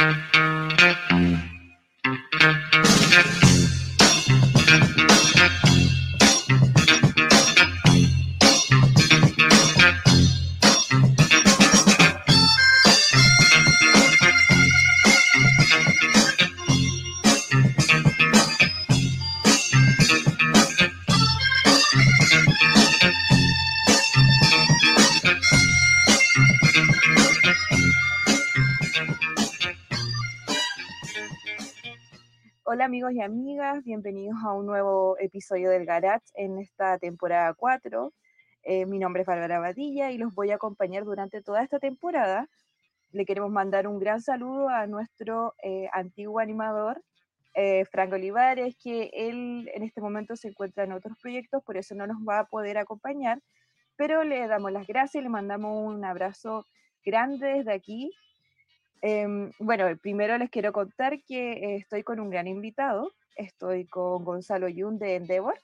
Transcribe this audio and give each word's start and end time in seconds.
Hola 0.00 0.49
bienvenidos 33.78 34.36
a 34.44 34.52
un 34.52 34.66
nuevo 34.66 35.16
episodio 35.18 35.70
del 35.70 35.86
Garage 35.86 36.26
en 36.34 36.58
esta 36.58 36.98
temporada 36.98 37.54
4. 37.54 38.12
Eh, 38.64 38.84
mi 38.84 38.98
nombre 38.98 39.22
es 39.22 39.26
Bárbara 39.26 39.60
Badilla 39.60 40.10
y 40.10 40.18
los 40.18 40.34
voy 40.34 40.50
a 40.50 40.56
acompañar 40.56 41.04
durante 41.04 41.40
toda 41.40 41.62
esta 41.62 41.78
temporada. 41.78 42.48
Le 43.12 43.24
queremos 43.24 43.50
mandar 43.50 43.86
un 43.86 44.00
gran 44.00 44.20
saludo 44.20 44.68
a 44.68 44.88
nuestro 44.88 45.54
eh, 45.62 45.88
antiguo 45.92 46.40
animador, 46.40 47.00
eh, 47.54 47.84
Frank 47.84 48.12
Olivares, 48.12 48.76
que 48.82 49.10
él 49.12 49.70
en 49.72 49.84
este 49.84 50.00
momento 50.00 50.34
se 50.34 50.48
encuentra 50.48 50.82
en 50.82 50.92
otros 50.92 51.16
proyectos, 51.22 51.62
por 51.62 51.76
eso 51.76 51.94
no 51.94 52.08
nos 52.08 52.18
va 52.28 52.40
a 52.40 52.46
poder 52.46 52.76
acompañar, 52.76 53.40
pero 53.96 54.24
le 54.24 54.48
damos 54.48 54.72
las 54.72 54.86
gracias 54.86 55.20
y 55.20 55.24
le 55.24 55.30
mandamos 55.30 55.86
un 55.94 56.04
abrazo 56.04 56.66
grande 57.04 57.54
desde 57.54 57.72
aquí 57.72 58.10
Em, 59.02 59.50
bueno, 59.58 59.86
primero 60.02 60.36
les 60.36 60.50
quiero 60.50 60.72
contar 60.72 61.22
que 61.22 61.52
eh, 61.52 61.76
estoy 61.76 62.02
con 62.02 62.20
un 62.20 62.30
gran 62.30 62.46
invitado. 62.46 63.12
Estoy 63.40 63.86
con 63.86 64.22
Gonzalo 64.22 64.68
Yun 64.68 64.98
de 64.98 65.16
Endeavor. 65.16 65.58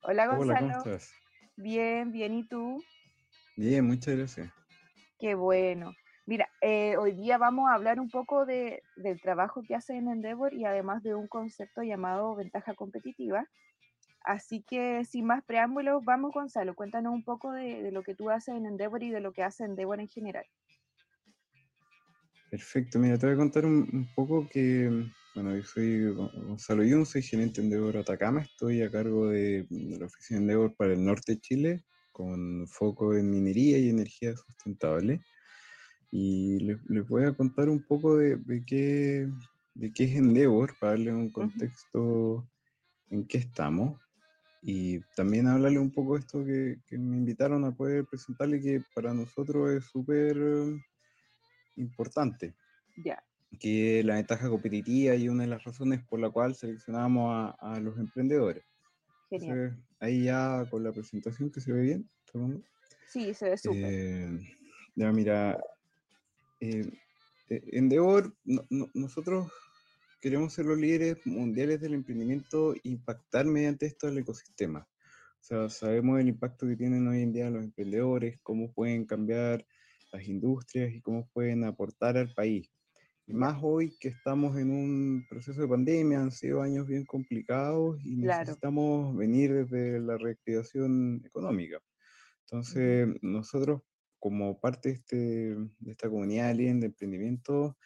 Hola 0.00 0.26
Gonzalo. 0.28 0.50
Hola, 0.50 0.60
¿cómo 0.60 0.78
estás? 0.78 1.12
Bien, 1.56 2.10
bien, 2.10 2.32
¿y 2.32 2.48
tú? 2.48 2.82
Bien, 3.54 3.86
muchas 3.86 4.16
gracias. 4.16 4.50
Qué 5.18 5.34
bueno. 5.34 5.92
Mira, 6.24 6.48
eh, 6.62 6.96
hoy 6.96 7.12
día 7.12 7.36
vamos 7.36 7.68
a 7.68 7.74
hablar 7.74 8.00
un 8.00 8.08
poco 8.08 8.46
de, 8.46 8.82
del 8.96 9.20
trabajo 9.20 9.62
que 9.62 9.74
hace 9.74 9.94
en 9.94 10.08
Endeavor 10.08 10.54
y 10.54 10.64
además 10.64 11.02
de 11.02 11.14
un 11.14 11.28
concepto 11.28 11.82
llamado 11.82 12.34
ventaja 12.34 12.72
competitiva, 12.74 13.46
Así 14.22 14.62
que 14.62 15.04
sin 15.04 15.24
más 15.24 15.44
preámbulos, 15.44 16.04
vamos 16.04 16.32
Gonzalo, 16.32 16.74
cuéntanos 16.74 17.14
un 17.14 17.24
poco 17.24 17.52
de, 17.52 17.90
lo 17.92 18.02
que 18.02 18.14
tú 18.14 18.30
haces 18.30 18.54
en 18.56 18.66
Endeavor 18.66 19.02
y 19.02 19.10
de 19.10 19.20
lo 19.20 19.32
que 19.32 19.42
hace 19.42 19.64
Endeavor 19.64 20.00
en 20.00 20.08
general. 20.08 20.44
Perfecto, 22.50 22.98
mira, 22.98 23.18
te 23.18 23.26
voy 23.26 23.34
a 23.34 23.38
contar 23.38 23.66
un, 23.66 24.08
poco 24.14 24.48
que, 24.48 24.90
bueno, 25.34 25.54
yo 25.54 25.62
soy 25.64 26.10
Gonzalo 26.12 26.82
Yun, 26.82 27.04
soy 27.04 27.20
gerente 27.20 27.60
Endeavor 27.60 27.98
Atacama, 27.98 28.40
estoy 28.40 28.80
a 28.80 28.90
cargo 28.90 29.28
de, 29.28 29.66
la 29.68 30.06
oficina 30.06 30.40
Endeavor 30.40 30.74
para 30.74 30.94
el 30.94 31.04
norte 31.04 31.34
de 31.34 31.40
Chile, 31.40 31.84
con 32.10 32.66
foco 32.66 33.14
en 33.14 33.30
minería 33.30 33.76
y 33.78 33.90
energía 33.90 34.34
sustentable. 34.34 35.20
Y 36.10 36.58
les, 36.60 37.06
voy 37.06 37.24
a 37.24 37.34
contar 37.34 37.68
un 37.68 37.82
poco 37.82 38.16
de, 38.16 38.40
qué, 38.66 39.28
de 39.74 39.92
qué 39.92 40.04
es 40.04 40.16
Endeavor, 40.16 40.74
para 40.80 40.92
darle 40.92 41.12
un 41.12 41.30
contexto 41.30 42.48
en 43.10 43.26
qué 43.26 43.38
estamos. 43.38 44.00
Y 44.62 45.00
también 45.16 45.48
hablarle 45.48 45.80
un 45.80 45.92
poco 45.92 46.14
de 46.14 46.20
esto 46.20 46.42
que, 46.46 46.78
me 46.96 47.18
invitaron 47.18 47.66
a 47.66 47.76
poder 47.76 48.06
presentarle, 48.06 48.58
que 48.62 48.80
para 48.94 49.12
nosotros 49.12 49.70
es 49.70 49.84
súper 49.84 50.38
importante. 51.78 52.54
Ya. 52.96 53.22
Que 53.58 54.02
la 54.04 54.16
ventaja 54.16 54.48
competitiva 54.48 55.14
y 55.14 55.28
una 55.28 55.44
de 55.44 55.50
las 55.50 55.64
razones 55.64 56.04
por 56.04 56.20
la 56.20 56.30
cual 56.30 56.54
seleccionamos 56.54 57.54
a, 57.58 57.80
los 57.80 57.98
emprendedores. 57.98 58.64
Genial. 59.30 59.78
ahí 60.00 60.24
ya 60.24 60.64
con 60.70 60.82
la 60.82 60.92
presentación 60.92 61.50
que 61.50 61.60
se 61.60 61.72
ve 61.72 61.82
bien. 61.82 62.10
Sí, 63.08 63.34
se 63.34 63.50
ve 63.50 63.56
súper. 63.56 63.84
Eh, 63.84 64.38
ya, 64.94 65.12
mira. 65.12 65.58
Eh, 66.60 66.90
Endeavor, 67.50 68.34
nosotros 68.92 69.50
queremos 70.20 70.52
ser 70.52 70.66
los 70.66 70.78
líderes 70.78 71.24
mundiales 71.24 71.80
del 71.80 71.94
emprendimiento 71.94 72.74
e 72.74 72.80
impactar 72.84 73.46
mediante 73.46 73.86
esto 73.86 74.08
el 74.08 74.18
ecosistema. 74.18 74.86
O 75.40 75.44
sea, 75.44 75.70
sabemos 75.70 76.20
el 76.20 76.28
impacto 76.28 76.66
que 76.66 76.76
tienen 76.76 77.06
hoy 77.08 77.22
en 77.22 77.32
día 77.32 77.48
los 77.48 77.64
emprendedores, 77.64 78.38
cómo 78.42 78.72
pueden 78.72 79.06
cambiar 79.06 79.64
las 80.12 80.26
industrias 80.26 80.92
y 80.92 81.00
cómo 81.00 81.28
pueden 81.32 81.64
aportar 81.64 82.16
al 82.16 82.32
país. 82.34 82.70
Y 83.26 83.34
más 83.34 83.58
hoy 83.62 83.94
que 84.00 84.08
estamos 84.08 84.56
en 84.56 84.70
un 84.70 85.26
proceso 85.28 85.60
de 85.60 85.68
pandemia, 85.68 86.20
han 86.20 86.30
sido 86.32 86.62
años 86.62 86.86
bien 86.86 87.04
complicados 87.04 88.00
y 88.02 88.16
necesitamos 88.16 89.14
venir 89.16 89.52
desde 89.52 90.00
la 90.00 90.16
reactivación 90.16 91.22
económica. 91.26 91.78
Entonces, 92.46 93.08
nosotros 93.20 93.82
como 94.18 94.58
parte 94.58 94.88
de, 94.88 94.94
este, 94.94 95.16
de 95.16 95.92
esta 95.92 96.08
comunidad 96.08 96.54
de 96.54 96.70
emprendimiento, 96.70 97.76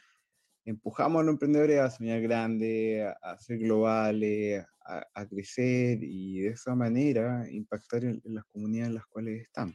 empujamos 0.64 1.20
a 1.20 1.24
los 1.24 1.32
emprendedores 1.32 1.80
a 1.80 1.90
soñar 1.90 2.20
grande, 2.20 3.12
a, 3.22 3.38
ser 3.38 3.58
globales, 3.58 4.64
a, 4.84 5.26
crecer 5.26 5.98
y 6.02 6.40
de 6.40 6.48
esa 6.50 6.74
manera 6.74 7.46
impactar 7.50 8.04
en, 8.04 8.20
las 8.24 8.44
comunidades 8.46 8.88
en 8.88 8.94
las 8.94 9.06
cuales 9.06 9.42
están. 9.42 9.74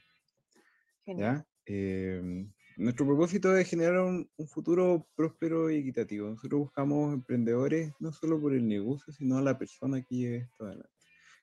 ¿ya? 1.06 1.46
Em, 1.70 2.50
nuestro 2.78 3.06
propósito 3.06 3.56
es 3.58 3.70
generar 3.70 4.00
un, 4.00 4.30
futuro 4.48 5.06
próspero 5.16 5.70
y 5.70 5.80
equitativo. 5.80 6.30
Nosotros 6.30 6.62
buscamos 6.62 7.14
emprendedores 7.14 7.92
no 8.00 8.14
solo 8.14 8.40
por 8.40 8.54
el 8.54 8.66
negocio, 8.66 9.12
sino 9.12 9.38
a 9.38 9.42
la 9.42 9.58
persona 9.58 10.02
que 10.02 10.16
lleve 10.16 10.38
esto 10.38 10.66
adelante. 10.66 10.90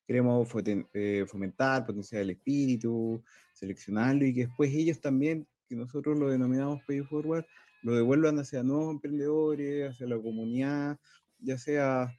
Queremos 0.06 0.48
eh, 0.94 1.24
fomentar, 1.26 1.84
potenciar 1.84 2.22
el 2.22 2.30
espíritu, 2.30 3.22
seleccionarlo 3.52 4.24
y 4.24 4.34
que 4.34 4.46
después 4.46 4.72
ellos 4.72 5.00
también, 5.00 5.46
que 5.68 5.76
nosotros 5.76 6.18
lo 6.18 6.30
denominamos 6.30 6.82
Pay 6.86 7.02
Forward, 7.02 7.44
lo 7.82 7.94
devuelvan 7.94 8.38
hacia 8.38 8.62
nuevos 8.62 8.94
emprendedores, 8.94 9.90
hacia 9.90 10.06
la 10.06 10.16
comunidad, 10.16 10.98
ya 11.38 11.58
sea 11.58 12.10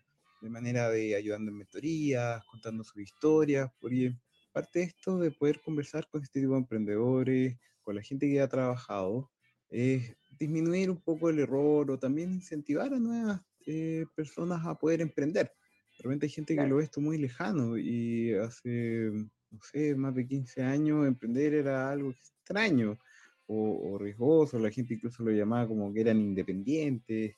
de 0.41 0.49
manera 0.49 0.89
de 0.89 1.15
ayudando 1.15 1.49
en 1.49 1.57
mentorías, 1.57 2.43
contando 2.45 2.83
sus 2.83 3.01
historias, 3.01 3.71
porque 3.79 4.15
parte 4.51 4.79
de 4.79 4.85
esto 4.85 5.17
de 5.17 5.31
poder 5.31 5.59
conversar 5.61 6.07
con 6.07 6.21
este 6.21 6.39
tipo 6.39 6.53
de 6.53 6.59
emprendedores, 6.59 7.57
con 7.85 7.95
la 7.95 8.01
gente 8.01 8.27
que 8.27 8.41
ha 8.41 8.49
trabajado, 8.49 9.31
es 9.69 10.15
disminuir 10.37 10.89
un 10.89 11.01
poco 11.01 11.29
el 11.29 11.39
error 11.39 11.89
o 11.89 11.97
también 11.97 12.33
incentivar 12.33 12.93
a 12.93 12.99
nuevas 12.99 13.41
eh, 13.65 14.05
personas 14.15 14.65
a 14.65 14.77
poder 14.77 15.01
emprender. 15.01 15.53
De 15.97 16.03
repente 16.03 16.25
hay 16.25 16.31
gente 16.31 16.55
que 16.55 16.67
lo 16.67 16.77
ve 16.77 16.83
esto 16.83 16.99
muy 16.99 17.17
lejano 17.17 17.77
y 17.77 18.33
hace, 18.33 19.11
no 19.51 19.59
sé, 19.71 19.95
más 19.95 20.13
de 20.13 20.27
15 20.27 20.61
años 20.61 21.07
emprender 21.07 21.53
era 21.53 21.89
algo 21.89 22.11
extraño 22.11 22.99
o, 23.47 23.97
riesgoso, 23.99 24.57
la 24.57 24.71
gente 24.71 24.95
incluso 24.95 25.23
lo 25.23 25.31
llamaba 25.31 25.67
como 25.67 25.93
que 25.93 26.01
eran 26.01 26.19
independientes. 26.19 27.37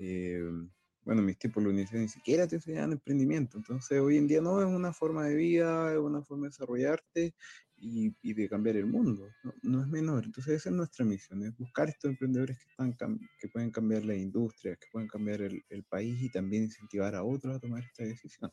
Eh, 0.00 0.42
bueno, 1.02 1.22
mis 1.22 1.38
tiempos 1.38 1.62
la 1.62 1.70
universidad 1.70 2.00
ni 2.00 2.08
siquiera 2.08 2.46
te 2.46 2.56
enseñaban 2.56 2.92
emprendimiento, 2.92 3.56
entonces 3.56 3.98
hoy 3.98 4.18
en 4.18 4.28
día 4.28 4.40
no 4.40 4.60
es 4.60 4.66
una 4.66 4.92
forma 4.92 5.24
de 5.26 5.36
vida, 5.36 5.92
es 5.92 5.98
una 5.98 6.22
forma 6.22 6.44
de 6.44 6.50
desarrollarte 6.50 7.34
y, 7.80 8.32
de 8.34 8.48
cambiar 8.48 8.76
el 8.76 8.86
mundo, 8.86 9.28
no, 9.62 9.80
es 9.82 9.88
menor. 9.88 10.24
Entonces 10.24 10.54
esa 10.54 10.70
es 10.70 10.74
nuestra 10.74 11.04
misión, 11.04 11.44
es 11.44 11.56
buscar 11.56 11.88
estos 11.88 12.10
emprendedores 12.10 12.58
que, 12.58 12.68
están, 12.70 13.18
que 13.40 13.48
pueden 13.48 13.70
cambiar 13.70 14.04
la 14.04 14.14
industria, 14.14 14.76
que 14.76 14.86
pueden 14.92 15.08
cambiar 15.08 15.40
el, 15.42 15.84
país 15.88 16.20
y 16.22 16.30
también 16.30 16.64
incentivar 16.64 17.14
a 17.14 17.22
otros 17.22 17.56
a 17.56 17.60
tomar 17.60 17.82
esta 17.82 18.04
decisión. 18.04 18.50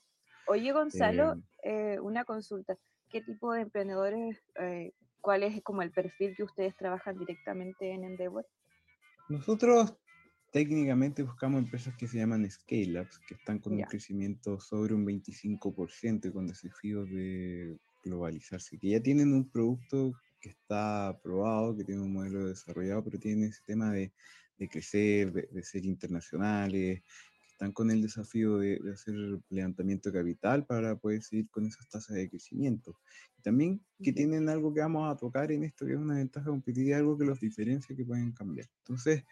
Oye 0.48 0.72
Gonzalo, 0.72 1.34
eh, 1.64 1.96
eh, 1.96 2.00
una 2.00 2.24
consulta, 2.24 2.78
¿qué 3.10 3.22
tipo 3.22 3.52
de 3.54 3.62
emprendedores 3.62 4.42
¿Cuál 5.26 5.42
es 5.42 5.60
como 5.64 5.82
el 5.82 5.92
perfil 5.92 6.36
que 6.36 6.44
ustedes 6.44 6.76
trabajan 6.76 7.18
directamente 7.18 7.90
en 7.90 8.04
Endeavor? 8.04 8.46
Nosotros 9.28 9.98
técnicamente 10.52 11.24
buscamos 11.24 11.64
empresas 11.64 11.96
que 11.98 12.08
se 12.08 12.20
llaman 12.20 12.48
scale-ups, 12.48 13.18
que 13.28 13.34
están 13.34 13.58
con 13.58 13.74
un 13.74 13.82
crecimiento 13.82 14.60
sobre 14.60 14.94
un 14.94 15.04
25% 15.04 16.28
y 16.28 16.32
con 16.32 16.46
desafíos 16.46 17.10
de 17.10 17.76
globalizarse, 18.06 18.78
que 18.78 18.90
ya 18.90 19.02
tienen 19.02 19.34
un 19.34 19.50
producto 19.50 20.14
que 20.40 20.50
está 20.50 21.10
aprobado, 21.10 21.76
que 21.76 21.84
tiene 21.84 22.02
un 22.02 22.14
modelo 22.14 22.48
desarrollado, 22.48 23.04
pero 23.04 23.20
tienen 23.20 23.50
ese 23.50 23.62
tema 23.66 23.92
de, 23.92 24.14
crecer, 24.70 25.32
de, 25.34 25.64
ser 25.64 25.86
internacionales, 25.86 27.02
que 27.02 27.52
están 27.52 27.72
con 27.72 27.92
el 27.92 28.02
desafío 28.02 28.60
de, 28.60 28.80
de, 28.80 28.94
hacer 28.94 29.16
levantamiento 29.50 30.10
de 30.12 30.20
capital 30.20 30.66
para 30.66 30.96
poder 30.96 31.22
seguir 31.24 31.50
con 31.50 31.66
esas 31.66 31.88
tasas 31.90 32.16
de 32.16 32.30
crecimiento 32.30 32.96
también 33.46 33.80
que 34.02 34.12
tienen 34.12 34.50
algo 34.50 34.74
que 34.74 34.82
vamos 34.82 35.08
a 35.08 35.16
tocar 35.16 35.52
en 35.52 35.64
esto, 35.64 35.86
que 35.86 35.94
es 35.94 36.00
una 36.00 36.16
ventaja 36.16 36.48
competitiva, 36.48 36.98
algo 36.98 37.16
que 37.16 37.26
los 37.26 37.40
diferencia, 37.40 37.96
que 37.96 38.04
pueden 38.04 38.32
cambiar. 38.32 38.68
Entonces, 38.80 39.24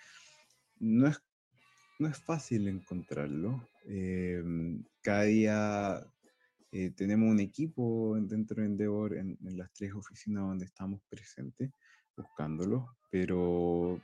no 0.79 1.07
es, 1.07 1.19
no 1.97 2.07
es 2.07 2.17
fácil 2.19 2.67
encontrarlo. 2.67 3.67
Em, 3.85 4.83
cada 5.01 5.23
día 5.23 6.12
eh, 6.75 6.89
tenemos 6.89 7.29
un 7.29 7.39
equipo 7.39 8.17
dentro 8.19 8.61
de 8.61 8.65
Endeavor 8.65 9.15
en, 9.15 9.37
las 9.55 9.71
tres 9.73 9.93
oficinas 9.93 10.43
donde 10.43 10.65
estamos 10.65 11.01
presentes, 11.07 11.71
buscándolo, 12.17 12.97
pero 13.11 14.01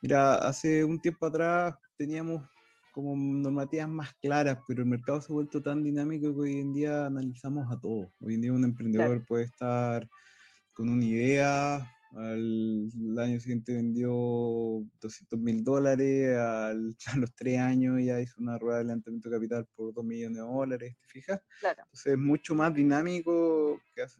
Mira, 0.00 0.36
hace 0.36 0.84
un 0.84 1.00
tiempo 1.00 1.26
atrás 1.26 1.74
teníamos 1.96 2.48
como 2.92 3.16
normativas 3.16 3.88
más 3.88 4.14
claras, 4.14 4.58
pero 4.66 4.82
el 4.82 4.88
mercado 4.88 5.20
se 5.20 5.32
ha 5.32 5.34
vuelto 5.34 5.60
tan 5.60 5.82
dinámico 5.82 6.32
que 6.32 6.40
hoy 6.40 6.60
en 6.60 6.72
día 6.72 7.06
analizamos 7.06 7.70
a 7.70 7.78
todos. 7.78 8.08
Hoy 8.20 8.34
en 8.34 8.40
día 8.40 8.52
un 8.52 8.64
emprendedor 8.64 9.26
puede 9.26 9.44
estar 9.44 10.08
con 10.72 10.88
una 10.88 11.04
idea, 11.04 11.92
al, 12.16 13.18
año 13.18 13.40
siguiente 13.40 13.74
vendió 13.74 14.10
200 15.00 15.38
mil 15.38 15.62
dólares, 15.62 16.36
al, 16.38 16.96
a 17.14 17.16
los 17.16 17.34
tres 17.34 17.58
años 17.58 18.00
ya 18.02 18.20
hizo 18.20 18.40
una 18.40 18.58
rueda 18.58 18.78
de 18.78 18.84
levantamiento 18.84 19.28
de 19.28 19.36
capital 19.36 19.66
por 19.74 19.92
2 19.92 20.04
millones 20.04 20.36
de 20.38 20.42
dólares, 20.42 20.96
¿te 21.00 21.06
fijas? 21.06 21.40
Claro. 21.60 21.82
Entonces 21.84 22.12
es 22.12 22.18
mucho 22.18 22.54
más 22.54 22.74
dinámico 22.74 23.80
que 23.94 24.02
hace 24.02 24.18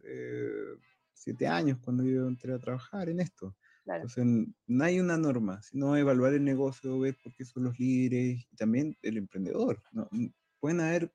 siete 1.13 1.47
años 1.47 1.79
cuando 1.83 2.05
yo 2.05 2.27
entré 2.27 2.55
a 2.55 2.59
trabajar 2.59 3.09
en 3.09 3.21
esto. 3.21 3.57
Entonces 3.87 4.25
no 4.67 4.85
hay 4.85 5.01
una 5.01 5.17
norma, 5.17 5.63
sino 5.63 5.97
evaluar 5.97 6.35
el 6.35 6.45
negocio, 6.45 6.99
ver 7.01 7.17
por 7.23 7.35
qué 7.35 7.45
son 7.45 7.65
los 7.65 7.79
líderes 7.79 8.47
y 8.51 8.57
también 8.57 8.97
el 9.03 9.17
emprendedor. 9.17 9.83
¿no? 9.93 10.09
Pueden 10.61 10.81
haber 10.81 11.13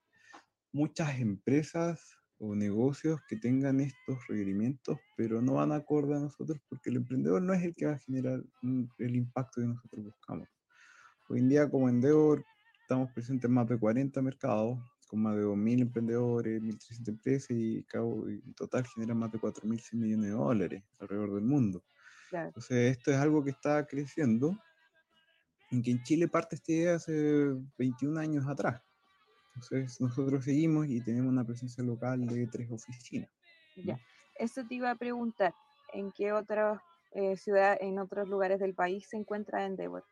muchas 0.71 1.19
empresas 1.19 2.17
o 2.45 2.55
negocios 2.55 3.21
que 3.29 3.37
tengan 3.37 3.79
estos 3.79 4.27
requerimientos, 4.27 4.99
pero 5.15 5.41
no 5.41 5.53
van 5.53 5.71
acorde 5.71 6.15
a 6.15 6.19
nosotros 6.19 6.59
porque 6.67 6.89
el 6.89 6.97
emprendedor 6.97 7.41
no 7.41 7.53
es 7.53 7.63
el 7.63 7.73
que 7.73 7.85
va 7.85 7.93
a 7.93 7.99
generar 7.99 8.43
el 8.97 9.15
impacto 9.15 9.61
que 9.61 9.67
nosotros 9.67 10.03
buscamos. 10.03 10.49
Hoy 11.29 11.39
en 11.39 11.47
día 11.47 11.69
como 11.69 11.87
Endeavor 11.87 12.43
estamos 12.81 13.09
presentes 13.13 13.47
en 13.47 13.53
más 13.53 13.69
de 13.69 13.79
40 13.79 14.21
mercados, 14.21 14.77
con 15.07 15.21
más 15.21 15.37
de 15.37 15.43
2.000 15.43 15.81
emprendedores, 15.83 16.61
1.300 16.61 17.07
empresas 17.07 17.51
y, 17.51 17.85
en 17.87 18.53
total 18.55 18.85
generan 18.87 19.17
más 19.19 19.31
de 19.31 19.39
4.100 19.39 19.93
millones 19.93 20.25
de 20.25 20.31
dólares 20.31 20.83
alrededor 20.99 21.35
del 21.35 21.45
mundo. 21.45 21.81
Entonces 22.33 22.97
esto 22.97 23.11
es 23.11 23.17
algo 23.17 23.41
que 23.41 23.51
está 23.51 23.85
creciendo, 23.85 24.59
en 25.71 25.81
que 25.81 25.91
en 25.91 26.03
Chile 26.03 26.27
parte 26.27 26.57
esta 26.57 26.71
idea 26.73 26.95
hace 26.95 27.55
21 27.77 28.19
años 28.19 28.45
atrás. 28.47 28.81
Entonces 29.55 30.01
nosotros 30.01 30.43
seguimos 30.45 30.87
y 30.87 31.01
tenemos 31.01 31.31
una 31.31 31.45
presencia 31.45 31.83
local 31.83 32.25
de 32.25 32.47
tres 32.47 32.71
oficinas. 32.71 33.29
Ya, 33.75 33.99
eso 34.35 34.65
te 34.67 34.75
iba 34.75 34.91
a 34.91 34.95
preguntar, 34.95 35.53
¿en 35.93 36.11
qué 36.11 36.31
otras 36.31 36.81
eh, 37.11 37.37
ciudades, 37.37 37.79
en 37.81 37.99
otros 37.99 38.27
lugares 38.27 38.59
del 38.59 38.73
país 38.73 39.07
se 39.09 39.17
encuentra 39.17 39.65
Endeavor? 39.65 40.03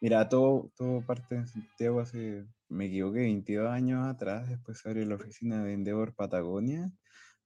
Mira, 0.00 0.28
todo, 0.28 0.70
todo 0.76 1.00
parte 1.04 1.36
en 1.36 1.46
Santiago 1.46 2.00
hace, 2.00 2.46
me 2.68 2.86
equivoqué, 2.86 3.20
22 3.20 3.68
años 3.68 4.06
atrás, 4.06 4.48
después 4.48 4.78
se 4.78 4.88
abrió 4.88 5.04
la 5.04 5.16
oficina 5.16 5.62
de 5.62 5.74
Endeavor 5.74 6.14
Patagonia, 6.14 6.90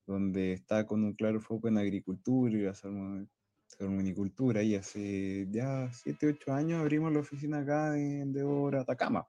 donde 0.07 0.53
está 0.53 0.87
con 0.87 1.05
un 1.05 1.15
claro 1.15 1.41
foco 1.41 1.69
en 1.69 1.79
agricultura 1.79 2.53
y 2.53 2.63
la 2.63 2.75
salmonicultura, 2.75 4.63
y 4.63 4.77
hace 4.77 5.49
ya 5.51 5.91
7, 5.93 6.27
8 6.29 6.53
años 6.53 6.81
abrimos 6.81 7.13
la 7.13 7.21
oficina 7.21 7.59
acá 7.59 7.91
de 7.91 8.21
Endeavor 8.21 8.77
Atacama 8.77 9.29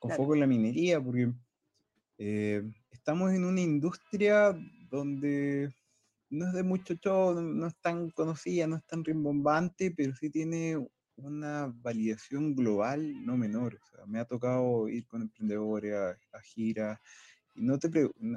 con 0.00 0.10
foco 0.12 0.34
en 0.34 0.40
la 0.40 0.46
minería, 0.46 1.00
porque 1.00 1.32
eh, 2.18 2.62
estamos 2.90 3.32
en 3.32 3.44
una 3.44 3.60
industria 3.60 4.58
donde 4.90 5.72
no 6.30 6.46
es 6.46 6.52
de 6.54 6.62
mucho 6.62 6.94
show, 6.94 7.40
no, 7.40 7.66
es 7.66 7.76
tan 7.80 8.10
conocida, 8.10 8.66
no 8.66 8.76
es 8.76 8.86
tan 8.86 9.04
rimbombante, 9.04 9.90
pero 9.90 10.14
sí 10.16 10.30
tiene 10.30 10.78
una 11.16 11.72
validación 11.82 12.54
global 12.54 13.24
no 13.26 13.36
menor. 13.36 13.74
O 13.74 13.86
sea, 13.86 14.06
me 14.06 14.20
ha 14.20 14.24
tocado 14.24 14.88
ir 14.88 15.06
con 15.06 15.22
emprendedores 15.22 15.94
a, 15.94 16.40
giras 16.40 16.98
y 17.54 17.62
no 17.62 17.78
te 17.78 17.90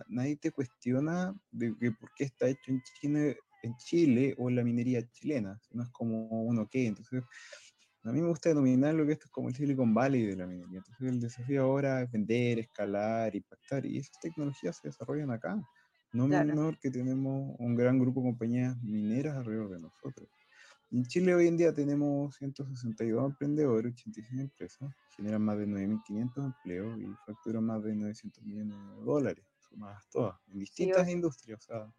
nadie 0.07 0.35
te 0.35 0.51
cuestiona 0.51 1.33
de 1.51 1.73
que 1.79 1.91
por 1.91 2.11
qué 2.15 2.25
está 2.25 2.49
hecho 2.49 2.71
en 2.71 2.81
Chile, 2.99 3.37
en 3.61 3.75
Chile 3.77 4.35
o 4.37 4.49
en 4.49 4.57
la 4.57 4.63
minería 4.63 5.07
chilena, 5.11 5.61
no 5.71 5.83
es 5.83 5.89
como 5.89 6.27
uno 6.43 6.67
que. 6.67 6.87
Entonces, 6.87 7.23
a 8.05 8.11
mí 8.11 8.21
me 8.21 8.27
gusta 8.27 8.49
denominar 8.49 8.93
lo 8.93 9.05
que 9.05 9.13
esto 9.13 9.25
es 9.25 9.31
como 9.31 9.47
el 9.47 9.55
Silicon 9.55 9.93
Valley 9.93 10.25
de 10.25 10.35
la 10.35 10.45
minería. 10.45 10.79
Entonces 10.79 11.07
el 11.07 11.19
desafío 11.21 11.63
ahora 11.63 12.01
es 12.01 12.11
vender, 12.11 12.59
escalar, 12.59 13.33
impactar. 13.33 13.85
Y 13.85 13.97
esas 13.97 14.19
tecnologías 14.19 14.77
se 14.77 14.89
desarrollan 14.89 15.31
acá. 15.31 15.61
No 16.11 16.27
menor 16.27 16.77
que 16.79 16.91
tenemos 16.91 17.55
un 17.57 17.75
gran 17.75 17.97
grupo 17.97 18.19
de 18.21 18.27
compañías 18.27 18.77
mineras 18.83 19.37
alrededor 19.37 19.69
de 19.69 19.79
nosotros. 19.79 20.29
En 20.91 21.03
Chile 21.05 21.33
hoy 21.33 21.47
en 21.47 21.57
día 21.57 21.73
tenemos 21.73 22.35
162 22.35 23.25
emprendedores, 23.25 23.93
86 23.93 24.41
empresas, 24.41 24.93
generan 25.15 25.41
más 25.41 25.57
de 25.57 25.65
9.500 25.65 26.45
empleos 26.45 26.99
y 26.99 27.07
facturan 27.25 27.63
más 27.63 27.83
de 27.83 27.95
900 27.95 28.43
millones 28.43 28.77
de 28.77 29.03
dólares, 29.03 29.45
sumadas 29.57 30.07
todas, 30.11 30.35
en 30.51 30.59
distintas 30.59 31.09
industrias, 31.09 31.59
o 31.61 31.63
sea, 31.63 31.93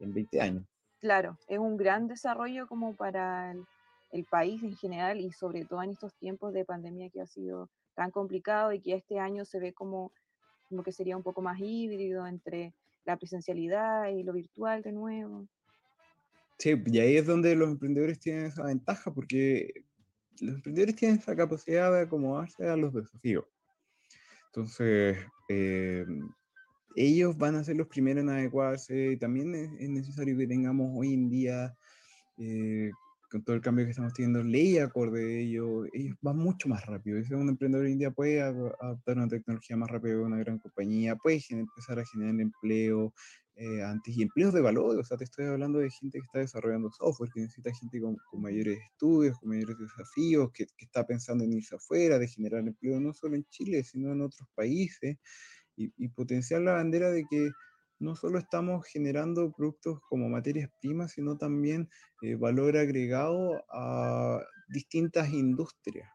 en 0.00 0.12
20 0.12 0.40
años. 0.40 0.66
Claro, 1.00 1.38
es 1.46 1.58
un 1.58 1.78
gran 1.78 2.08
desarrollo 2.08 2.66
como 2.66 2.94
para 2.94 3.52
el 3.52 3.64
el 4.10 4.24
país 4.24 4.62
en 4.62 4.76
general 4.76 5.20
y 5.20 5.32
sobre 5.32 5.64
todo 5.64 5.82
en 5.82 5.90
estos 5.90 6.14
tiempos 6.14 6.52
de 6.52 6.64
pandemia 6.64 7.10
que 7.10 7.20
ha 7.20 7.26
sido 7.26 7.70
tan 7.94 8.10
complicado 8.10 8.72
y 8.72 8.80
que 8.80 8.94
este 8.94 9.18
año 9.18 9.44
se 9.44 9.58
ve 9.58 9.72
como, 9.72 10.12
como 10.68 10.82
que 10.82 10.92
sería 10.92 11.16
un 11.16 11.22
poco 11.22 11.42
más 11.42 11.58
híbrido 11.60 12.26
entre 12.26 12.74
la 13.04 13.16
presencialidad 13.16 14.08
y 14.08 14.22
lo 14.22 14.32
virtual 14.32 14.82
de 14.82 14.92
nuevo. 14.92 15.46
Sí, 16.58 16.74
y 16.86 16.98
ahí 16.98 17.16
es 17.16 17.26
donde 17.26 17.54
los 17.54 17.70
emprendedores 17.70 18.18
tienen 18.18 18.46
esa 18.46 18.64
ventaja 18.64 19.12
porque 19.12 19.72
los 20.40 20.56
emprendedores 20.56 20.96
tienen 20.96 21.18
esa 21.18 21.36
capacidad 21.36 21.92
de 21.92 22.02
acomodarse 22.02 22.66
a 22.66 22.76
los 22.76 22.92
desafíos. 22.92 23.44
Entonces, 24.46 25.18
eh, 25.48 26.04
ellos 26.96 27.36
van 27.36 27.54
a 27.54 27.64
ser 27.64 27.76
los 27.76 27.86
primeros 27.86 28.22
en 28.22 28.30
adecuarse. 28.30 29.16
También 29.18 29.54
es, 29.54 29.88
necesario 29.88 30.36
que 30.36 30.46
tengamos 30.46 30.90
hoy 30.96 31.14
en 31.14 31.28
día 31.28 31.76
eh, 32.38 32.90
con 33.30 33.44
todo 33.44 33.56
el 33.56 33.62
cambio 33.62 33.84
que 33.84 33.90
estamos 33.90 34.14
teniendo, 34.14 34.42
ley 34.42 34.78
acorde 34.78 35.22
de 35.22 35.42
ello, 35.42 35.84
ellos 35.92 36.16
van 36.22 36.36
mucho 36.38 36.68
más 36.68 36.84
rápido. 36.86 37.22
Si 37.22 37.34
un 37.34 37.48
emprendedor 37.48 37.86
hoy 37.86 37.92
en 37.92 37.98
día 37.98 38.10
puede 38.10 38.40
adaptar 38.40 39.16
una 39.16 39.28
tecnología 39.28 39.76
más 39.76 39.90
rápido 39.90 40.18
que 40.18 40.24
una 40.24 40.38
gran 40.38 40.58
compañía, 40.58 41.16
puede 41.16 41.42
empezar 41.50 41.98
a 41.98 42.06
generar 42.06 42.40
empleo 42.40 43.12
eh, 43.56 43.82
antes 43.82 44.16
y 44.16 44.22
empleos 44.22 44.54
de 44.54 44.60
valor. 44.60 44.98
O 44.98 45.04
sea, 45.04 45.16
te 45.16 45.24
estoy 45.24 45.46
hablando 45.46 45.78
de 45.78 45.90
gente 45.90 46.18
que 46.18 46.24
está 46.24 46.38
desarrollando 46.38 46.90
software, 46.90 47.30
que 47.34 47.40
necesita 47.40 47.74
gente 47.74 48.00
con, 48.00 48.16
mayores 48.40 48.78
estudios, 48.92 49.38
con 49.38 49.50
mayores 49.50 49.76
desafíos, 49.78 50.50
que, 50.52 50.64
que, 50.64 50.84
está 50.84 51.06
pensando 51.06 51.44
en 51.44 51.52
irse 51.52 51.74
afuera, 51.74 52.18
de 52.18 52.28
generar 52.28 52.66
empleo 52.66 53.00
no 53.00 53.12
solo 53.12 53.36
en 53.36 53.44
Chile, 53.50 53.82
sino 53.84 54.12
en 54.12 54.22
otros 54.22 54.48
países 54.54 55.16
y, 55.76 55.92
y 55.96 56.08
potenciar 56.08 56.62
la 56.62 56.74
bandera 56.74 57.10
de 57.10 57.24
que 57.28 57.50
no 58.00 58.14
solo 58.14 58.38
estamos 58.38 58.86
generando 58.86 59.52
productos 59.52 60.00
como 60.08 60.28
materias 60.28 60.70
primas, 60.80 61.12
sino 61.12 61.36
también 61.36 61.88
eh, 62.22 62.36
valor 62.36 62.76
agregado 62.76 63.64
a 63.72 64.40
distintas 64.68 65.30
industrias. 65.32 66.08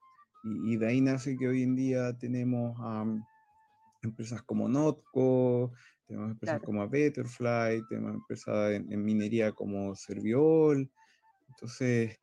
Y, 0.44 0.76
de 0.78 0.88
ahí 0.88 1.02
nace 1.02 1.38
que 1.38 1.48
hoy 1.48 1.64
en 1.64 1.76
día 1.76 2.18
tenemos 2.18 2.78
empresas 4.02 4.42
como 4.44 4.68
Notco, 4.68 5.72
tenemos 6.06 6.32
empresas 6.32 6.62
como 6.62 6.88
Betterfly, 6.88 7.88
tenemos 7.88 8.16
empresas 8.16 8.74
en, 8.74 9.04
minería 9.04 9.54
como 9.54 9.96
Serviol. 9.96 10.92
Entonces, 11.50 12.20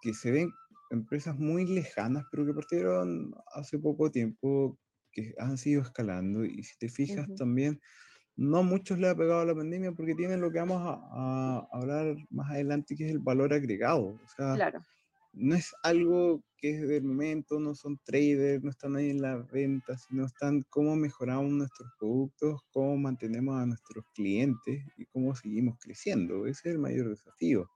que, 0.00 0.14
se 0.14 0.30
ven 0.30 0.52
empresas 0.90 1.36
muy 1.36 1.66
lejanas, 1.66 2.24
pero 2.30 2.46
que 2.46 2.54
partieron 2.54 3.34
hace 3.54 3.78
poco 3.78 4.10
tiempo, 4.10 4.78
que 5.10 5.34
han 5.38 5.58
sido 5.58 5.82
escalando. 5.82 6.44
Y 6.44 6.62
si 6.62 6.78
te 6.78 6.88
fijas 6.88 7.26
también 7.36 7.80
no 8.36 8.62
muchos 8.62 8.98
le 8.98 9.08
ha 9.08 9.14
pegado 9.14 9.44
la 9.44 9.54
pandemia 9.54 9.92
porque 9.92 10.14
tienen 10.14 10.40
lo 10.40 10.50
que 10.50 10.58
vamos 10.58 10.80
a, 10.84 11.68
hablar 11.72 12.16
más 12.30 12.50
adelante, 12.50 12.96
que 12.96 13.06
es 13.06 13.12
el 13.12 13.18
valor 13.18 13.52
agregado. 13.52 14.18
O 14.22 14.28
sea, 14.36 14.54
claro. 14.54 14.80
no 15.32 15.54
es 15.54 15.74
algo 15.82 16.42
que 16.56 16.70
es 16.70 16.88
del 16.88 17.04
momento, 17.04 17.58
no 17.58 17.74
son 17.74 17.98
traders, 18.04 18.62
no 18.62 18.70
están 18.70 18.96
ahí 18.96 19.10
en 19.10 19.20
la 19.20 19.36
venta, 19.36 19.98
sino 19.98 20.24
están 20.24 20.64
cómo 20.70 20.96
mejoramos 20.96 21.50
nuestros 21.50 21.90
productos, 21.98 22.60
cómo 22.70 22.96
mantenemos 22.96 23.60
a 23.60 23.66
nuestros 23.66 24.04
clientes 24.14 24.84
y 24.96 25.04
cómo 25.06 25.34
seguimos 25.34 25.76
creciendo. 25.78 26.46
Ese 26.46 26.68
es 26.68 26.74
el 26.74 26.78
mayor 26.78 27.10
desafío. 27.10 27.68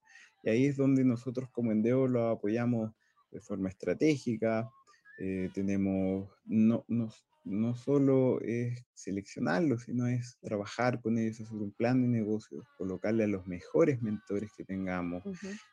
Y 0.42 0.50
ahí 0.50 0.66
es 0.66 0.76
donde 0.76 1.04
nosotros 1.04 1.50
como 1.50 1.72
Endeo 1.72 2.06
lo 2.06 2.28
apoyamos 2.28 2.92
de 3.30 3.40
forma 3.40 3.68
estratégica. 3.68 4.70
Eh, 5.18 5.50
tenemos, 5.54 6.30
no, 6.44 6.84
nos, 6.88 7.26
no 7.46 7.76
solo 7.76 8.40
es 8.40 8.84
seleccionarlos, 8.92 9.84
sino 9.84 10.08
es 10.08 10.36
trabajar 10.40 11.00
con 11.00 11.16
ellos, 11.16 11.40
hacer 11.40 11.56
un 11.56 11.70
plan 11.70 12.02
de 12.02 12.08
negocios, 12.08 12.66
colocarle 12.76 13.24
a 13.24 13.28
los 13.28 13.46
mejores 13.46 14.02
mentores 14.02 14.50
que 14.56 14.64
tengamos. 14.64 15.22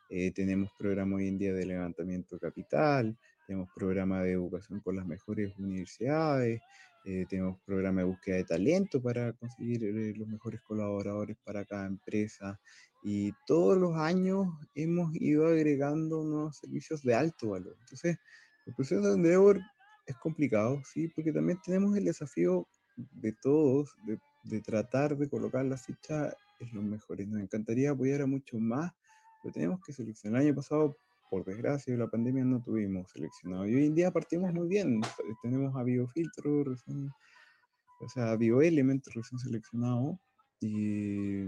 Eh, 0.08 0.30
tenemos 0.30 0.70
programa 0.78 1.16
hoy 1.16 1.26
en 1.28 1.36
día 1.38 1.52
de 1.52 1.66
levantamiento 1.66 2.38
capital, 2.38 3.18
tenemos 3.46 3.68
programa 3.74 4.22
de 4.22 4.32
educación 4.32 4.80
con 4.80 4.94
las 4.94 5.04
mejores 5.04 5.52
universidades, 5.58 6.60
eh, 7.04 7.26
tenemos 7.28 7.58
programa 7.66 8.02
de 8.02 8.06
búsqueda 8.06 8.36
de 8.36 8.44
talento 8.44 9.02
para 9.02 9.32
conseguir 9.32 9.84
eh, 9.84 10.14
los 10.16 10.28
mejores 10.28 10.60
colaboradores 10.62 11.36
para 11.44 11.64
cada 11.64 11.86
empresa. 11.86 12.58
Y 13.02 13.32
todos 13.46 13.76
los 13.76 13.96
años 13.96 14.46
hemos 14.76 15.14
ido 15.16 15.48
agregando 15.48 16.22
nuevos 16.22 16.56
servicios 16.56 17.02
de 17.02 17.14
alto 17.14 17.50
valor. 17.50 17.76
Entonces, 17.80 18.16
el 18.64 18.74
proceso 18.74 19.02
de 19.02 19.14
Endeavor 19.14 19.60
es 20.06 20.16
complicado, 20.18 20.80
sí, 20.84 21.08
porque 21.08 21.32
también 21.32 21.58
tenemos 21.64 21.96
el 21.96 22.04
desafío 22.04 22.66
de 22.96 23.32
todos 23.32 23.96
de, 24.04 24.18
de 24.44 24.60
tratar 24.60 25.16
de 25.16 25.28
colocar 25.28 25.64
la 25.64 25.76
ficha 25.76 26.32
en 26.60 26.74
los 26.74 26.84
mejores. 26.84 27.26
Nos 27.28 27.40
encantaría 27.40 27.90
apoyar 27.90 28.22
a 28.22 28.26
muchos 28.26 28.60
más, 28.60 28.92
pero 29.42 29.52
tenemos 29.52 29.80
que 29.84 29.92
seleccionar. 29.92 30.42
El 30.42 30.48
año 30.48 30.56
pasado 30.56 30.96
por 31.30 31.44
desgracia, 31.44 31.96
la 31.96 32.08
pandemia 32.08 32.44
no 32.44 32.62
tuvimos 32.62 33.10
seleccionado. 33.10 33.66
Y 33.66 33.74
hoy 33.74 33.86
en 33.86 33.94
día 33.94 34.10
partimos 34.12 34.52
muy 34.52 34.68
bien. 34.68 35.00
Tenemos 35.42 35.74
a 35.76 35.82
Biofiltro, 35.82 36.64
recién, 36.64 37.10
o 38.00 38.08
sea, 38.08 38.36
BioElement 38.36 39.04
recién 39.14 39.38
seleccionado. 39.38 40.20
Y 40.60 41.40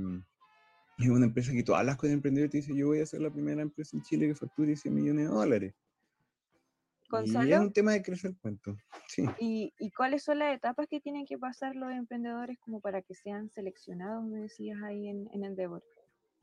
es 0.99 1.09
una 1.09 1.27
empresa 1.27 1.53
que 1.53 1.63
todas 1.63 1.85
las 1.85 1.97
cosas 1.97 2.15
emprendedores 2.15 2.51
te 2.51 2.57
dice, 2.59 2.77
yo 2.77 2.89
voy 2.89 3.01
a 3.01 3.07
ser 3.07 3.21
la 3.21 3.31
primera 3.31 3.63
empresa 3.63 3.97
en 3.97 4.03
Chile 4.03 4.29
que 4.29 4.35
facture 4.35 4.75
100 4.75 4.95
millones 4.95 5.29
de 5.29 5.35
dólares. 5.35 5.75
Y 7.25 7.53
es 7.53 7.61
un 7.61 7.73
tema 7.73 7.93
de 7.93 8.03
crecer 8.03 8.35
cuento. 8.41 8.77
Sí. 9.09 9.25
¿Y, 9.39 9.73
¿Y, 9.79 9.91
cuáles 9.91 10.25
son 10.25 10.41
las 10.41 10.55
etapas 10.57 10.87
que 10.89 11.01
tienen 11.01 11.25
que 11.25 11.39
pasar 11.39 11.77
los 11.77 11.93
emprendedores 11.93 12.59
como 12.59 12.81
para 12.81 13.03
que 13.03 13.15
sean 13.15 13.49
seleccionados, 13.51 14.25
me 14.25 14.41
decías 14.41 14.83
ahí 14.83 15.09
en, 15.09 15.29
en 15.33 15.45
Endeavor? 15.45 15.85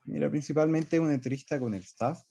Mira, 0.06 0.30
principalmente 0.30 1.00
una 1.00 1.14
entrevista 1.14 1.60
con 1.60 1.74
el 1.74 1.82
staff, 1.82 2.22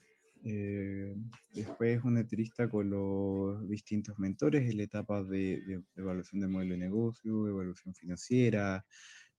eh, 0.45 1.15
después 1.53 2.03
una 2.05 2.21
entrevista 2.21 2.69
con 2.69 2.91
los 2.91 3.69
distintos 3.69 4.19
mentores 4.19 4.69
en 4.69 4.77
la 4.77 4.83
etapa 4.83 5.23
de, 5.23 5.61
de, 5.65 5.83
evaluación 5.97 6.41
de 6.41 6.49
modelo 6.49 6.73
de 6.73 6.79
negocio, 6.79 7.49
evaluación 7.49 7.95
financiera, 7.95 8.85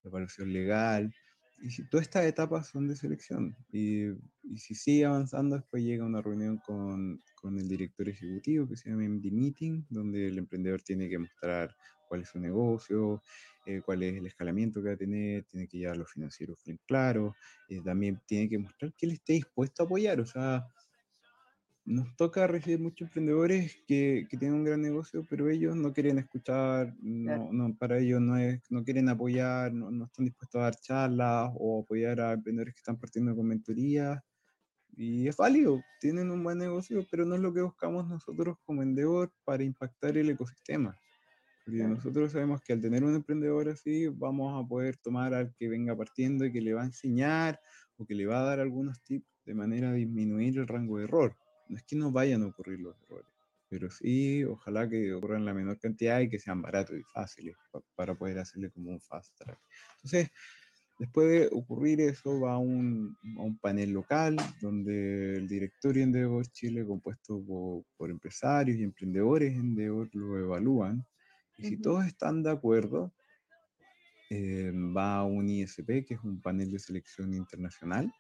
evaluación 0.03 0.53
legal. 0.53 1.13
Y 1.63 1.71
si, 1.71 1.85
todas 1.85 2.07
estas 2.07 2.25
etapas 2.25 2.67
son 2.67 2.89
de 2.89 2.95
selección. 2.97 3.55
Y, 3.71 4.09
y, 4.43 4.57
si 4.57 4.75
sigue 4.75 5.05
avanzando, 5.05 5.55
después 5.55 5.81
llega 5.81 6.05
una 6.05 6.21
reunión 6.21 6.57
con, 6.57 7.23
con 7.41 7.57
el 7.57 7.69
director 7.69 8.09
ejecutivo 8.09 8.67
que 8.67 8.75
se 8.75 8.89
llama 8.89 9.07
MD 9.07 9.31
Meeting, 9.31 9.85
donde 9.89 10.27
el 10.27 10.39
emprendedor 10.39 10.81
tiene 10.81 11.07
que 11.07 11.17
mostrar 11.17 11.73
cuál 12.09 12.21
es 12.21 12.29
su 12.29 12.39
negocio, 12.39 13.23
eh, 13.65 13.81
cuál 13.81 14.03
es 14.03 14.17
el 14.17 14.27
escalamiento 14.27 14.81
que 14.81 14.89
va 14.89 14.95
a 14.95 14.97
tener, 14.97 15.45
tiene 15.45 15.67
que 15.69 15.77
llevar 15.77 15.95
los 15.95 16.11
financieros 16.11 16.59
bien 16.65 16.79
claros, 16.85 17.33
eh, 17.69 17.81
también 17.81 18.21
tiene 18.27 18.49
que 18.49 18.59
mostrar 18.59 18.93
que 18.93 19.05
él 19.05 19.13
esté 19.13 19.33
dispuesto 19.33 19.83
a 19.83 19.85
apoyar, 19.85 20.19
o 20.19 20.25
sea, 20.25 20.67
nos 21.85 22.15
toca 22.15 22.47
recibir 22.47 22.79
muchos 22.79 23.07
emprendedores 23.07 23.75
que, 23.87 24.25
que, 24.29 24.37
tienen 24.37 24.57
un 24.57 24.63
gran 24.63 24.81
negocio, 24.81 25.25
pero 25.29 25.49
ellos 25.49 25.75
no 25.75 25.91
quieren 25.91 26.17
escuchar, 26.17 26.95
no, 27.01 27.51
no, 27.51 27.75
para 27.77 27.99
ellos 27.99 28.21
no, 28.21 28.37
es, 28.37 28.61
no 28.69 28.83
quieren 28.83 29.09
apoyar, 29.09 29.73
no, 29.73 29.91
no, 29.91 30.05
están 30.05 30.25
dispuestos 30.25 30.59
a 30.59 30.63
dar 30.65 30.75
charlas 30.75 31.51
o 31.55 31.81
apoyar 31.81 32.21
a 32.21 32.33
emprendedores 32.33 32.73
que 32.73 32.79
están 32.79 32.97
partiendo 32.97 33.35
con 33.35 33.47
mentorías. 33.47 34.21
Y 34.95 35.27
es 35.27 35.35
válido, 35.35 35.81
tienen 35.99 36.29
un 36.31 36.43
buen 36.43 36.59
negocio, 36.59 37.05
pero 37.09 37.25
no 37.25 37.35
es 37.35 37.41
lo 37.41 37.53
que 37.53 37.61
buscamos 37.61 38.07
nosotros 38.07 38.57
como 38.63 38.83
Endeavor 38.83 39.33
para 39.43 39.63
impactar 39.63 40.17
el 40.17 40.29
ecosistema. 40.29 40.95
Porque 41.65 41.83
nosotros 41.83 42.31
sabemos 42.31 42.61
que 42.61 42.73
al 42.73 42.81
tener 42.81 43.03
un 43.03 43.15
emprendedor 43.15 43.69
así, 43.69 44.07
vamos 44.07 44.63
a 44.63 44.67
poder 44.67 44.97
tomar 44.97 45.33
al 45.33 45.53
que 45.55 45.67
venga 45.67 45.95
partiendo 45.95 46.45
y 46.45 46.51
que 46.51 46.61
le 46.61 46.73
va 46.73 46.83
a 46.83 46.85
enseñar 46.85 47.59
o 47.97 48.05
que 48.05 48.13
le 48.13 48.25
va 48.25 48.41
a 48.41 48.43
dar 48.43 48.59
algunos 48.59 49.01
tips 49.03 49.25
de 49.45 49.55
manera 49.55 49.89
a 49.89 49.93
disminuir 49.93 50.57
el 50.59 50.67
rango 50.67 50.97
de 50.97 51.05
error. 51.05 51.35
No 51.67 51.77
es 51.77 51.83
que 51.83 51.95
no 51.95 52.11
vayan 52.11 52.43
a 52.43 52.47
ocurrir 52.47 52.79
los 52.79 52.95
errores, 53.03 53.31
pero 53.69 53.89
sí, 53.89 54.43
ojalá 54.43 54.89
que 54.89 55.13
ocurran 55.13 55.45
la 55.45 55.53
menor 55.53 55.79
cantidad 55.79 56.19
y 56.19 56.29
que 56.29 56.39
sean 56.39 56.61
baratos 56.61 56.97
y 56.97 57.03
fáciles 57.03 57.55
para 57.95 58.15
poder 58.15 58.39
hacerle 58.39 58.69
como 58.71 58.91
un 58.91 59.01
fast 59.01 59.35
track. 59.37 59.59
Entonces, 59.95 60.29
después 60.99 61.27
de 61.29 61.49
ocurrir 61.51 62.01
eso, 62.01 62.39
va 62.39 62.53
a 62.53 62.57
un, 62.57 63.17
a 63.37 63.41
un 63.41 63.57
panel 63.57 63.91
local 63.91 64.35
donde 64.61 65.37
el 65.37 65.47
directorio 65.47 66.03
Endeavor 66.03 66.45
Chile, 66.47 66.85
compuesto 66.85 67.43
por, 67.43 67.83
por 67.97 68.11
empresarios 68.11 68.77
y 68.77 68.83
emprendedores 68.83 69.53
Endeavor, 69.55 70.09
lo 70.13 70.37
evalúan 70.37 71.05
y 71.57 71.67
si 71.67 71.77
todos 71.77 72.05
están 72.05 72.43
de 72.43 72.51
acuerdo, 72.51 73.13
eh, 74.29 74.71
va 74.73 75.17
a 75.17 75.23
un 75.23 75.49
ISP, 75.49 76.05
que 76.05 76.15
es 76.15 76.23
un 76.23 76.41
panel 76.41 76.71
de 76.71 76.79
selección 76.79 77.33
internacional, 77.33 78.11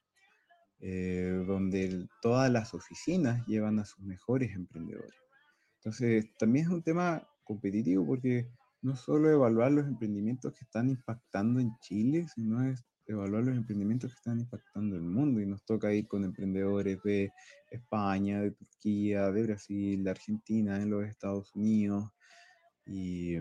eh, 0.85 1.41
donde 1.47 2.09
todas 2.21 2.51
las 2.51 2.73
oficinas 2.73 3.47
llevan 3.47 3.79
a 3.79 3.85
sus 3.85 4.03
mejores 4.03 4.53
emprendedores. 4.53 5.17
Entonces, 5.77 6.25
también 6.37 6.65
es 6.65 6.71
un 6.73 6.83
tema 6.83 7.25
competitivo 7.45 8.05
porque 8.05 8.49
no 8.81 8.97
solo 8.97 9.29
evaluar 9.29 9.71
los 9.71 9.87
emprendimientos 9.87 10.51
que 10.51 10.65
están 10.65 10.89
impactando 10.89 11.61
en 11.61 11.71
Chile, 11.79 12.25
sino 12.35 12.61
es 12.65 12.83
evaluar 13.07 13.45
los 13.45 13.55
emprendimientos 13.55 14.11
que 14.11 14.17
están 14.17 14.41
impactando 14.41 14.97
el 14.97 15.03
mundo. 15.03 15.39
Y 15.39 15.45
nos 15.45 15.63
toca 15.63 15.93
ir 15.93 16.05
con 16.05 16.25
emprendedores 16.25 17.01
de 17.01 17.31
España, 17.71 18.41
de 18.41 18.51
Turquía, 18.51 19.31
de 19.31 19.43
Brasil, 19.43 20.03
de 20.03 20.11
Argentina, 20.11 20.81
en 20.81 20.89
los 20.89 21.05
Estados 21.05 21.55
Unidos, 21.55 22.09
y 22.85 23.37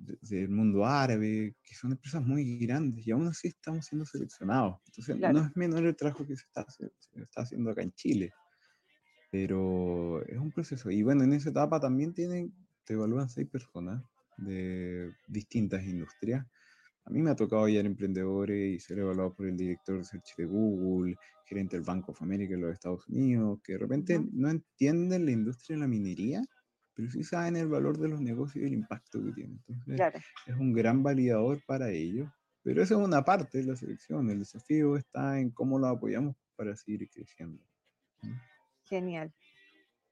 mm, 0.00 0.12
del 0.20 0.48
mundo 0.48 0.84
árabe, 0.84 1.56
que 1.62 1.74
son 1.74 1.92
empresas 1.92 2.22
muy 2.24 2.58
grandes 2.58 3.06
y 3.06 3.10
aún 3.10 3.28
así 3.28 3.48
estamos 3.48 3.86
siendo 3.86 4.04
seleccionados. 4.04 4.78
Entonces 4.86 5.16
no 5.18 5.40
es 5.46 5.56
menor 5.56 5.84
el 5.84 5.96
trabajo 5.96 6.26
que 6.26 6.36
se 6.36 6.44
está, 6.44 6.66
se 6.70 6.90
está 7.14 7.42
haciendo 7.42 7.70
acá 7.70 7.82
en 7.82 7.92
Chile, 7.92 8.32
pero 9.30 10.24
es 10.26 10.38
un 10.38 10.50
proceso. 10.50 10.90
Y 10.90 11.02
bueno, 11.02 11.24
en 11.24 11.32
esa 11.32 11.50
etapa 11.50 11.80
también 11.80 12.12
tienen, 12.12 12.52
te 12.84 12.94
evalúan 12.94 13.28
seis 13.28 13.48
personas 13.48 14.02
de 14.36 15.12
distintas 15.28 15.84
industrias. 15.84 16.46
A 17.04 17.10
mí 17.10 17.22
me 17.22 17.30
ha 17.30 17.36
tocado 17.36 17.64
hallar 17.64 17.86
emprendedores 17.86 18.76
y 18.76 18.78
ser 18.78 18.98
evaluado 18.98 19.34
por 19.34 19.46
el 19.46 19.56
director 19.56 19.98
de 19.98 20.04
Search 20.04 20.36
de 20.36 20.44
Google, 20.44 21.16
gerente 21.46 21.76
del 21.76 21.84
Banco 21.84 22.12
of 22.12 22.22
America 22.22 22.54
en 22.54 22.60
los 22.60 22.72
Estados 22.72 23.08
Unidos, 23.08 23.60
que 23.64 23.72
de 23.72 23.78
repente 23.78 24.20
no 24.32 24.50
entienden 24.50 25.24
la 25.24 25.32
industria 25.32 25.76
de 25.76 25.80
la 25.80 25.88
minería 25.88 26.42
pero 27.00 27.12
sí 27.12 27.24
saben 27.24 27.56
el 27.56 27.66
valor 27.66 27.96
de 27.96 28.08
los 28.08 28.20
negocios 28.20 28.62
y 28.62 28.66
el 28.66 28.74
impacto 28.74 29.24
que 29.24 29.32
tienen. 29.32 29.58
Entonces, 29.68 30.22
es 30.46 30.54
un 30.54 30.74
gran 30.74 31.02
validador 31.02 31.62
para 31.64 31.88
ellos. 31.88 32.28
Pero 32.62 32.82
esa 32.82 32.92
es 32.92 33.00
una 33.00 33.24
parte 33.24 33.56
de 33.56 33.64
la 33.64 33.74
selección. 33.74 34.28
El 34.28 34.40
desafío 34.40 34.96
está 34.96 35.40
en 35.40 35.50
cómo 35.50 35.78
lo 35.78 35.86
apoyamos 35.86 36.36
para 36.56 36.76
seguir 36.76 37.08
creciendo. 37.08 37.64
Genial. 38.84 39.32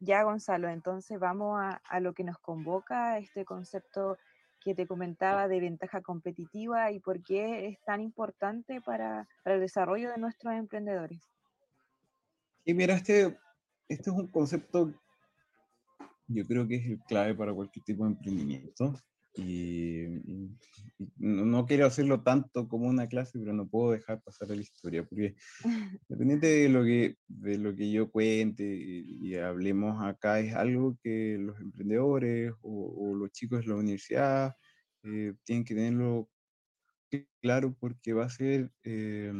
Ya, 0.00 0.22
Gonzalo, 0.22 0.70
entonces 0.70 1.20
vamos 1.20 1.60
a, 1.60 1.82
a 1.90 2.00
lo 2.00 2.14
que 2.14 2.24
nos 2.24 2.38
convoca, 2.38 3.18
este 3.18 3.44
concepto 3.44 4.16
que 4.58 4.74
te 4.74 4.86
comentaba 4.86 5.46
de 5.46 5.60
ventaja 5.60 6.00
competitiva 6.00 6.90
y 6.90 7.00
por 7.00 7.22
qué 7.22 7.66
es 7.68 7.78
tan 7.82 8.00
importante 8.00 8.80
para, 8.80 9.28
para 9.44 9.56
el 9.56 9.60
desarrollo 9.60 10.10
de 10.10 10.16
nuestros 10.16 10.54
emprendedores. 10.54 11.20
Y 12.64 12.72
mira, 12.72 12.94
este, 12.94 13.38
este 13.88 14.08
es 14.10 14.16
un 14.16 14.28
concepto 14.28 14.94
yo 16.28 16.46
creo 16.46 16.68
que 16.68 16.76
es 16.76 16.86
el 16.86 16.98
clave 17.00 17.34
para 17.34 17.54
cualquier 17.54 17.84
tipo 17.84 18.04
de 18.04 18.10
emprendimiento. 18.10 18.94
Y, 19.34 20.06
no, 21.16 21.64
quiero 21.64 21.86
hacerlo 21.86 22.22
tanto 22.22 22.68
como 22.68 22.88
una 22.88 23.06
clase, 23.06 23.38
pero 23.38 23.52
no 23.52 23.68
puedo 23.68 23.92
dejar 23.92 24.20
pasar 24.22 24.50
a 24.50 24.54
la 24.54 24.62
historia, 24.62 25.04
porque 25.04 25.36
dependiente 26.08 26.46
de 26.46 26.68
lo 26.68 26.82
que, 26.82 27.16
de 27.28 27.58
lo 27.58 27.74
que 27.74 27.90
yo 27.90 28.10
cuente 28.10 28.64
y, 28.64 29.36
hablemos 29.36 30.02
acá, 30.02 30.40
es 30.40 30.54
algo 30.54 30.98
que 31.02 31.36
los 31.38 31.58
emprendedores 31.60 32.52
o, 32.62 33.14
los 33.14 33.30
chicos 33.30 33.60
de 33.60 33.68
la 33.68 33.76
universidad 33.76 34.56
eh, 35.04 35.34
tienen 35.44 35.64
que 35.64 35.74
tenerlo 35.74 36.28
claro 37.40 37.74
porque 37.78 38.12
va 38.12 38.24
a 38.26 38.30
ser 38.30 38.70
eh, 38.82 39.32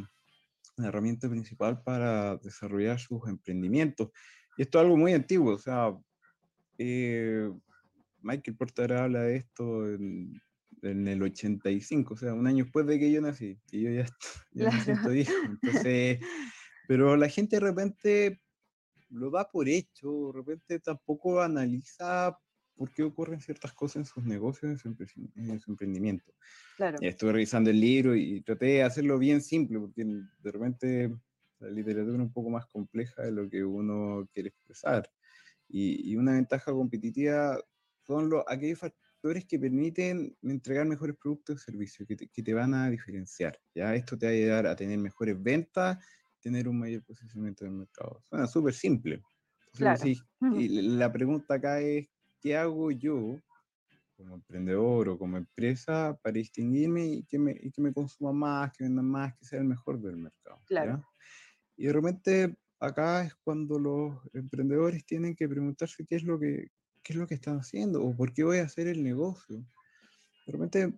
la 0.77 0.89
herramienta 0.89 1.29
principal 1.29 1.83
para 1.83 2.37
desarrollar 2.37 2.99
sus 2.99 3.27
emprendimientos. 3.29 4.11
Y 4.57 4.63
esto 4.63 4.79
es 4.79 4.85
algo 4.85 4.97
muy 4.97 5.13
antiguo, 5.13 5.55
o 5.55 5.59
sea, 5.59 5.93
eh, 6.79 7.51
Michael 8.23 8.57
Porter 8.57 8.93
habla 8.93 9.23
de 9.23 9.37
esto 9.37 9.89
en, 9.93 10.41
el 10.83 11.21
85, 11.21 12.15
o 12.15 12.17
sea, 12.17 12.35
un 12.35 12.47
año 12.47 12.65
después 12.65 12.87
de 12.87 13.01
que 13.01 13.11
yo 13.11 13.21
nací, 13.21 13.59
y 13.73 13.83
yo 13.83 13.91
ya, 13.91 14.07
ya 14.53 14.71
me 14.71 14.81
siento 14.81 15.09
viejo. 15.11 15.33
Entonces, 15.45 16.21
pero 16.89 17.17
la 17.17 17.29
gente 17.29 17.57
de 17.57 17.61
repente 17.61 18.41
lo 19.11 19.31
da 19.31 19.51
por 19.51 19.69
hecho, 19.69 20.33
de 20.33 20.39
repente 20.39 20.79
tampoco 20.79 21.41
analiza 21.41 22.39
por 22.77 22.93
qué 22.93 23.03
ocurren 23.03 23.41
ciertas 23.41 23.73
cosas 23.73 23.97
en 23.97 24.05
sus 24.05 24.25
negocios, 24.25 24.85
en 24.85 25.61
su, 25.61 25.71
emprendimiento. 25.71 26.33
Claro. 26.77 26.99
Estuve 27.01 27.33
revisando 27.33 27.71
el 27.71 27.81
libro 27.81 28.15
y 28.15 28.41
traté 28.43 28.67
de 28.67 28.83
hacerlo 28.85 29.19
bien 29.19 29.43
simple, 29.43 29.81
porque 29.81 30.05
de 30.05 30.53
repente 30.53 31.13
la 31.59 31.71
literatura 31.71 32.17
es 32.17 32.23
un 32.23 32.33
poco 32.33 32.51
más 32.51 32.67
compleja 32.67 33.23
de 33.23 33.33
lo 33.33 33.51
que 33.51 33.65
uno 33.65 34.29
quiere 34.33 34.51
expresar. 34.51 35.11
Y, 35.69 36.17
una 36.17 36.33
ventaja 36.33 36.73
competitiva 36.73 37.59
son 38.07 38.31
los, 38.31 38.43
aquellos 38.47 38.79
factores 38.79 39.45
que 39.45 39.59
permiten 39.59 40.37
entregar 40.43 40.87
mejores 40.87 41.17
productos 41.17 41.61
y 41.61 41.65
servicios, 41.65 42.09
que 42.09 42.17
te, 42.17 42.29
que 42.29 42.43
te, 42.43 42.55
van 42.55 42.75
a 42.75 42.89
diferenciar. 42.89 43.59
¿ya? 43.75 43.95
Esto 43.95 44.17
te 44.17 44.27
va 44.27 44.33
a 44.33 44.35
ayudar 44.35 44.67
a 44.67 44.77
tener 44.77 44.99
mejores 44.99 45.41
ventas, 45.43 45.99
tener 46.41 46.69
un 46.69 46.79
mayor 46.79 47.03
posicionamiento 47.05 47.65
en 47.65 47.73
el 47.73 47.79
mercado. 47.79 48.21
Suena 48.25 48.47
súper 48.47 48.75
simple. 48.75 49.23
y 50.57 50.81
la 50.83 51.13
pregunta 51.13 51.55
acá 51.55 51.81
es, 51.81 52.09
¿qué 52.41 52.57
hago 52.57 52.91
yo 52.91 53.39
como 54.17 54.35
emprendedor 54.35 55.11
o 55.11 55.19
como 55.19 55.37
empresa 55.37 56.19
para 56.23 56.35
distinguirme 56.35 57.07
y 57.07 57.23
que 57.25 57.39
me, 57.39 57.53
y 57.61 57.71
que 57.71 57.81
me 57.81 57.93
consuma 57.93 58.33
más, 58.33 58.73
que 58.73 58.85
venda 58.85 59.03
más, 59.03 59.37
que 59.37 59.45
sea 59.45 59.59
el 59.61 59.67
mejor 59.67 60.01
del 60.01 60.17
mercado? 60.17 60.61
Claro. 60.67 61.05
Y 61.77 61.87
de 61.87 61.93
repente 61.93 62.57
acá 62.81 63.25
es 63.25 63.35
cuando 63.37 63.79
los 63.79 64.17
emprendedores 64.33 65.05
tienen 65.05 65.35
que 65.35 65.49
preguntarse 65.49 66.07
qué 66.07 66.17
es 66.17 66.23
lo 66.23 66.39
que, 66.39 66.69
qué 67.03 67.13
es 67.13 67.19
lo 67.19 67.27
que 67.27 67.35
están 67.35 67.59
haciendo 67.59 68.03
o 68.05 68.17
por 68.17 68.33
qué 68.33 68.45
voy 68.45 68.59
a 68.59 68.65
hacer 68.65 68.87
el 68.87 69.03
negocio. 69.03 69.65
Realmente, 70.47 70.93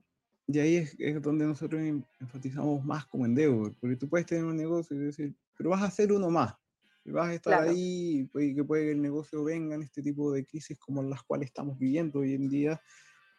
y 0.46 0.58
ahí 0.58 0.76
es, 0.76 0.94
es, 0.99 1.20
donde 1.22 1.46
nosotros 1.46 1.80
enfatizamos 2.20 2.84
más 2.84 3.06
como 3.06 3.26
Endeavor, 3.26 3.75
porque 3.80 3.96
tú 3.96 4.08
puedes 4.08 4.26
tener 4.26 4.44
un 4.44 4.56
negocio 4.56 4.96
y 4.96 5.06
decir, 5.06 5.34
pero 5.56 5.70
vas 5.70 5.82
a 5.82 5.87
hacer 5.87 6.12
uno 6.12 6.30
más. 6.30 6.54
vas 7.06 7.28
a 7.28 7.34
estar 7.34 7.68
ahí 7.68 8.28
y 8.34 8.54
que 8.54 8.64
puede 8.64 8.84
que 8.84 8.92
el 8.92 9.02
negocio 9.02 9.44
venga 9.44 9.75
en 9.75 9.82
este 9.82 10.02
tipo 10.02 10.32
de 10.32 10.44
crisis 10.44 10.78
como 10.78 11.02
las 11.02 11.22
cuales 11.22 11.49
estamos 11.49 11.78
viviendo 11.78 12.20
hoy 12.20 12.34
en 12.34 12.49
día, 12.49 12.80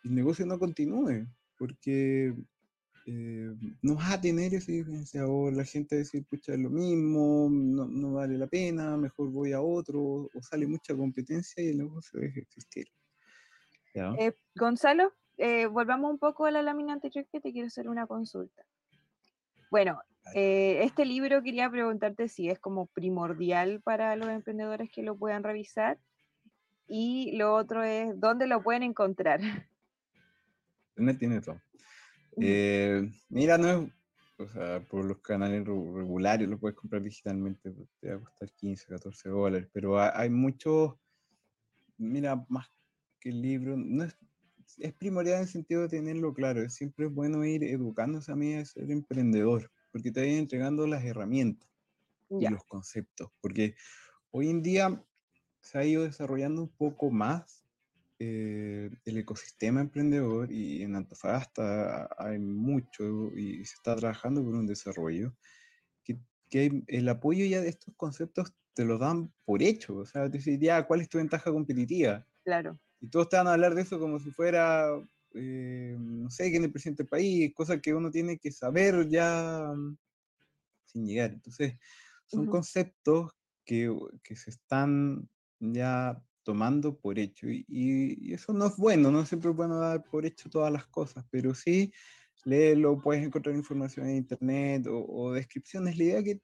el 0.04 0.16
negocio 0.16 0.46
no 0.46 0.58
continúe, 0.58 1.28
porque 1.58 2.36
eh, 3.06 3.56
no 3.82 3.96
vas 3.96 4.12
a 4.12 4.22
tener 4.22 4.54
ese 4.54 4.72
diferenciador, 4.74 5.54
la 5.54 5.66
gente 5.66 5.96
decir, 5.96 6.24
pucha, 6.26 6.54
es 6.54 6.60
lo 6.60 6.70
mismo, 6.70 7.50
no, 7.52 7.86
no, 7.86 8.14
vale 8.14 8.38
la 8.38 8.48
pena, 8.48 8.96
mejor 8.98 9.30
voy 9.30 9.54
a 9.54 9.62
otro, 9.62 10.30
o 10.34 10.42
sale 10.42 10.68
mucha 10.68 10.96
competencia 10.96 11.64
y 11.64 11.70
el 11.70 11.80
negocio 11.80 12.20
deja 12.20 12.36
de 12.36 12.42
existir. 12.42 12.88
Eh, 13.94 14.34
Gonzalo, 14.56 15.14
eh, 15.38 15.66
volvamos 15.66 16.12
un 16.12 16.20
poco 16.20 16.46
a 16.46 16.52
la 16.52 16.62
lámina 16.62 16.94
anterior 16.94 17.26
que 17.32 17.42
te 17.42 17.52
quiero 17.52 17.68
hacer 17.68 17.90
una 17.90 18.08
consulta. 18.08 18.64
Bueno, 19.70 20.02
eh, 20.36 20.84
este 20.84 21.06
libro 21.06 21.42
quería 21.42 21.70
preguntarte 21.70 22.28
si 22.28 22.50
es 22.50 22.60
como 22.60 22.86
primordial 22.88 23.82
para 23.82 24.16
los 24.16 24.30
emprendedores 24.30 24.90
que 24.92 25.02
lo 25.02 25.16
puedan 25.16 25.44
revisar. 25.44 25.98
Y 26.88 27.38
lo 27.38 27.56
otro 27.56 27.84
es, 27.84 28.20
¿dónde 28.20 28.48
lo 28.48 28.62
pueden 28.62 28.84
encontrar? 28.84 29.40
¿Dónde 30.96 31.14
tiene 31.14 31.42
todo? 31.42 31.60
Eh, 32.38 33.10
mira, 33.30 33.58
no 33.58 33.70
es, 33.70 33.92
o 34.38 34.48
sea, 34.48 34.82
por 34.88 35.06
los 35.06 35.20
canales 35.20 35.66
regulares 35.66 36.48
lo 36.48 36.60
puedes 36.60 36.78
comprar 36.78 37.02
digitalmente, 37.02 37.72
pues, 37.72 37.90
te 38.00 38.10
va 38.10 38.16
a 38.16 38.20
costar 38.22 38.52
15, 38.54 38.88
14 38.88 39.30
dólares, 39.30 39.70
pero 39.72 40.00
hay 40.00 40.30
muchos, 40.30 40.96
mira, 41.98 42.46
más 42.50 42.68
que 43.20 43.30
el 43.30 43.42
libro, 43.42 43.76
no 43.78 44.04
es, 44.04 44.18
es 44.78 44.94
primordial 44.94 45.38
en 45.38 45.42
el 45.44 45.48
sentido 45.48 45.82
de 45.82 45.90
tenerlo 45.90 46.34
claro, 46.34 46.68
siempre 46.70 47.06
es 47.06 47.14
bueno 47.14 47.46
ir 47.46 47.64
educándose 47.64 48.32
a 48.32 48.36
mí 48.36 48.54
a 48.56 48.66
ser 48.66 48.90
emprendedor, 48.90 49.72
porque 49.92 50.12
te 50.12 50.22
vayan 50.22 50.38
entregando 50.38 50.88
las 50.88 51.04
herramientas 51.04 51.70
y 52.30 52.48
los 52.48 52.64
conceptos, 52.64 53.30
porque 53.42 53.76
hoy 54.32 54.50
en 54.50 54.64
día 54.64 55.06
se 55.60 55.78
ha 55.78 55.86
ido 55.86 56.04
desarrollando 56.04 56.64
un 56.64 56.70
poco 56.70 57.12
más 57.12 57.61
eh, 58.24 58.92
el 59.04 59.18
ecosistema 59.18 59.82
emprendedor 59.82 60.52
y 60.52 60.84
en 60.84 60.96
Antofagasta 60.96 62.08
hay 62.20 62.38
mucho 62.38 63.36
y 63.36 63.66
se 63.66 63.74
está 63.74 63.96
trabajando 63.96 64.44
por 64.44 64.54
un 64.54 64.68
desarrollo 64.68 65.36
que, 66.04 66.20
que 66.48 66.84
el 66.86 67.10
apoyo 67.10 67.46
ya 67.46 67.62
de 67.62 67.70
estos 67.70 67.96
conceptos 67.96 68.54
te 68.76 68.86
lo 68.86 69.00
dan 69.00 69.34
por 69.44 69.64
hecho, 69.64 69.96
o 69.96 70.06
sea, 70.06 70.30
te 70.30 70.38
dicen 70.38 70.62
ya, 70.62 70.86
¿cuál 70.86 71.02
es 71.02 71.10
tu 71.10 71.18
ventaja 71.18 71.52
competitiva? 71.52 72.24
Claro. 72.44 72.80
Y 73.00 73.08
todos 73.08 73.28
te 73.28 73.38
van 73.38 73.48
a 73.48 73.54
hablar 73.54 73.74
de 73.74 73.82
eso 73.82 74.00
como 74.00 74.20
si 74.20 74.30
fuera 74.30 74.86
eh, 75.34 75.98
no 76.00 76.30
sé, 76.30 76.52
quién 76.52 76.62
es 76.62 76.68
el 76.68 76.72
presidente 76.72 77.02
del 77.02 77.10
país, 77.10 77.52
cosas 77.56 77.82
que 77.82 77.96
uno 77.96 78.12
tiene 78.12 78.38
que 78.38 78.52
saber 78.52 79.10
ya 79.10 79.74
mm, 79.76 79.98
sin 80.86 81.08
llegar. 81.08 81.32
Entonces, 81.32 81.74
son 82.28 82.46
conceptos 82.46 83.32
que, 83.66 83.92
que, 84.24 84.36
se 84.36 84.52
están 84.52 85.28
ya 85.60 86.22
tomando 86.44 86.98
por 86.98 87.20
hecho. 87.20 87.48
Y, 87.50 88.34
eso 88.34 88.54
no 88.54 88.68
es 88.68 88.78
bueno, 88.78 89.12
no 89.12 89.26
siempre 89.26 89.52
es 89.52 89.56
bueno 89.56 89.80
dar 89.80 90.04
por 90.04 90.26
hecho 90.26 90.50
todas 90.50 90.72
las 90.72 90.86
cosas, 90.88 91.26
pero 91.30 91.54
sí 91.54 91.92
léelo, 92.44 93.00
puedes 93.00 93.24
encontrar 93.24 93.56
información 93.56 94.08
en 94.08 94.18
internet 94.18 94.88
o, 94.90 95.32
descripciones. 95.34 95.98
La 95.98 96.04
idea 96.04 96.24
que, 96.24 96.42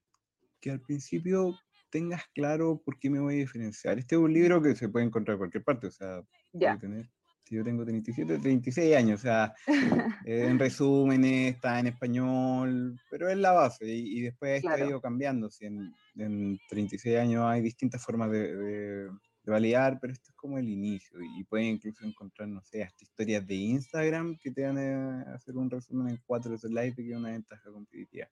que 0.60 0.72
al 0.72 0.82
principio 0.82 1.58
tengas 1.90 2.24
claro 2.36 2.82
por 2.84 3.00
qué 3.00 3.10
me 3.10 3.20
voy 3.20 3.36
a 3.36 3.40
diferenciar. 3.40 3.98
Este 3.98 4.16
es 4.16 4.22
un 4.22 4.34
libro 4.34 4.62
que 4.62 4.76
se 4.76 4.90
puede 4.90 5.06
encontrar 5.06 5.36
en 5.36 5.40
cualquier 5.40 5.64
parte, 5.64 5.88
o 5.88 5.92
sea, 5.92 6.22
ya. 6.54 6.78
tener 6.78 7.10
yo 7.56 7.64
tengo 7.64 7.86
37, 7.86 8.40
36 8.40 8.96
años, 8.96 9.20
o 9.20 9.24
sea, 9.24 9.54
en 10.26 10.60
resumen 10.60 11.24
está 11.26 11.80
en 11.80 11.88
español, 11.88 13.00
pero 13.10 13.30
es 13.30 13.38
la 13.38 13.52
base 13.52 13.86
y, 13.88 14.22
después 14.22 14.58
esto 14.58 14.70
ha 14.70 14.80
ido 14.80 15.02
cambiando. 15.02 15.50
Si 15.50 15.66
en, 15.66 15.94
en, 16.16 16.60
36 16.70 17.18
años 17.18 17.46
hay 17.46 17.62
distintas 17.62 18.04
formas 18.04 18.32
de, 18.32 18.56
de, 18.56 19.10
validar, 19.52 20.00
pero 20.00 20.14
esto 20.14 20.32
es 20.32 20.36
como 20.36 20.58
el 20.58 20.70
inicio 20.70 21.20
y 21.22 21.44
pueden 21.44 21.68
incluso 21.68 22.06
encontrar, 22.06 22.48
no 22.48 22.62
sé, 22.64 22.84
hasta 22.84 23.04
historias 23.04 23.46
de 23.46 23.56
Instagram 23.56 24.38
que 24.38 24.52
te 24.52 24.64
van 24.66 24.78
a 24.78 25.36
hacer 25.36 25.56
un 25.56 25.70
resumen 25.70 26.10
en 26.10 26.22
cuatro 26.26 26.58
slides 26.58 26.96
que 26.96 27.10
es 27.10 27.18
una 27.18 27.32
ventaja 27.32 27.72
competitiva. 27.72 28.28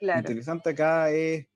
Lo 0.00 0.18
interesante 0.18 0.70
acá 0.70 1.10
es 1.10 1.46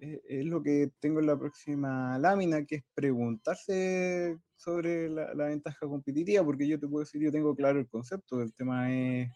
es 0.00 0.44
lo 0.44 0.62
que 0.62 0.90
tengo 1.00 1.20
en 1.20 1.26
la 1.26 1.38
próxima 1.38 2.18
lámina, 2.18 2.64
que 2.64 2.76
es 2.76 2.84
preguntarse 2.94 4.38
sobre 4.56 5.08
la, 5.08 5.32
ventaja 5.34 5.86
competitiva, 5.86 6.44
porque 6.44 6.66
yo 6.66 6.78
te 6.78 6.88
puedo 6.88 7.04
decir, 7.04 7.20
yo 7.20 7.32
tengo 7.32 7.54
claro 7.54 7.78
el 7.78 7.88
concepto, 7.88 8.42
el 8.42 8.54
tema 8.54 8.92
es 8.92 9.30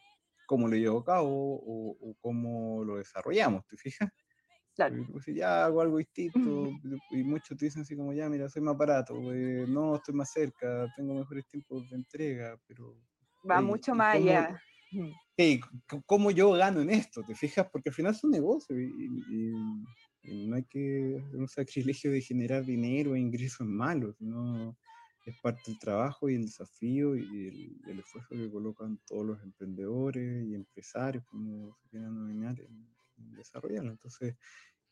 cómo 0.47 0.69
lo 0.69 0.77
llevo 0.77 1.01
a 1.01 1.05
cabo 1.05 1.61
o, 1.65 2.17
cómo 2.21 2.85
lo 2.85 2.97
desarrollamos, 2.97 3.67
¿te 3.67 3.77
fijas? 3.77 4.11
Claro. 4.77 5.07
si 5.25 5.35
ya 5.35 5.65
hago 5.65 5.81
algo 5.81 5.99
distinto, 5.99 6.39
y 7.11 7.25
muchos 7.25 7.57
te 7.57 7.65
dicen 7.65 7.83
así 7.83 7.97
como, 7.97 8.13
ya, 8.13 8.29
mira, 8.29 8.49
soy 8.49 8.63
más 8.63 8.77
barato, 8.77 9.15
eh, 9.33 9.65
no, 9.67 9.97
estoy 9.97 10.15
más 10.15 10.31
cerca, 10.31 10.87
tengo 10.97 11.15
mejores 11.15 11.47
tiempos 11.47 11.89
de 11.89 11.97
entrega, 11.97 12.61
pero... 12.67 12.95
Va 13.49 13.61
mucho 13.61 13.95
más 13.95 14.17
allá. 14.17 14.61
Hey, 15.37 15.61
¿Cómo 16.05 16.31
yo 16.31 16.53
gano 16.53 16.81
en 16.81 16.91
esto? 16.91 17.23
¿Te 17.27 17.35
fijas? 17.35 17.69
Porque 17.71 17.91
al 17.91 17.95
final 17.95 18.13
es 18.13 18.25
un 18.25 18.31
negocio 18.31 18.79
y 18.79 19.53
no 20.47 20.57
hay 20.57 20.65
que 20.65 21.23
hacer 21.25 21.41
un 21.41 21.49
sacrilegio 21.49 22.11
de 22.11 22.21
generar 22.21 22.65
dinero 22.65 23.15
e 23.15 23.21
ingresos 23.21 23.67
malos, 23.67 24.21
no 24.21 24.77
es 25.27 25.37
parte 25.41 25.61
del 25.67 25.79
trabajo 25.79 26.31
y 26.31 26.37
el 26.37 26.45
desafío 26.45 27.17
y 27.17 27.77
el, 27.87 27.99
esfuerzo 27.99 28.29
que 28.31 28.51
colocan 28.51 28.99
todos 29.07 29.27
los 29.27 29.43
emprendedores 29.43 30.47
y 30.47 30.55
empresarios, 30.55 31.25
como 31.27 31.75
se 31.75 31.89
quieran 31.89 32.15
denominar, 32.15 32.61
en, 32.61 32.96
desarrollarlo. 33.17 33.91
Entonces, 33.91 34.37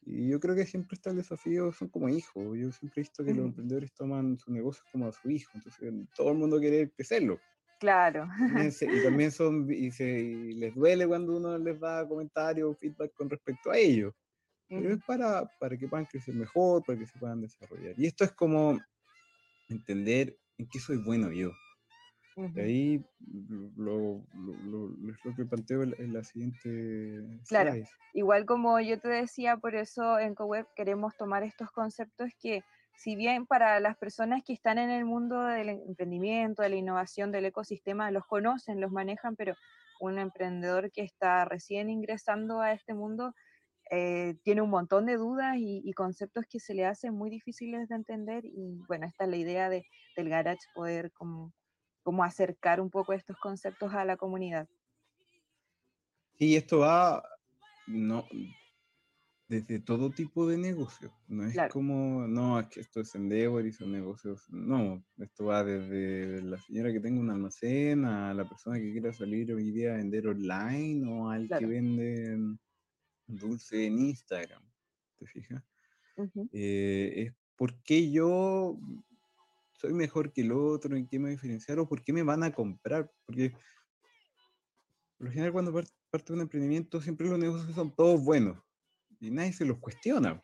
y 0.03 0.29
yo 0.29 0.39
creo 0.39 0.55
que 0.55 0.67
siempre 0.67 0.97
está 0.97 1.11
el 1.11 1.17
desafío, 1.17 1.73
son 1.73 1.89
como 1.89 2.09
hijos. 2.09 2.45
Yo 2.59 2.71
siempre 2.73 3.01
he 3.01 3.05
visto 3.05 3.25
que 3.25 3.35
los 3.35 3.47
emprendedores 3.47 3.93
toman 3.95 4.39
su 4.39 4.53
negocio 4.53 4.85
como 4.93 5.09
a 5.09 5.13
su 5.13 5.31
hijo, 5.31 5.51
entonces 5.55 5.93
todo 6.15 6.31
el 6.33 6.39
mundo 6.39 6.59
quiere 6.59 6.91
crecerlo. 6.91 7.39
Claro. 7.81 8.29
Y 8.39 9.03
también 9.03 9.31
son, 9.33 9.71
y, 9.71 9.91
se, 9.91 10.05
y 10.05 10.53
les 10.55 10.75
duele 10.75 11.07
cuando 11.07 11.37
uno 11.37 11.59
les 11.59 11.81
da 11.81 12.07
comentarios 12.07 12.79
feedback 12.79 13.13
con 13.15 13.31
respecto 13.31 13.71
a 13.71 13.79
ellos 13.79 14.15
pero 14.69 14.95
es 14.95 15.05
para, 15.05 15.47
para 15.59 15.77
que 15.77 15.89
puedan 15.89 16.07
crecer 16.07 16.35
mejor, 16.35 16.83
para 16.85 16.99
que 16.99 17.07
se 17.07 17.19
puedan 17.19 17.41
desarrollar. 17.41 17.95
Y 17.97 18.07
esto 18.07 18.25
es 18.25 18.33
como 18.33 18.81
entender 19.69 20.37
en 20.59 20.69
qué 20.69 20.79
soy 20.79 20.97
bueno 20.99 21.31
yo. 21.33 21.53
De 22.37 22.63
ahí 22.63 23.05
lo, 23.77 24.25
lo, 24.35 24.89
lo, 24.89 25.37
que 25.37 25.45
planteo 25.45 25.85
en 25.85 26.13
la 26.13 26.25
siguiente 26.25 27.23
Claro, 27.49 27.75
igual 28.13 28.45
como 28.45 28.81
yo 28.81 28.99
te 28.99 29.09
decía, 29.09 29.57
por 29.57 29.77
eso 29.77 30.19
en 30.19 30.35
CoWeb 30.35 30.67
queremos 30.75 31.17
tomar 31.17 31.45
estos 31.45 31.71
conceptos 31.71 32.31
que, 32.41 32.63
si 32.97 33.15
bien 33.15 33.47
para 33.47 33.79
las 33.79 33.97
personas 33.97 34.43
que 34.45 34.53
están 34.53 34.79
en 34.79 34.91
el 34.91 35.05
mundo 35.05 35.43
del 35.43 35.69
emprendimiento, 35.69 36.63
de 36.63 36.71
la 36.71 36.77
innovación, 36.77 37.31
del 37.31 37.45
ecosistema, 37.47 38.11
los 38.11 38.27
conocen, 38.27 38.81
los 38.81 38.91
manejan, 38.91 39.37
pero 39.37 39.55
un 40.01 40.19
emprendedor 40.19 40.91
que 40.91 41.03
está 41.03 41.45
recién 41.45 41.89
ingresando 41.89 42.61
a 42.61 42.73
este 42.73 42.95
mundo 42.95 43.33
eh, 43.91 44.35
tiene 44.43 44.61
un 44.61 44.71
montón 44.71 45.07
de 45.07 45.17
dudas 45.17 45.57
y, 45.59 45.93
conceptos 45.93 46.47
que 46.51 46.59
se 46.59 46.75
le 46.75 46.85
hacen 46.85 47.15
muy 47.15 47.31
difíciles 47.31 47.89
de 47.89 47.95
entender 47.95 48.45
y 48.45 48.81
bueno, 48.89 49.07
esta 49.07 49.25
es 49.25 49.31
la 49.31 49.37
idea 49.37 49.69
de, 49.69 49.85
del 50.17 50.31
garage, 50.31 50.59
poder 50.75 51.13
como, 51.13 51.53
como 52.05 52.23
acercar 52.23 52.81
un 52.81 52.91
poco 52.91 53.13
estos 53.13 53.37
conceptos 53.39 53.93
a 53.95 54.05
la 54.05 54.17
comunidad. 54.17 54.69
Sí, 56.39 56.55
esto 56.55 56.81
va 56.81 57.23
no, 57.87 58.25
desde 59.49 59.79
todo 59.79 60.11
tipo 60.11 60.47
de 60.47 60.57
negocios, 60.57 61.13
no 61.29 61.45
es 61.45 61.57
como, 61.71 62.27
no, 62.27 62.59
es 62.61 62.69
que 62.69 62.81
esto 62.81 63.01
es 63.01 63.15
Endeavor 63.15 63.67
y 63.67 63.73
son 63.73 63.93
negocios, 63.93 64.49
no, 64.51 65.05
esto 65.19 65.47
va 65.47 65.63
desde 65.63 66.43
la 66.43 66.59
señora 66.59 66.93
que 66.93 67.01
tenga 67.01 67.21
un 67.21 67.31
almacén 67.31 68.05
a 68.05 68.33
la 68.33 68.49
persona 68.49 68.79
que 68.79 68.93
quiera 68.93 69.13
salir 69.13 69.53
hoy 69.53 69.71
día 69.71 69.95
a 69.95 69.97
vender 69.99 70.29
online 70.29 71.07
o 71.07 71.31
al 71.31 71.49
que 71.49 71.67
vende 71.67 72.39
dulce 73.27 73.87
en 73.87 73.99
Instagram, 73.99 74.63
¿te 75.19 75.27
fijas? 75.27 75.63
Eh, 76.53 77.13
es 77.17 77.35
por 77.57 77.75
qué 77.83 78.11
yo 78.11 78.79
soy 79.85 79.93
mejor 79.93 80.33
que 80.33 80.41
el 80.41 80.53
otro, 80.53 80.97
en 80.97 81.07
qué 81.07 81.19
me 81.19 81.31
diferenciar 81.31 81.79
o 81.79 81.87
por 81.87 82.03
qué 82.03 82.13
me 82.13 82.23
van 82.23 82.43
a 82.43 82.53
comprar. 82.53 83.11
Porque 83.27 83.51
por 85.19 85.27
lo 85.27 85.31
general 85.31 85.53
cuando 85.53 85.73
parte 86.11 86.27
de 86.29 86.33
un 86.33 86.41
emprendimiento 86.41 87.01
siempre 87.01 87.29
los 87.29 87.39
negocios 87.39 87.75
son 87.75 87.95
todos 87.95 88.23
buenos 88.25 88.59
y 89.21 89.31
nadie 89.31 89.53
se 89.53 89.65
los 89.65 89.79
cuestiona. 89.79 90.43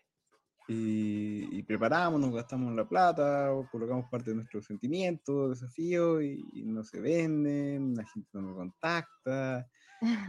Y, 0.73 1.65
preparamos, 1.65 2.21
nos 2.21 2.33
gastamos 2.33 2.73
la 2.77 2.89
plata, 2.89 3.53
o 3.53 3.69
colocamos 3.71 4.09
parte 4.09 4.31
de 4.31 4.37
nuestros 4.37 4.67
sentimientos, 4.67 5.51
desafíos 5.51 6.23
y, 6.23 6.45
y 6.53 6.63
no 6.65 6.85
se 6.85 7.01
venden, 7.01 7.97
la 7.97 8.05
gente 8.05 8.29
no 8.35 8.43
nos 8.43 8.57
contacta, 8.57 9.69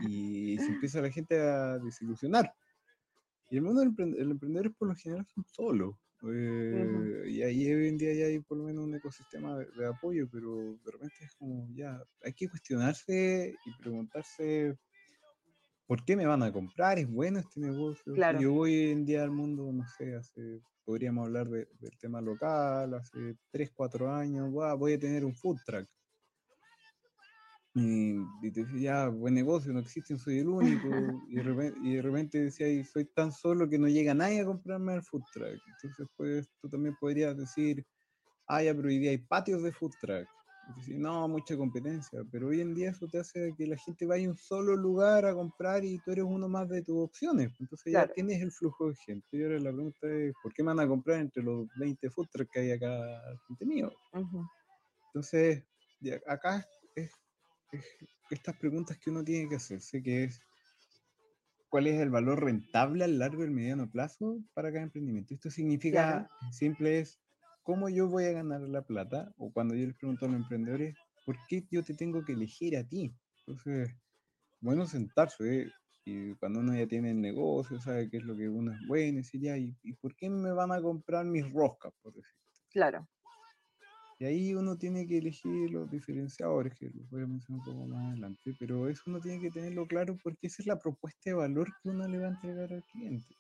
y 0.08 0.58
se 0.58 0.66
empieza 0.82 1.00
la 1.00 1.12
gente 1.12 1.40
a 1.40 1.78
desilusionar. 1.78 2.52
Y 3.52 3.58
el 3.58 3.62
mundo 3.62 3.82
del 3.82 4.32
emprendedor 4.32 4.74
por 4.76 4.88
lo 4.88 4.96
general 4.96 5.28
son 5.28 5.46
solos. 5.46 5.96
Eh, 6.24 7.24
y 7.28 7.42
ahí 7.42 7.74
hoy 7.74 7.88
en 7.88 7.98
día 7.98 8.14
ya 8.14 8.26
hay 8.26 8.40
por 8.40 8.58
lo 8.58 8.66
menos 8.66 8.86
un 8.86 8.94
ecosistema 8.94 9.58
de, 9.58 9.88
apoyo, 9.88 10.28
pero 10.32 10.78
de 10.84 10.92
repente 10.92 11.16
es 11.22 11.34
como 11.36 11.68
ya, 11.74 12.00
hay 12.24 12.34
que 12.34 12.48
cuestionarse 12.48 13.56
y 13.66 13.82
preguntarse 13.82 14.78
¿por 15.88 16.06
qué 16.06 16.16
me 16.16 16.26
van 16.26 16.44
a 16.44 16.52
comprar? 16.52 17.00
¿Es 17.00 17.10
bueno 17.10 17.40
este 17.40 17.60
negocio? 17.60 18.16
Yo 18.40 18.54
voy 18.54 18.72
hoy 18.72 18.92
en 18.92 19.06
día 19.06 19.24
al 19.24 19.32
mundo, 19.32 19.72
no 19.74 19.84
sé, 19.98 20.16
hace, 20.16 20.62
podríamos 20.86 21.26
hablar 21.26 21.50
del 21.50 21.98
tema 22.00 22.22
local, 22.22 22.94
hace 22.94 23.36
3, 23.50 23.72
4 23.74 24.14
años, 24.14 24.52
voy 24.52 24.94
a 24.94 25.00
tener 25.00 25.26
un 25.26 25.36
food 25.36 25.58
truck. 25.66 25.90
Y, 27.74 28.52
te 28.52 28.66
decía, 28.66 28.80
ya, 28.80 29.08
buen 29.08 29.34
negocio, 29.34 29.72
no 29.72 29.80
existen, 29.80 30.20
soy 30.20 30.40
el 30.40 30.50
único. 30.50 30.90
y, 31.30 31.36
de 31.36 31.44
repente, 31.44 31.80
y 31.84 31.96
de 31.96 32.02
repente 32.02 32.44
decía, 32.44 32.68
soy 32.86 33.06
tan 33.06 33.32
solo 33.32 33.70
que 33.70 33.80
no 33.80 33.88
llega 33.88 34.14
nadie 34.14 34.42
a 34.42 34.46
comprarme 34.46 34.96
el 34.96 35.04
food 35.04 35.24
truck. 35.34 35.60
Entonces, 35.68 36.08
pues, 36.18 36.50
tú 36.62 36.68
también 36.68 36.96
podrías 37.00 37.38
decir, 37.38 37.86
ah, 38.48 38.62
ya, 38.62 38.76
pero 38.76 38.90
hoy 38.90 39.00
día 39.00 39.12
hay 39.12 39.20
patios 39.20 39.64
de 39.64 39.72
food 39.72 39.94
truck. 40.02 40.28
no, 40.90 41.28
mucha 41.30 41.56
competencia, 41.56 42.22
pero 42.30 42.50
hoy 42.50 42.60
en 42.60 42.76
día 42.76 42.90
eso 42.90 43.08
te 43.08 43.20
hace 43.20 43.54
que 43.58 43.66
la 43.66 43.78
gente 43.78 44.06
vaya 44.06 44.28
a 44.28 44.32
un 44.32 44.38
solo 44.38 44.76
lugar 44.76 45.26
a 45.26 45.34
comprar 45.34 45.86
y 45.86 45.98
tú 46.00 46.12
eres 46.12 46.26
uno 46.26 46.50
más 46.50 46.68
de 46.68 46.82
tus 46.82 46.98
opciones. 46.98 47.52
Entonces 47.60 47.94
ya 47.94 48.06
tienes 48.08 48.42
el 48.42 48.52
flujo 48.52 48.90
de 48.90 48.96
gente. 48.96 49.28
Y 49.32 49.44
ahora 49.44 49.60
la 49.60 49.72
pregunta 49.72 50.08
es, 50.10 50.34
¿por 50.44 50.54
qué 50.54 50.62
me 50.62 50.74
van 50.74 50.82
a 50.82 50.88
comprar 50.88 51.22
entre 51.22 51.42
los 51.42 51.68
20 51.80 52.10
food 52.10 52.28
trucks 52.32 52.52
que 52.52 52.60
hay 52.60 52.72
acá 52.72 53.22
contenido? 53.48 53.94
Entonces, 55.14 55.64
acá 56.28 56.66
es 56.96 57.21
estas 58.30 58.58
preguntas 58.58 58.98
que 58.98 59.10
uno 59.10 59.24
tiene 59.24 59.50
que 59.50 59.56
hacerse, 59.56 60.02
que 60.02 60.26
es 60.26 60.40
cuál 61.70 61.88
es 61.88 62.00
el 62.00 62.10
valor 62.10 62.44
rentable 62.44 63.04
a 63.04 63.08
largo 63.08 63.46
y 63.46 63.50
mediano 63.50 63.90
plazo 63.90 64.44
para 64.54 64.72
cada 64.72 64.84
emprendimiento. 64.84 65.34
Esto 65.34 65.50
significa, 65.50 66.30
simple 66.52 67.00
es, 67.00 67.20
cómo 67.64 67.90
yo 67.90 68.08
voy 68.08 68.26
a 68.26 68.34
ganar 68.34 68.62
la 68.62 68.82
plata, 68.82 69.34
o 69.38 69.52
cuando 69.52 69.76
yo 69.76 69.88
les 69.88 69.96
pregunto 69.96 70.26
a 70.26 70.30
los 70.30 70.42
emprendedores, 70.42 70.96
¿por 71.26 71.38
qué 71.48 71.66
yo 71.72 71.84
te 71.84 71.94
tengo 71.94 72.24
que 72.26 72.34
elegir 72.34 72.76
a 72.78 72.88
ti? 72.88 73.16
Entonces, 73.40 73.96
bueno, 74.60 74.86
sentarse, 74.86 75.62
¿eh? 75.62 75.72
y 76.04 76.34
cuando 76.36 76.60
uno 76.60 76.76
ya 76.76 76.88
tiene 76.88 77.12
el 77.12 77.22
negocio, 77.22 77.80
sabe 77.80 78.10
qué 78.10 78.18
es 78.18 78.24
lo 78.24 78.36
que 78.36 78.50
uno 78.50 78.74
es 78.74 78.80
bueno, 78.88 79.22
y 79.32 79.40
ya, 79.40 79.58
¿y, 79.58 79.76
¿y 79.84 79.94
por 79.94 80.16
qué 80.16 80.30
me 80.30 80.52
van 80.52 80.72
a 80.72 80.82
comprar 80.82 81.26
mis 81.26 81.50
roscas, 81.52 81.94
por 82.02 82.14
decir? 82.14 82.36
Claro. 82.70 83.08
Y 84.22 84.26
ahí 84.26 84.54
uno 84.54 84.78
tiene 84.78 85.08
que 85.08 85.18
elegir 85.18 85.72
los 85.72 85.90
diferenciadores, 85.90 86.76
que 86.78 86.92
los 86.94 87.10
voy 87.10 87.24
a 87.24 87.26
mencionar 87.26 87.68
un 87.68 87.74
poco 87.74 87.88
más 87.88 88.12
adelante, 88.12 88.54
pero 88.60 88.88
eso 88.88 89.02
uno 89.08 89.20
tiene 89.20 89.42
que 89.42 89.50
tenerlo 89.50 89.88
claro 89.88 90.16
porque 90.22 90.46
esa 90.46 90.62
es 90.62 90.68
la 90.68 90.78
propuesta 90.78 91.32
de 91.32 91.34
valor 91.34 91.68
que 91.82 91.90
uno 91.90 92.08
le 92.08 92.20
va 92.20 92.28
a 92.28 92.30
entregar 92.30 92.72
al 92.72 92.84
cliente. 92.84 93.36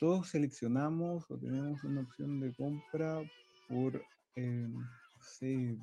Todos 0.00 0.30
seleccionamos 0.30 1.30
o 1.30 1.38
tenemos 1.38 1.84
una 1.84 2.00
opción 2.00 2.40
de 2.40 2.52
compra 2.54 3.22
por, 3.68 4.02
eh, 4.34 4.66
no 4.68 4.80
sé, 5.20 5.78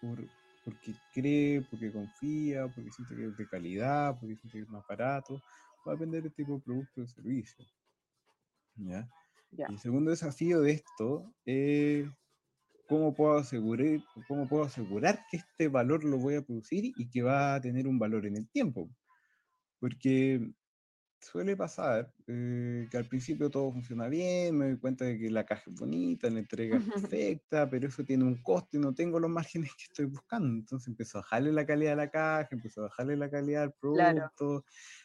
por, 0.00 0.18
porque 0.64 0.92
cree, 1.14 1.62
porque 1.70 1.92
confía, 1.92 2.66
porque 2.66 2.90
siente 2.90 3.14
que 3.14 3.26
es 3.26 3.36
de 3.36 3.46
calidad, 3.46 4.18
porque 4.18 4.34
siente 4.34 4.58
que 4.58 4.64
es 4.64 4.70
más 4.70 4.84
barato. 4.88 5.40
Va 5.86 5.92
a 5.92 5.94
depender 5.94 6.24
del 6.24 6.34
tipo 6.34 6.56
de 6.56 6.62
producto 6.62 7.02
o 7.02 7.06
servicio. 7.06 7.64
¿Ya? 8.74 9.08
Y 9.52 9.62
el 9.62 9.78
segundo 9.78 10.10
desafío 10.10 10.62
de 10.62 10.72
esto 10.72 11.32
es 11.44 12.08
¿cómo 12.88 13.14
puedo, 13.14 13.38
asegurar, 13.38 14.00
¿cómo 14.28 14.48
puedo 14.48 14.64
asegurar 14.64 15.24
que 15.30 15.38
este 15.38 15.68
valor 15.68 16.04
lo 16.04 16.18
voy 16.18 16.36
a 16.36 16.42
producir 16.42 16.92
y 16.96 17.08
que 17.10 17.22
va 17.22 17.54
a 17.54 17.60
tener 17.60 17.86
un 17.86 17.98
valor 17.98 18.26
en 18.26 18.36
el 18.36 18.48
tiempo? 18.48 18.90
Porque 19.80 20.40
suele 21.18 21.56
pasar 21.56 22.12
eh, 22.26 22.86
que 22.90 22.96
al 22.96 23.06
principio 23.06 23.50
todo 23.50 23.72
funciona 23.72 24.08
bien, 24.08 24.56
me 24.56 24.66
doy 24.66 24.78
cuenta 24.78 25.04
de 25.04 25.18
que 25.18 25.30
la 25.30 25.44
caja 25.44 25.70
es 25.70 25.78
bonita, 25.78 26.28
la 26.30 26.38
entrega 26.40 26.76
es 26.76 26.84
perfecta, 27.10 27.68
pero 27.68 27.88
eso 27.88 28.04
tiene 28.04 28.24
un 28.24 28.42
costo 28.42 28.76
y 28.76 28.80
no 28.80 28.94
tengo 28.94 29.18
los 29.18 29.30
márgenes 29.30 29.70
que 29.74 29.84
estoy 29.84 30.06
buscando. 30.06 30.48
Entonces 30.48 30.88
empiezo 30.88 31.18
a 31.18 31.20
bajarle 31.22 31.52
la 31.52 31.66
calidad 31.66 31.90
de 31.90 31.96
la 31.96 32.10
caja, 32.10 32.48
empiezo 32.50 32.80
a 32.80 32.84
bajarle 32.84 33.16
la 33.16 33.30
calidad 33.30 33.62
del 33.62 33.72
producto, 33.72 34.64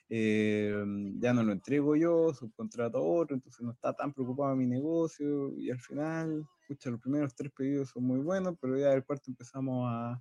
eh, 0.10 0.84
ya 1.19 1.34
no 1.34 1.43
lo 1.43 1.52
entrego 1.52 1.95
yo, 1.95 2.34
subcontrato 2.34 2.97
a 2.97 3.02
otro, 3.02 3.36
entonces 3.36 3.62
no 3.62 3.71
está 3.71 3.93
tan 3.93 4.13
preocupado 4.13 4.56
mi 4.56 4.67
negocio 4.67 5.54
y 5.58 5.71
al 5.71 5.80
final, 5.80 6.45
escucha, 6.62 6.89
los 6.89 7.00
primeros 7.00 7.34
tres 7.36 7.52
pedidos 7.56 7.89
son 7.89 8.04
muy 8.04 8.19
buenos, 8.19 8.56
pero 8.60 8.78
ya 8.78 8.89
del 8.89 9.06
cuarto 9.06 9.32
empezamos 9.32 9.88
a, 9.89 10.12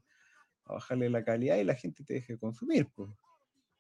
a 0.65 0.73
bajarle 0.73 1.11
la 1.11 1.25
calidad 1.25 1.57
y 1.59 1.65
la 1.65 1.75
gente 1.75 2.05
te 2.05 2.15
deja 2.15 2.33
de 2.35 2.39
consumir. 2.39 2.89
Pues. 2.95 3.11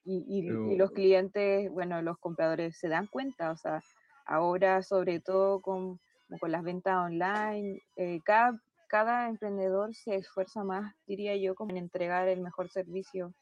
Y, 0.04 0.42
los 0.76 0.90
clientes, 0.92 1.70
bueno, 1.70 2.00
los 2.02 2.18
compradores 2.18 2.78
se 2.78 2.88
dan 2.88 3.06
cuenta, 3.06 3.50
o 3.50 3.56
sea, 3.56 3.82
ahora 4.26 4.82
sobre 4.82 5.20
todo 5.20 5.60
con, 5.60 6.00
con 6.40 6.50
las 6.50 6.62
ventas 6.62 6.96
online, 6.96 7.80
eh, 7.96 8.20
cada, 8.24 8.58
cada 8.88 9.28
emprendedor 9.28 9.94
se 9.94 10.16
esfuerza 10.16 10.64
más, 10.64 10.94
diría 11.06 11.36
yo, 11.36 11.54
como 11.54 11.70
en 11.72 11.76
entregar 11.76 12.28
el 12.28 12.40
mejor 12.40 12.70
servicio 12.70 13.34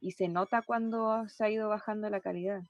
y 0.00 0.12
se 0.12 0.28
nota 0.28 0.62
cuando 0.62 1.26
se 1.28 1.44
ha 1.44 1.50
ido 1.50 1.68
bajando 1.68 2.10
la 2.10 2.20
calidad. 2.20 2.62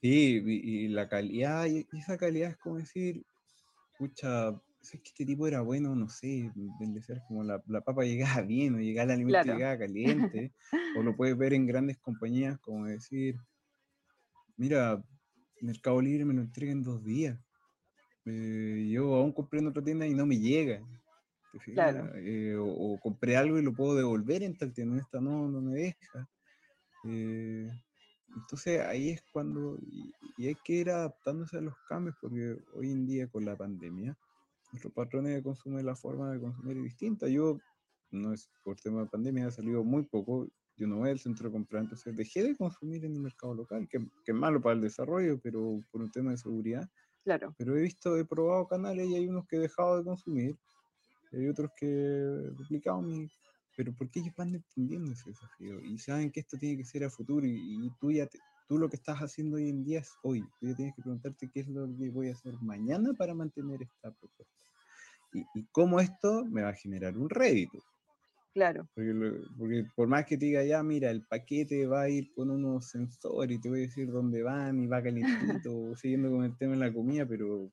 Sí, 0.00 0.42
y, 0.44 0.88
la 0.88 1.08
calidad, 1.08 1.66
y 1.66 1.86
esa 1.96 2.16
calidad 2.16 2.50
es 2.50 2.56
como 2.56 2.76
decir, 2.76 3.24
escucha, 3.92 4.60
es 4.94 5.00
que 5.02 5.08
este 5.08 5.26
tipo 5.26 5.46
era 5.46 5.60
bueno, 5.60 5.94
no 5.94 6.08
sé, 6.08 6.52
ser 7.02 7.22
como 7.28 7.42
la, 7.42 7.62
la, 7.66 7.80
papa 7.80 8.04
llegaba 8.04 8.42
bien 8.42 8.74
o 8.74 8.78
llegaba 8.78 9.04
el 9.04 9.10
alimento 9.22 9.52
llegaba 9.54 9.78
caliente, 9.78 10.52
o 10.98 11.02
lo 11.02 11.16
puedes 11.16 11.36
ver 11.36 11.52
en 11.52 11.66
grandes 11.66 11.98
compañías 11.98 12.58
como 12.60 12.86
decir, 12.86 13.36
mira, 14.56 15.02
Mercado 15.60 16.00
Libre 16.00 16.24
me 16.24 16.34
lo 16.34 16.42
entrega 16.42 16.72
en 16.72 16.82
dos 16.82 17.04
días, 17.04 17.38
eh, 18.26 18.88
yo 18.90 19.14
aún 19.14 19.32
compré 19.32 19.60
en 19.60 19.68
otra 19.68 19.82
tienda 19.82 20.06
y 20.06 20.14
no 20.14 20.26
me 20.26 20.38
llega, 20.38 20.80
eh, 21.66 22.56
o, 22.58 22.98
compré 23.00 23.36
algo 23.36 23.58
y 23.58 23.62
lo 23.62 23.72
puedo 23.72 23.94
devolver 23.94 24.42
en 24.42 24.56
tal 24.56 24.72
tienda, 24.72 25.00
esta 25.00 25.20
no, 25.20 25.48
no 25.48 25.60
me 25.60 25.74
deja. 25.74 26.28
Eh, 27.04 27.70
entonces 28.36 28.80
ahí 28.80 29.10
es 29.10 29.22
cuando, 29.32 29.78
y, 29.80 30.12
y, 30.36 30.48
hay 30.48 30.56
que 30.64 30.72
ir 30.74 30.90
adaptándose 30.90 31.58
a 31.58 31.62
los 31.62 31.74
cambios, 31.88 32.16
porque 32.20 32.58
hoy 32.74 32.90
en 32.90 33.06
día 33.06 33.28
con 33.28 33.44
la 33.44 33.56
pandemia, 33.56 34.16
nuestros 34.72 34.92
patrones 34.92 35.34
de 35.34 35.42
consumo 35.42 35.80
y 35.80 35.82
la 35.82 35.94
forma 35.94 36.32
de 36.32 36.40
consumir 36.40 36.76
es 36.78 36.84
distinta. 36.84 37.28
Yo, 37.28 37.58
no 38.10 38.32
es 38.32 38.50
por 38.62 38.76
tema 38.80 39.00
de 39.00 39.06
pandemia, 39.06 39.46
ha 39.46 39.50
salido 39.50 39.84
muy 39.84 40.04
poco. 40.04 40.48
Yo 40.76 40.86
no 40.86 40.98
voy 40.98 41.10
al 41.10 41.18
centro 41.18 41.48
de 41.48 41.52
comprar, 41.52 41.82
entonces 41.84 42.14
dejé 42.16 42.42
de 42.42 42.56
consumir 42.56 43.04
en 43.04 43.14
el 43.14 43.20
mercado 43.20 43.54
local, 43.54 43.88
que, 43.88 43.98
que, 43.98 44.32
es 44.32 44.34
malo 44.34 44.60
para 44.60 44.74
el 44.74 44.82
desarrollo, 44.82 45.40
pero 45.40 45.80
por 45.90 46.02
un 46.02 46.10
tema 46.10 46.32
de 46.32 46.38
seguridad. 46.38 46.88
Claro. 47.24 47.54
Pero 47.56 47.76
he 47.76 47.80
visto, 47.80 48.16
he 48.16 48.24
probado 48.24 48.68
canales 48.68 49.08
y 49.08 49.16
hay 49.16 49.26
unos 49.26 49.46
que 49.46 49.56
he 49.56 49.60
dejado 49.60 49.98
de 49.98 50.04
consumir, 50.04 50.56
y 51.32 51.36
hay 51.36 51.48
otros 51.48 51.70
que 51.78 51.86
he 51.86 52.50
duplicado 52.50 53.00
mi. 53.00 53.26
Pero 53.74 53.94
porque 53.94 54.20
ellos 54.20 54.34
van 54.36 54.54
entendiendo 54.54 55.12
ese 55.12 55.30
desafío 55.30 55.80
y 55.80 55.98
saben 55.98 56.30
que 56.30 56.40
esto 56.40 56.56
tiene 56.56 56.78
que 56.78 56.84
ser 56.84 57.04
a 57.04 57.10
futuro 57.10 57.46
y, 57.46 57.84
y 57.84 57.90
tú 58.00 58.10
ya 58.10 58.26
te, 58.26 58.38
tú 58.68 58.78
lo 58.78 58.88
que 58.88 58.96
estás 58.96 59.18
haciendo 59.18 59.56
hoy 59.56 59.68
en 59.68 59.84
día 59.84 60.00
es 60.00 60.12
hoy. 60.22 60.42
Tú 60.60 60.74
tienes 60.74 60.94
que 60.94 61.02
preguntarte 61.02 61.50
qué 61.52 61.60
es 61.60 61.68
lo 61.68 61.86
que 61.96 62.10
voy 62.10 62.28
a 62.28 62.32
hacer 62.32 62.54
mañana 62.60 63.12
para 63.14 63.34
mantener 63.34 63.82
esta 63.82 64.10
propuesta. 64.12 64.54
Y, 65.32 65.40
y 65.54 65.66
cómo 65.72 66.00
esto 66.00 66.44
me 66.46 66.62
va 66.62 66.70
a 66.70 66.74
generar 66.74 67.16
un 67.16 67.28
rédito. 67.28 67.78
Claro. 68.56 68.88
Porque, 68.94 69.84
por 69.94 70.08
más 70.08 70.24
que 70.24 70.38
te 70.38 70.46
diga, 70.46 70.64
ya, 70.64 70.82
mira, 70.82 71.10
el 71.10 71.26
paquete 71.26 71.86
va 71.86 72.02
a 72.02 72.08
ir 72.08 72.32
con 72.32 72.48
unos 72.48 72.88
sensores 72.88 73.58
y 73.58 73.60
te 73.60 73.68
voy 73.68 73.80
a 73.80 73.82
decir 73.82 74.10
dónde 74.10 74.42
van 74.42 74.82
y 74.82 74.86
va 74.86 75.02
calentito, 75.02 75.28
siguiendo 75.96 76.30
con 76.30 76.42
el 76.42 76.56
tema 76.56 76.72
de 76.72 76.78
la 76.78 76.90
comida, 76.90 77.26
pero 77.26 77.70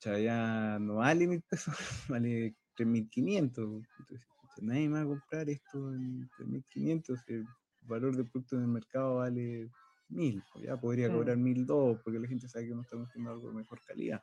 ya 0.00 0.78
no 0.78 0.96
vale 0.96 1.26
mil 1.26 1.42
pesos, 1.42 1.74
vale 2.08 2.54
3.500. 2.76 3.84
Entonces, 3.98 4.28
nadie 4.60 4.88
me 4.88 4.94
va 4.94 5.00
a 5.00 5.06
comprar 5.06 5.50
esto 5.50 5.92
en 5.92 6.30
3.500. 6.38 7.24
El 7.26 7.46
valor 7.82 8.14
del 8.14 8.28
producto 8.28 8.58
en 8.58 8.62
el 8.62 8.68
mercado 8.68 9.16
vale 9.16 9.68
mil, 10.10 10.42
pues 10.52 10.66
ya 10.66 10.76
podría 10.76 11.10
cobrar 11.10 11.36
mil 11.36 11.66
dos, 11.66 11.98
porque 12.02 12.18
la 12.18 12.28
gente 12.28 12.48
sabe 12.48 12.66
que 12.66 12.72
uno 12.72 12.82
está 12.82 12.96
haciendo 12.96 13.30
algo 13.30 13.48
de 13.48 13.54
mejor 13.56 13.80
calidad. 13.82 14.22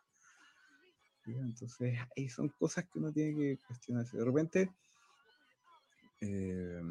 Entonces, 1.26 2.00
ahí 2.16 2.30
son 2.30 2.50
cosas 2.50 2.86
que 2.86 3.00
uno 3.00 3.12
tiene 3.12 3.36
que 3.36 3.60
cuestionarse. 3.66 4.18
De 4.18 4.26
repente, 4.26 4.72
eh, 6.22 6.82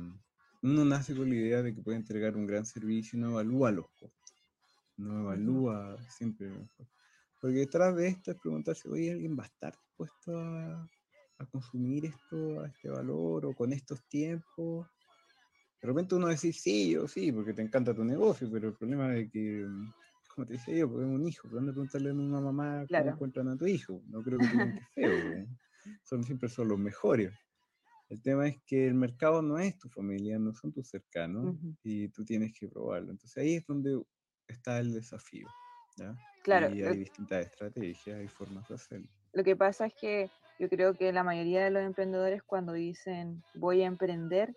uno 0.62 0.84
nace 0.84 1.14
con 1.14 1.28
la 1.28 1.34
idea 1.34 1.62
de 1.62 1.74
que 1.74 1.82
puede 1.82 1.96
entregar 1.96 2.36
un 2.36 2.46
gran 2.46 2.66
servicio 2.66 3.18
y 3.18 3.22
no 3.22 3.30
evalúa 3.30 3.70
los 3.70 3.86
costos. 3.90 4.36
No 4.96 5.20
evalúa 5.20 5.96
siempre. 6.10 6.50
Porque 7.40 7.58
detrás 7.58 7.96
de 7.96 8.08
esto 8.08 8.30
es 8.30 8.38
preguntarse, 8.38 8.88
oye, 8.88 9.12
¿alguien 9.12 9.38
va 9.38 9.44
a 9.44 9.46
estar 9.46 9.76
dispuesto 9.78 10.38
a, 10.38 10.90
a 11.38 11.46
consumir 11.46 12.06
esto 12.06 12.60
a 12.60 12.68
este 12.68 12.88
valor 12.90 13.46
o 13.46 13.54
con 13.54 13.72
estos 13.72 14.02
tiempos? 14.08 14.86
De 15.80 15.88
repente 15.88 16.14
uno 16.14 16.28
dice, 16.28 16.52
sí, 16.52 16.92
yo 16.92 17.06
sí, 17.06 17.32
porque 17.32 17.52
te 17.52 17.62
encanta 17.62 17.94
tu 17.94 18.04
negocio, 18.04 18.48
pero 18.50 18.68
el 18.68 18.74
problema 18.74 19.14
es 19.16 19.30
que, 19.30 19.66
como 20.34 20.46
te 20.46 20.54
decía 20.54 20.76
yo, 20.76 20.90
porque 20.90 21.04
es 21.04 21.10
un 21.10 21.26
hijo, 21.26 21.48
¿dónde 21.48 21.72
preguntarle 21.72 22.10
a 22.10 22.14
una 22.14 22.40
mamá 22.40 22.86
cómo 22.88 23.10
encuentran 23.10 23.48
a 23.48 23.56
tu 23.56 23.66
hijo? 23.66 24.02
No 24.08 24.22
creo 24.22 24.38
que 24.38 24.46
tengan 24.46 24.74
que 24.74 24.80
feo, 24.94 25.12
¿eh? 25.12 25.46
son, 26.02 26.24
siempre 26.24 26.48
son 26.48 26.68
los 26.68 26.78
mejores. 26.78 27.32
El 28.08 28.22
tema 28.22 28.46
es 28.46 28.62
que 28.64 28.86
el 28.86 28.94
mercado 28.94 29.42
no 29.42 29.58
es 29.58 29.76
tu 29.78 29.88
familia, 29.88 30.38
no 30.38 30.54
son 30.54 30.72
tus 30.72 30.88
cercanos 30.88 31.56
y 31.82 32.08
tú 32.08 32.24
tienes 32.24 32.52
que 32.58 32.68
probarlo. 32.68 33.10
Entonces 33.10 33.36
ahí 33.36 33.54
es 33.56 33.66
donde 33.66 34.00
está 34.46 34.78
el 34.78 34.92
desafío. 34.92 35.48
¿ya? 35.96 36.14
Claro. 36.44 36.72
Y 36.72 36.82
hay 36.82 36.98
distintas 36.98 37.46
estrategias 37.46 38.22
y 38.22 38.28
formas 38.28 38.68
de 38.68 38.76
hacerlo. 38.76 39.08
Lo 39.32 39.42
que 39.42 39.56
pasa 39.56 39.86
es 39.86 39.94
que 39.94 40.30
yo 40.58 40.68
creo 40.68 40.94
que 40.94 41.12
la 41.12 41.24
mayoría 41.24 41.64
de 41.64 41.70
los 41.70 41.82
emprendedores 41.82 42.42
cuando 42.42 42.72
dicen 42.72 43.42
voy 43.54 43.82
a 43.82 43.86
emprender, 43.86 44.54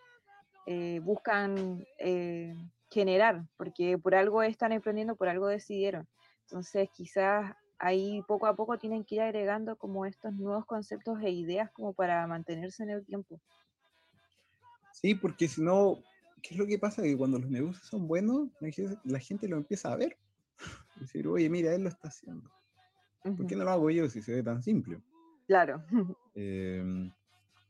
eh, 0.65 1.00
buscan 1.04 1.86
eh, 1.98 2.56
generar, 2.89 3.45
porque 3.58 3.98
por 3.98 4.15
algo 4.15 4.43
están 4.43 4.72
emprendiendo, 4.72 5.15
por 5.15 5.30
algo 5.30 5.48
decidieron. 5.48 6.08
Entonces, 6.43 6.89
quizás 6.93 7.56
ahí 7.78 8.22
poco 8.28 8.48
a 8.48 8.56
poco 8.56 8.78
tienen 8.78 9.04
que 9.06 9.15
ir 9.15 9.22
agregando 9.22 9.78
como 9.78 10.06
estos 10.06 10.34
nuevos 10.34 10.65
conceptos 10.65 11.22
e 11.22 11.30
ideas 11.30 11.72
como 11.72 11.93
para 11.93 12.26
mantenerse 12.28 12.84
en 12.84 12.89
el 12.91 13.06
tiempo. 13.06 13.39
Sí, 14.91 15.15
porque 15.15 15.48
si 15.48 15.62
no, 15.62 16.00
¿qué 16.41 16.54
es 16.54 16.58
lo 16.58 16.67
que 16.67 16.78
pasa? 16.78 17.02
Que 17.02 17.17
cuando 17.17 17.39
los 17.39 17.50
negocios 17.50 17.88
son 17.88 18.08
buenos, 18.08 18.50
la 19.04 19.19
gente 19.19 19.48
lo 19.48 19.58
empieza 19.58 19.93
a 19.93 19.95
ver. 19.95 20.17
Decir, 21.00 21.28
oye, 21.28 21.50
mira, 21.50 21.74
él 21.74 21.84
lo 21.84 21.89
está 21.89 22.10
haciendo. 22.10 22.50
¿Por 23.24 23.48
qué 23.48 23.56
no 23.56 23.63
lo 23.63 23.72
hago 23.72 23.89
yo 23.89 24.10
si 24.10 24.22
se 24.22 24.34
ve 24.34 24.43
tan 24.43 24.62
simple? 24.62 25.02
Claro. 25.48 25.84
Em, 26.36 27.12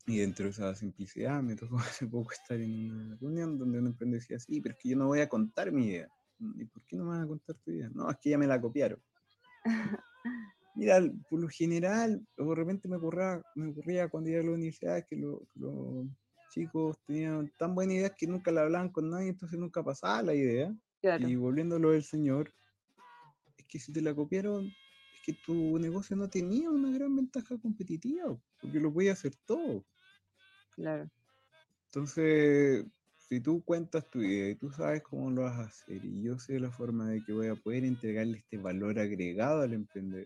y 0.09 0.17
dentro 0.17 0.45
de 0.45 0.51
esa 0.51 0.73
simplicidad 0.75 1.41
me 1.41 1.55
tocó 1.55 1.77
hace 2.01 2.07
poco 2.07 2.31
estar 2.31 2.59
en 2.59 2.91
una 2.91 3.15
reunión 3.17 3.57
donde 3.57 3.79
un 3.79 3.87
emprendedor 3.87 4.21
decía, 4.21 4.39
sí, 4.39 4.59
pero 4.59 4.73
es 4.73 4.79
que 4.81 4.89
yo 4.89 4.97
no 4.97 5.07
voy 5.07 5.19
a 5.19 5.29
contar 5.29 5.71
mi 5.71 5.87
idea. 5.87 6.09
¿Y 6.57 6.65
por 6.65 6.83
qué 6.85 6.95
no 6.95 7.03
me 7.03 7.11
vas 7.11 7.25
a 7.25 7.27
contar 7.27 7.55
tu 7.57 7.71
idea? 7.71 7.89
No, 7.93 8.09
es 8.09 8.17
que 8.21 8.29
ya 8.29 8.37
me 8.37 8.47
la 8.47 8.59
copiaron. 8.59 9.01
Mira, 10.75 11.01
por 11.29 11.41
lo 11.41 11.49
general, 11.49 12.25
de 12.37 12.55
repente 12.55 12.87
me 12.87 12.95
ocurría, 12.95 13.41
me 13.55 13.67
ocurría 13.67 14.07
cuando 14.07 14.29
iba 14.29 14.39
a 14.39 14.43
la 14.43 14.51
universidad 14.51 15.05
que 15.09 15.17
los 15.17 15.41
chicos 16.49 16.97
tenían 17.05 17.51
tan 17.57 17.75
buenas 17.75 17.95
ideas 17.95 18.13
que 18.17 18.27
nunca 18.27 18.51
la 18.51 18.61
hablaban 18.61 18.89
con 18.89 19.09
nadie, 19.09 19.29
entonces 19.29 19.59
nunca 19.59 19.83
pasaba 19.83 20.23
la 20.23 20.33
idea. 20.33 20.73
Y 21.19 21.35
volviéndolo 21.35 21.91
del 21.91 22.03
señor, 22.03 22.53
es 23.57 23.65
que 23.65 23.79
si 23.79 23.91
te 23.91 24.01
la 24.01 24.13
copiaron, 24.15 24.67
es 24.67 25.21
que 25.21 25.33
tu 25.33 25.77
negocio 25.79 26.15
no 26.15 26.29
tenía 26.29 26.69
una 26.69 26.91
gran 26.91 27.15
ventaja 27.15 27.57
competitiva, 27.57 28.37
porque 28.61 28.79
lo 28.79 28.93
podía 28.93 29.13
hacer 29.13 29.33
todo. 29.45 29.85
Claro. 30.79 31.09
Entonces, 31.87 32.85
si 33.17 33.41
tú 33.41 33.61
cuentas 33.65 34.09
tu 34.09 34.21
idea 34.21 34.49
y 34.49 34.55
tú 34.55 34.71
sabes 34.71 35.03
cómo 35.03 35.29
lo 35.29 35.41
vas 35.41 35.59
a 35.59 35.63
hacer 35.63 36.05
y 36.05 36.23
yo 36.23 36.39
sé 36.39 36.57
la 36.57 36.71
forma 36.71 37.09
de 37.09 37.21
que 37.21 37.33
voy 37.33 37.47
a 37.47 37.55
poder 37.55 37.83
entregarle 37.83 38.37
este 38.37 38.57
valor 38.57 38.97
agregado 38.97 39.61
al 39.61 39.73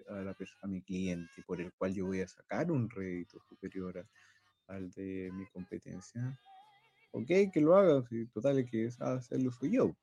a, 0.10 0.14
la 0.22 0.36
a 0.62 0.68
mi 0.68 0.82
cliente 0.84 1.42
por 1.48 1.60
el 1.60 1.74
cual 1.74 1.96
yo 1.96 2.06
voy 2.06 2.22
a 2.22 2.28
sacar 2.28 2.72
un 2.72 2.88
rédito 2.88 3.40
superior 3.50 4.06
al 4.68 4.92
de 4.92 5.32
mi 5.34 5.46
competencia, 5.48 6.40
ok, 7.12 7.52
que 7.52 7.62
lo 7.62 7.76
haga, 7.76 8.04
si 8.08 8.28
total 8.28 8.60
es 8.60 8.70
que 8.70 8.90
hacerlo 9.00 9.52
soy 9.52 9.72
yo. 9.72 9.96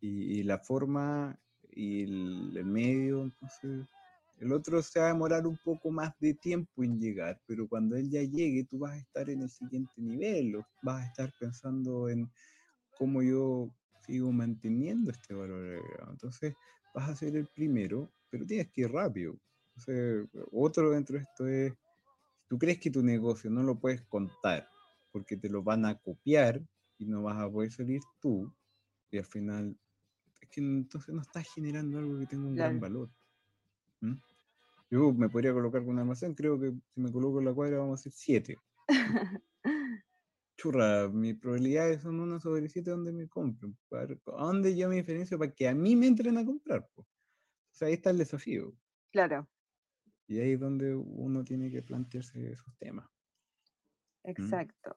y, 0.00 0.42
la 0.42 0.58
forma 0.58 1.38
y 1.70 2.02
el, 2.02 2.56
el 2.56 2.64
medio, 2.64 3.22
entonces 3.22 3.86
el 4.40 4.52
otro 4.52 4.82
se 4.82 5.00
va 5.00 5.06
a 5.06 5.12
demorar 5.12 5.46
un 5.46 5.58
poco 5.64 5.90
más 5.90 6.12
de 6.20 6.34
tiempo 6.34 6.84
en 6.84 7.00
llegar, 7.00 7.40
pero 7.46 7.68
cuando 7.68 7.96
él 7.96 8.08
ya 8.10 8.22
llegue, 8.22 8.64
tú 8.64 8.78
vas 8.78 8.92
a 8.92 8.98
estar 8.98 9.28
en 9.30 9.42
el 9.42 9.50
siguiente 9.50 10.00
nivel, 10.00 10.56
o 10.56 10.66
vas 10.82 11.02
a 11.02 11.06
estar 11.06 11.32
pensando 11.38 12.08
en 12.08 12.30
cómo 12.96 13.22
yo 13.22 13.70
sigo 14.06 14.32
manteniendo 14.32 15.10
este 15.10 15.34
valor 15.34 15.64
agregado. 15.64 16.12
Entonces, 16.12 16.54
vas 16.94 17.08
a 17.10 17.16
ser 17.16 17.36
el 17.36 17.46
primero, 17.46 18.10
pero 18.30 18.46
tienes 18.46 18.70
que 18.70 18.82
ir 18.82 18.92
rápido. 18.92 19.38
Entonces, 19.76 20.28
otro 20.52 20.90
dentro 20.90 21.16
de 21.16 21.22
esto 21.22 21.46
es, 21.46 21.72
tú 22.48 22.58
crees 22.58 22.78
que 22.78 22.90
tu 22.90 23.02
negocio 23.02 23.50
no 23.50 23.62
lo 23.62 23.78
puedes 23.78 24.02
contar 24.02 24.68
porque 25.12 25.36
te 25.36 25.48
lo 25.48 25.62
van 25.62 25.84
a 25.84 25.96
copiar 25.96 26.62
y 26.98 27.06
no 27.06 27.22
vas 27.22 27.38
a 27.38 27.50
poder 27.50 27.72
salir 27.72 28.00
tú, 28.20 28.52
y 29.10 29.18
al 29.18 29.24
final, 29.24 29.76
es 30.40 30.48
que 30.48 30.60
entonces 30.60 31.14
no 31.14 31.22
estás 31.22 31.46
generando 31.54 31.98
algo 31.98 32.18
que 32.18 32.26
tenga 32.26 32.46
un 32.46 32.54
gran 32.54 32.80
valor. 32.80 33.10
¿Mm? 34.00 34.14
Yo 34.90 35.12
me 35.12 35.28
podría 35.28 35.52
colocar 35.52 35.82
con 35.82 35.90
un 35.90 35.98
almacén, 35.98 36.34
creo 36.34 36.58
que 36.58 36.72
si 36.94 37.00
me 37.00 37.12
coloco 37.12 37.38
en 37.38 37.44
la 37.44 37.54
cuadra 37.54 37.78
vamos 37.78 38.00
a 38.00 38.00
hacer 38.00 38.12
7. 38.12 38.56
Churra, 40.56 41.08
mis 41.08 41.36
probabilidades 41.36 42.02
son 42.02 42.20
una 42.20 42.40
sobre 42.40 42.68
7 42.68 42.90
donde 42.90 43.12
me 43.12 43.28
compren. 43.28 43.76
¿A 43.92 44.44
dónde 44.44 44.76
yo 44.76 44.88
me 44.88 44.96
diferencio 44.96 45.38
para 45.38 45.52
que 45.52 45.68
a 45.68 45.74
mí 45.74 45.94
me 45.94 46.06
entren 46.06 46.36
a 46.38 46.44
comprar? 46.44 46.88
O 46.96 47.04
sea, 47.70 47.88
ahí 47.88 47.94
está 47.94 48.10
el 48.10 48.18
desafío. 48.18 48.74
Claro. 49.12 49.48
Y 50.26 50.40
ahí 50.40 50.52
es 50.52 50.60
donde 50.60 50.94
uno 50.94 51.44
tiene 51.44 51.70
que 51.70 51.82
plantearse 51.82 52.52
esos 52.52 52.76
temas. 52.78 53.06
¿Mm? 54.24 54.30
Exacto. 54.30 54.96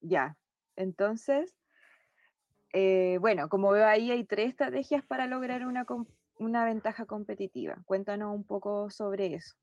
Ya. 0.00 0.38
Entonces, 0.76 1.54
eh, 2.72 3.18
bueno, 3.20 3.48
como 3.48 3.70
veo 3.72 3.86
ahí, 3.86 4.10
hay 4.10 4.24
tres 4.24 4.50
estrategias 4.50 5.04
para 5.04 5.26
lograr 5.26 5.66
una, 5.66 5.84
una 6.40 6.64
ventaja 6.64 7.06
competitiva. 7.06 7.76
Cuéntanos 7.84 8.34
un 8.34 8.44
poco 8.44 8.90
sobre 8.90 9.34
eso. 9.34 9.54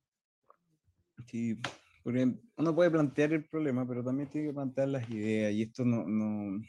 Sí, 1.26 1.60
porque 2.04 2.40
uno 2.56 2.76
puede 2.76 2.92
plantear 2.92 3.34
el 3.34 3.44
problema, 3.50 3.86
pero 3.88 4.04
también 4.04 4.30
tiene 4.30 4.48
que 4.48 4.54
plantear 4.54 4.88
las 4.90 5.10
ideas. 5.10 5.52
Y 5.54 5.64
esto 5.64 5.84
no, 5.84 6.08
no 6.08 6.62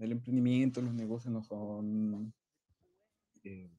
el 0.00 0.12
emprendimiento, 0.12 0.82
los 0.82 0.92
negocios 0.92 1.32
no 1.32 1.42
son 1.42 2.34
eh, 3.44 3.70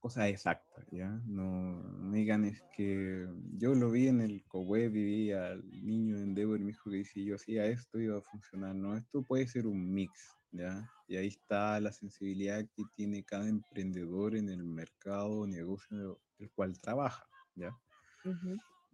cosas 0.00 0.28
exactas, 0.28 0.84
¿ya? 0.90 1.08
No, 1.26 2.10
digan 2.10 2.44
es 2.44 2.62
que 2.76 3.28
yo 3.56 3.74
lo 3.74 3.90
vi 3.90 4.08
en 4.08 4.20
el 4.20 4.44
co-web 4.48 4.94
y 4.96 5.04
vi 5.04 5.32
al 5.32 5.62
niño 5.70 6.16
en 6.16 6.24
Endeavor 6.24 6.60
y 6.60 6.64
me 6.64 6.72
dijo 6.72 6.90
que 6.90 7.04
si 7.04 7.24
yo 7.24 7.36
hacía 7.36 7.66
esto 7.66 8.00
iba 8.00 8.18
a 8.18 8.22
funcionar. 8.22 8.74
No, 8.74 8.96
esto 8.96 9.22
puede 9.22 9.46
ser 9.46 9.66
un 9.66 9.92
mix, 9.92 10.36
¿ya? 10.52 10.88
Y 11.06 11.16
ahí 11.16 11.28
está 11.28 11.80
la 11.80 11.92
sensibilidad 11.92 12.64
que 12.74 12.84
tiene 12.94 13.24
cada 13.24 13.48
emprendedor 13.48 14.36
en 14.36 14.48
el 14.48 14.64
mercado 14.64 15.40
o 15.40 15.46
negocio 15.46 16.20
el 16.38 16.50
cual 16.52 16.78
trabaja, 16.80 17.26
¿ya? 17.54 17.76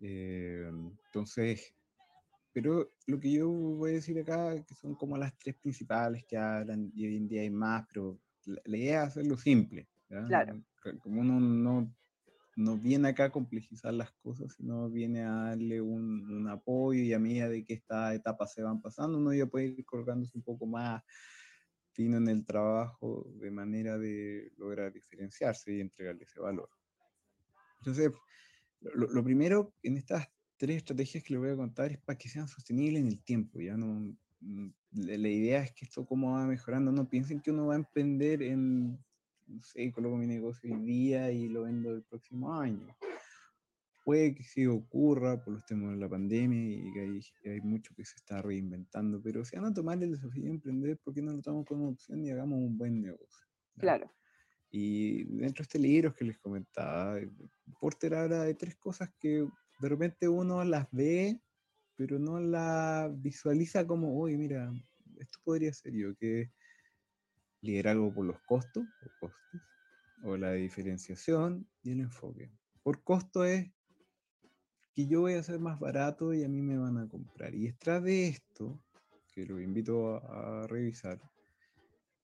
Eh, 0.00 0.68
entonces, 0.68 1.74
pero 2.52 2.90
lo 3.06 3.20
que 3.20 3.32
yo 3.32 3.48
voy 3.48 3.90
a 3.90 3.94
decir 3.94 4.18
acá, 4.18 4.62
que 4.64 4.74
son 4.74 4.94
como 4.94 5.16
las 5.16 5.36
tres 5.38 5.56
principales 5.56 6.24
que 6.24 6.36
hablan, 6.36 6.90
y 6.94 7.06
hoy 7.06 7.16
en 7.16 7.28
día 7.28 7.42
hay 7.42 7.50
más, 7.50 7.86
pero 7.88 8.18
la, 8.44 8.76
idea 8.76 9.02
es 9.02 9.08
hacerlo 9.08 9.36
simple, 9.36 9.88
¿ya? 10.08 10.24
Claro. 10.24 10.62
Como 11.00 11.20
uno 11.20 11.40
no, 11.40 11.92
no 12.56 12.78
viene 12.78 13.08
acá 13.08 13.24
a 13.24 13.30
complejizar 13.30 13.92
las 13.92 14.12
cosas, 14.12 14.54
sino 14.54 14.88
viene 14.88 15.22
a 15.22 15.32
darle 15.32 15.80
un, 15.80 16.30
un 16.30 16.48
apoyo 16.48 17.02
y 17.02 17.12
a 17.12 17.18
medida 17.18 17.48
de 17.48 17.64
que 17.64 17.74
estas 17.74 18.14
etapas 18.14 18.52
se 18.52 18.62
van 18.62 18.80
pasando, 18.80 19.18
uno 19.18 19.34
ya 19.34 19.46
puede 19.46 19.66
ir 19.66 19.84
colgándose 19.84 20.36
un 20.36 20.42
poco 20.42 20.66
más 20.66 21.02
en 21.98 22.28
el 22.28 22.44
trabajo 22.44 23.26
de 23.36 23.50
manera 23.50 23.98
de 23.98 24.52
lograr 24.56 24.92
diferenciarse 24.92 25.72
y 25.72 25.80
entregarle 25.80 26.24
ese 26.24 26.40
valor. 26.40 26.68
Entonces, 27.78 28.12
lo, 28.80 29.24
primero 29.24 29.74
en 29.82 29.96
estas 29.96 30.28
tres 30.56 30.78
estrategias 30.78 31.24
que 31.24 31.34
les 31.34 31.40
voy 31.40 31.50
a 31.50 31.56
contar 31.56 31.90
es 31.90 31.98
para 31.98 32.18
que 32.18 32.28
sean 32.28 32.48
sostenibles 32.48 33.02
en 33.02 33.08
el 33.08 33.22
tiempo. 33.22 33.60
Ya 33.60 33.76
no, 33.76 34.16
mm, 34.40 34.68
la 34.92 35.28
idea 35.28 35.62
es 35.62 35.72
que 35.72 35.84
esto 35.84 36.06
cómo 36.06 36.32
va 36.32 36.46
mejorando. 36.46 36.92
No 36.92 37.08
piensen 37.08 37.40
que 37.40 37.50
uno 37.50 37.66
va 37.66 37.74
a 37.74 37.78
emprender 37.78 38.42
en, 38.42 38.98
no 39.46 39.62
sé, 39.62 39.90
coloco 39.92 40.16
mi 40.16 40.26
negocio 40.26 40.74
hoy 40.74 40.80
día 40.82 41.30
y 41.30 41.48
lo 41.48 41.62
vendo 41.62 41.90
el 41.90 42.02
próximo 42.02 42.54
año 42.54 42.96
puede 44.06 44.36
que 44.36 44.44
sí 44.44 44.64
ocurra 44.68 45.42
por 45.42 45.54
los 45.54 45.66
temas 45.66 45.90
de 45.90 45.96
la 45.96 46.08
pandemia 46.08 46.76
y 46.76 46.92
que 46.92 47.00
hay, 47.00 47.52
hay, 47.52 47.60
mucho 47.60 47.92
que 47.96 48.04
se 48.04 48.14
está 48.14 48.40
reinventando, 48.40 49.20
pero 49.20 49.44
si 49.44 49.56
van 49.56 49.64
a 49.64 49.74
tomar 49.74 50.00
el 50.00 50.12
desafío 50.12 50.44
de 50.44 50.50
emprender, 50.50 50.96
¿por 50.98 51.12
qué 51.12 51.22
no 51.22 51.32
lo 51.32 51.42
tomamos 51.42 51.66
como 51.66 51.88
opción 51.88 52.24
y 52.24 52.30
hagamos 52.30 52.56
un 52.56 52.78
buen 52.78 53.02
negocio? 53.02 53.48
Claro. 53.76 54.08
Y 54.70 55.24
dentro 55.24 55.62
de 55.62 55.66
este 55.66 55.80
libro 55.80 56.14
que 56.14 56.24
les 56.24 56.38
comentaba, 56.38 57.18
Porter 57.80 58.14
habla 58.14 58.44
de 58.44 58.54
tres 58.54 58.76
cosas 58.76 59.10
que 59.18 59.44
de 59.80 59.88
repente 59.88 60.28
uno 60.28 60.62
las 60.62 60.86
ve, 60.92 61.42
pero 61.96 62.20
no 62.20 62.38
la 62.38 63.12
visualiza 63.12 63.88
como, 63.88 64.20
oye, 64.20 64.38
mira, 64.38 64.72
esto 65.18 65.40
podría 65.42 65.72
ser 65.72 65.92
yo, 65.94 66.14
que 66.14 66.52
liderazgo 67.60 68.14
por 68.14 68.24
los 68.24 68.40
costos 68.42 68.84
o 68.84 69.10
costes, 69.18 69.60
o 70.22 70.36
la 70.36 70.52
diferenciación 70.52 71.68
y 71.82 71.90
el 71.90 72.02
enfoque. 72.02 72.52
Por 72.84 73.02
costo 73.02 73.44
es 73.44 73.68
que 74.96 75.06
yo 75.06 75.20
voy 75.20 75.34
a 75.34 75.42
ser 75.42 75.60
más 75.60 75.78
barato 75.78 76.32
y 76.32 76.42
a 76.42 76.48
mí 76.48 76.62
me 76.62 76.78
van 76.78 76.96
a 76.96 77.06
comprar. 77.06 77.54
Y 77.54 77.66
detrás 77.66 78.02
de 78.02 78.28
esto, 78.28 78.80
que 79.34 79.44
lo 79.44 79.60
invito 79.60 80.16
a, 80.26 80.66
revisar, 80.66 81.20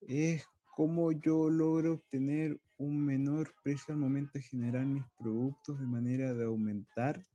es 0.00 0.46
cómo 0.74 1.12
yo 1.12 1.50
logro 1.50 1.92
obtener 1.92 2.58
un 2.78 3.04
menor 3.04 3.52
precio 3.62 3.92
al 3.92 4.00
momento 4.00 4.32
de 4.34 4.40
generar 4.40 4.86
mis 4.86 5.04
productos 5.18 5.78
de 5.78 5.86
manera 5.86 6.32
de 6.32 6.44
aumentar 6.46 7.26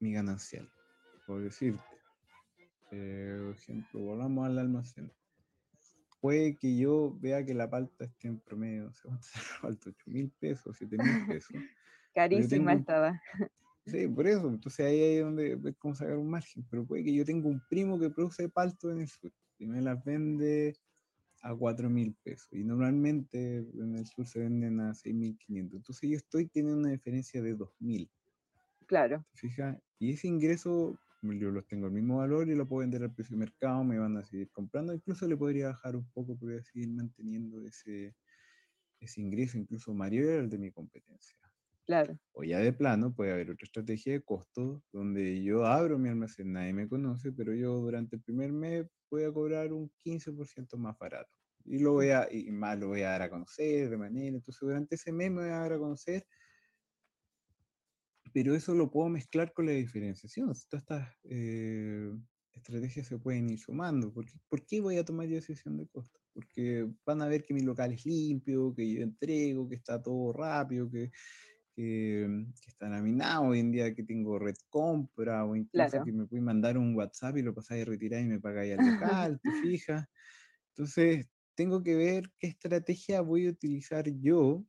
mi 0.00 0.12
ganancial. 0.12 0.68
Por 1.24 1.40
decirte, 1.40 1.80
eh, 2.90 3.38
por 3.40 3.54
ejemplo, 3.54 4.00
volvamos 4.00 4.46
al 4.46 4.58
almacén. 4.58 5.12
Puede 6.20 6.56
que 6.56 6.76
yo 6.76 7.16
vea 7.20 7.44
que 7.44 7.54
la 7.54 7.70
palta 7.70 8.06
esté 8.06 8.26
en 8.26 8.40
promedio, 8.40 8.92
se 8.94 9.08
va 9.08 9.14
a 9.62 9.66
8 9.68 9.92
mil 10.06 10.32
pesos, 10.40 10.76
7 10.76 10.96
mil 10.98 11.26
pesos. 11.28 11.52
Carísima 12.14 12.72
estaba. 12.72 13.22
Sí, 13.90 14.06
por 14.08 14.26
eso. 14.26 14.48
Entonces 14.48 14.86
ahí 14.86 15.00
es 15.00 15.24
donde 15.24 15.56
ves 15.56 15.74
cómo 15.78 15.94
sacar 15.94 16.16
un 16.16 16.30
margen. 16.30 16.64
Pero 16.70 16.86
puede 16.86 17.04
que 17.04 17.14
yo 17.14 17.24
tenga 17.24 17.48
un 17.48 17.60
primo 17.68 17.98
que 17.98 18.10
produce 18.10 18.48
palto 18.48 18.90
en 18.90 19.00
el 19.00 19.08
sur 19.08 19.32
y 19.58 19.66
me 19.66 19.80
las 19.80 20.02
vende 20.04 20.76
a 21.42 21.54
4 21.54 21.88
mil 21.88 22.14
pesos. 22.22 22.48
Y 22.52 22.64
normalmente 22.64 23.58
en 23.58 23.96
el 23.96 24.06
sur 24.06 24.26
se 24.26 24.40
venden 24.40 24.80
a 24.80 24.94
6.500. 24.94 25.76
Entonces 25.76 26.10
yo 26.10 26.16
estoy 26.16 26.46
teniendo 26.46 26.78
una 26.78 26.90
diferencia 26.90 27.42
de 27.42 27.54
2.000. 27.54 28.10
Claro. 28.86 29.24
Fija, 29.34 29.80
y 29.98 30.12
ese 30.12 30.28
ingreso 30.28 30.98
yo 31.22 31.50
los 31.50 31.66
tengo 31.66 31.86
al 31.86 31.92
mismo 31.92 32.18
valor 32.18 32.48
y 32.48 32.54
lo 32.54 32.66
puedo 32.66 32.80
vender 32.80 33.02
al 33.02 33.12
precio 33.12 33.36
de 33.36 33.40
mercado, 33.40 33.82
me 33.84 33.98
van 33.98 34.16
a 34.16 34.24
seguir 34.24 34.50
comprando, 34.50 34.94
incluso 34.94 35.26
le 35.26 35.36
podría 35.36 35.68
bajar 35.68 35.96
un 35.96 36.08
poco, 36.12 36.36
podría 36.36 36.62
seguir 36.62 36.88
manteniendo 36.90 37.66
ese, 37.66 38.14
ese 39.00 39.20
ingreso, 39.20 39.58
incluso 39.58 39.92
mayor 39.94 40.40
al 40.40 40.48
de 40.48 40.58
mi 40.58 40.70
competencia. 40.70 41.36
Claro. 41.88 42.18
O 42.32 42.44
ya 42.44 42.58
de 42.58 42.74
plano 42.74 43.14
puede 43.14 43.32
haber 43.32 43.50
otra 43.50 43.64
estrategia 43.64 44.12
de 44.12 44.20
costo 44.20 44.82
donde 44.92 45.42
yo 45.42 45.64
abro 45.64 45.98
mi 45.98 46.10
almacén, 46.10 46.52
nadie 46.52 46.74
me 46.74 46.86
conoce, 46.86 47.32
pero 47.32 47.54
yo 47.54 47.78
durante 47.78 48.16
el 48.16 48.22
primer 48.22 48.52
mes 48.52 48.86
voy 49.10 49.24
a 49.24 49.32
cobrar 49.32 49.72
un 49.72 49.90
15% 50.04 50.76
más 50.76 50.98
barato. 50.98 51.30
Y, 51.64 51.78
lo 51.78 51.94
voy 51.94 52.10
a, 52.10 52.28
y 52.30 52.50
más 52.50 52.78
lo 52.78 52.88
voy 52.88 53.00
a 53.00 53.12
dar 53.12 53.22
a 53.22 53.30
conocer 53.30 53.88
de 53.88 53.96
manera, 53.96 54.36
entonces 54.36 54.60
durante 54.60 54.96
ese 54.96 55.12
mes 55.12 55.30
me 55.30 55.40
voy 55.40 55.50
a 55.50 55.60
dar 55.60 55.72
a 55.72 55.78
conocer 55.78 56.26
pero 58.34 58.54
eso 58.54 58.74
lo 58.74 58.90
puedo 58.90 59.08
mezclar 59.08 59.52
con 59.54 59.66
la 59.66 59.72
diferenciación. 59.72 60.52
Todas 60.68 60.82
estas 60.82 61.08
eh, 61.24 62.12
estrategias 62.52 63.06
se 63.06 63.18
pueden 63.18 63.48
ir 63.48 63.58
sumando. 63.58 64.12
¿Por 64.12 64.26
qué, 64.26 64.38
¿Por 64.48 64.66
qué, 64.66 64.80
voy 64.80 64.98
a 64.98 65.04
tomar 65.04 65.26
decisión 65.26 65.76
de 65.78 65.86
costo? 65.88 66.20
Porque 66.34 66.86
van 67.04 67.22
a 67.22 67.28
ver 67.28 67.44
que 67.44 67.54
mi 67.54 67.62
local 67.62 67.92
es 67.92 68.04
limpio, 68.04 68.74
que 68.74 68.92
yo 68.92 69.02
entrego, 69.02 69.68
que 69.68 69.76
está 69.76 70.02
todo 70.02 70.32
rápido, 70.32 70.90
que, 70.90 71.10
que, 71.78 72.44
está 72.66 72.88
laminado 72.88 73.44
hoy 73.44 73.60
en 73.60 73.70
día, 73.70 73.94
que 73.94 74.02
tengo 74.02 74.36
red 74.36 74.56
compra, 74.68 75.44
o 75.44 75.54
incluso 75.54 76.02
que 76.02 76.10
me 76.10 76.26
pueden 76.26 76.44
mandar 76.44 76.76
un 76.76 76.96
WhatsApp 76.96 77.36
y 77.36 77.42
lo 77.42 77.54
pasáis 77.54 77.82
a 77.82 77.90
retirar 77.90 78.20
y 78.20 78.26
me 78.26 78.40
pagáis 78.40 78.76
al 78.76 78.78
local, 79.30 79.40
te 79.40 79.50
fijas. 79.62 80.04
Entonces, 80.70 81.28
tengo 81.54 81.80
que 81.84 81.94
ver 81.94 82.32
qué 82.40 82.48
estrategia 82.48 83.20
voy 83.20 83.46
a 83.46 83.50
utilizar 83.50 84.08
yo 84.08 84.64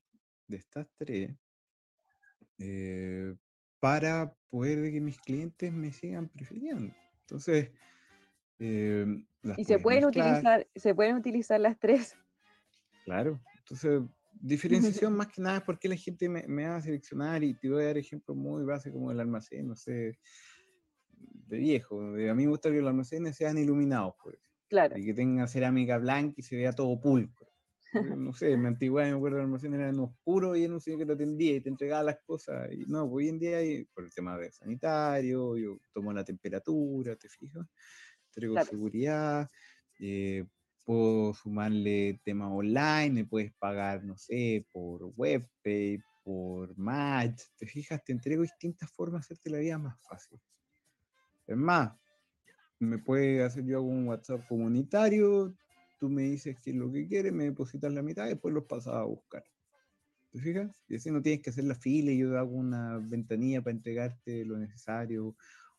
de 0.48 0.58
estas 0.58 0.88
tres 0.98 1.36
eh, 2.60 3.36
para 3.80 4.32
poder 4.52 4.92
que 4.92 5.02
mis 5.02 5.20
clientes 5.20 5.74
me 5.74 5.92
sigan 5.92 6.30
prefiriendo. 6.30 6.94
Entonces, 7.22 7.72
eh, 8.60 9.26
y 9.58 9.64
se 9.64 9.80
pueden, 9.80 10.06
utilizar, 10.06 10.68
se 10.76 10.94
pueden 10.94 11.16
utilizar 11.16 11.60
las 11.60 11.80
tres. 11.80 12.16
Claro, 13.06 13.40
entonces 13.58 14.02
diferenciación 14.40 15.14
más 15.18 15.28
que 15.28 15.42
nada 15.42 15.58
es 15.58 15.64
porque 15.64 15.90
la 15.90 15.96
gente 15.96 16.30
me, 16.30 16.48
me, 16.48 16.68
va 16.68 16.78
a 16.78 16.82
seleccionar 16.82 17.44
y 17.44 17.54
te 17.54 17.70
voy 17.70 17.84
a 17.84 17.88
dar 17.88 17.98
ejemplos 17.98 18.38
muy 18.38 18.64
básicos 18.64 18.98
como 18.98 19.12
el 19.12 19.20
almacén, 19.20 19.68
no 19.68 19.76
sé, 19.76 20.18
de 21.12 21.58
viejo. 21.58 22.00
a 22.00 22.36
mí 22.36 22.44
me 22.44 22.48
gusta 22.48 22.70
que 22.70 22.80
los 22.80 22.90
almacenes 22.90 23.36
sean 23.36 23.58
iluminados, 23.58 24.14
por 24.22 24.38
Claro. 24.70 24.98
Y 24.98 25.04
que 25.04 25.14
tengan 25.16 25.48
cerámica 25.48 25.98
blanca 25.98 26.36
y 26.38 26.44
se 26.44 26.56
vea 26.56 26.72
todo 26.72 27.00
pulcro. 27.02 27.48
no 28.18 28.34
sé, 28.34 28.52
en 28.52 28.62
mi 28.62 28.68
antigüedad 28.68 29.10
me 29.10 29.16
acuerdo 29.16 29.38
el 29.38 29.46
almacén 29.46 29.74
era 29.74 29.90
en 29.90 30.00
oscuro 30.00 30.56
y 30.56 30.64
era 30.64 30.74
un 30.74 30.80
señor 30.80 31.00
que 31.00 31.06
te 31.08 31.14
atendía 31.14 31.56
y 31.56 31.62
te 31.62 31.70
entregaba 31.70 32.04
las 32.04 32.20
cosas. 32.24 32.72
Y 32.72 32.86
no, 32.86 33.06
hoy 33.06 33.30
en 33.30 33.40
día, 33.40 33.58
por 33.94 34.04
el 34.04 34.14
tema 34.14 34.38
de 34.38 34.52
sanitario, 34.52 35.58
yo 35.58 35.80
tomo 35.92 36.14
la 36.14 36.24
temperatura, 36.24 37.16
te 37.16 37.28
fijas, 37.30 37.66
entrego 38.28 38.64
seguridad, 38.64 39.50
eh, 40.00 40.46
puedo 40.90 41.36
sumarle 41.36 42.20
tema 42.26 42.52
online, 42.52 43.12
me 43.12 43.24
puedes 43.24 43.54
pagar, 43.60 44.04
no 44.04 44.18
sé, 44.18 44.66
por 44.72 45.14
webpay, 45.16 46.00
por 46.24 46.76
match, 46.80 47.44
te 47.60 47.68
fijas, 47.68 48.04
te 48.04 48.12
entrego 48.12 48.42
distintas 48.42 48.92
formas 48.94 49.22
de 49.22 49.26
hacerte 49.36 49.52
la 49.52 49.60
vida 49.60 49.78
más 49.78 50.02
fácil. 50.02 50.42
Es 51.46 51.56
más, 51.56 51.92
me 52.80 52.98
puede 52.98 53.44
hacer 53.44 53.66
yo 53.66 53.78
algún 53.78 54.08
WhatsApp 54.08 54.48
comunitario, 54.48 55.54
tú 56.00 56.10
me 56.10 56.24
dices 56.24 56.58
qué 56.64 56.72
es 56.72 56.76
lo 56.76 56.92
que 56.92 57.08
quieres, 57.08 57.34
me 57.34 57.44
depositas 57.44 57.94
la 57.94 58.02
mitad 58.02 58.26
y 58.26 58.30
después 58.30 58.52
los 58.52 58.66
pasas 58.66 58.96
a 58.96 59.04
buscar. 59.04 59.44
¿Te 60.32 60.40
fijas? 60.40 60.72
Y 60.88 60.96
así 60.96 61.12
no 61.12 61.22
tienes 61.22 61.44
que 61.44 61.52
hacer 61.52 61.66
la 61.66 61.76
fila 61.76 62.12
yo 62.14 62.36
hago 62.36 62.56
una 62.56 62.98
ventanilla 62.98 63.62
para 63.62 63.76
entregarte 63.76 64.44
lo 64.44 64.58
necesario, 64.58 65.36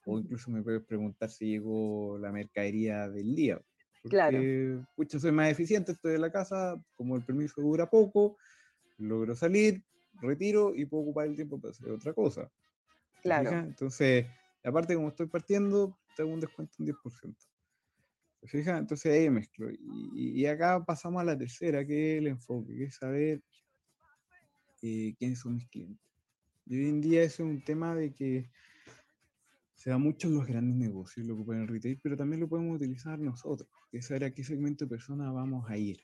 o 0.06 0.20
incluso 0.20 0.52
me 0.52 0.62
puedes 0.62 0.84
preguntar 0.84 1.30
si 1.30 1.46
llegó 1.46 2.16
la 2.16 2.30
mercadería 2.30 3.08
del 3.08 3.34
día. 3.34 3.60
Porque, 4.02 4.16
claro. 4.16 4.86
Pucha, 4.96 5.18
soy 5.18 5.32
más 5.32 5.50
eficiente, 5.50 5.92
estoy 5.92 6.14
en 6.14 6.22
la 6.22 6.32
casa, 6.32 6.80
como 6.94 7.16
el 7.16 7.24
permiso 7.24 7.60
dura 7.60 7.88
poco, 7.88 8.36
logro 8.98 9.34
salir, 9.34 9.82
retiro 10.20 10.74
y 10.74 10.86
puedo 10.86 11.02
ocupar 11.04 11.26
el 11.26 11.36
tiempo 11.36 11.60
para 11.60 11.72
hacer 11.72 11.90
otra 11.90 12.12
cosa. 12.12 12.50
Claro. 13.22 13.50
Entonces, 13.50 14.26
aparte, 14.64 14.94
como 14.94 15.08
estoy 15.08 15.26
partiendo, 15.26 15.98
tengo 16.16 16.32
un 16.32 16.40
descuento 16.40 16.74
un 16.78 16.86
10%. 16.86 17.36
¿Se 18.42 18.60
Entonces 18.60 19.12
ahí 19.12 19.28
mezclo. 19.28 19.68
Y, 19.70 20.46
acá 20.46 20.82
pasamos 20.84 21.20
a 21.20 21.24
la 21.24 21.36
tercera, 21.36 21.84
que 21.84 22.14
es 22.14 22.18
el 22.20 22.28
enfoque, 22.28 22.74
que 22.74 22.84
es 22.84 22.96
saber 22.96 23.42
eh, 24.82 25.14
quiénes 25.18 25.38
son 25.40 25.56
mis 25.56 25.68
clientes. 25.68 26.06
Y 26.64 26.78
hoy 26.78 26.88
en 26.88 27.00
día 27.00 27.22
eso 27.22 27.42
es 27.42 27.50
un 27.50 27.62
tema 27.62 27.94
de 27.94 28.14
que 28.14 28.50
se 29.80 29.88
da 29.88 29.96
mucho 29.96 30.28
en 30.28 30.34
los 30.34 30.46
grandes 30.46 30.76
negocios, 30.76 31.26
lo 31.26 31.32
ocupan 31.32 31.56
en 31.56 31.62
el 31.62 31.68
retail, 31.68 31.98
pero 32.02 32.14
también 32.14 32.40
lo 32.40 32.48
podemos 32.50 32.76
utilizar 32.76 33.18
nosotros, 33.18 33.66
que 33.90 33.96
es 33.96 34.06
saber 34.06 34.24
a 34.24 34.30
qué 34.30 34.44
segmento 34.44 34.84
de 34.84 34.90
personas 34.90 35.32
vamos 35.32 35.70
a 35.70 35.78
ir. 35.78 35.98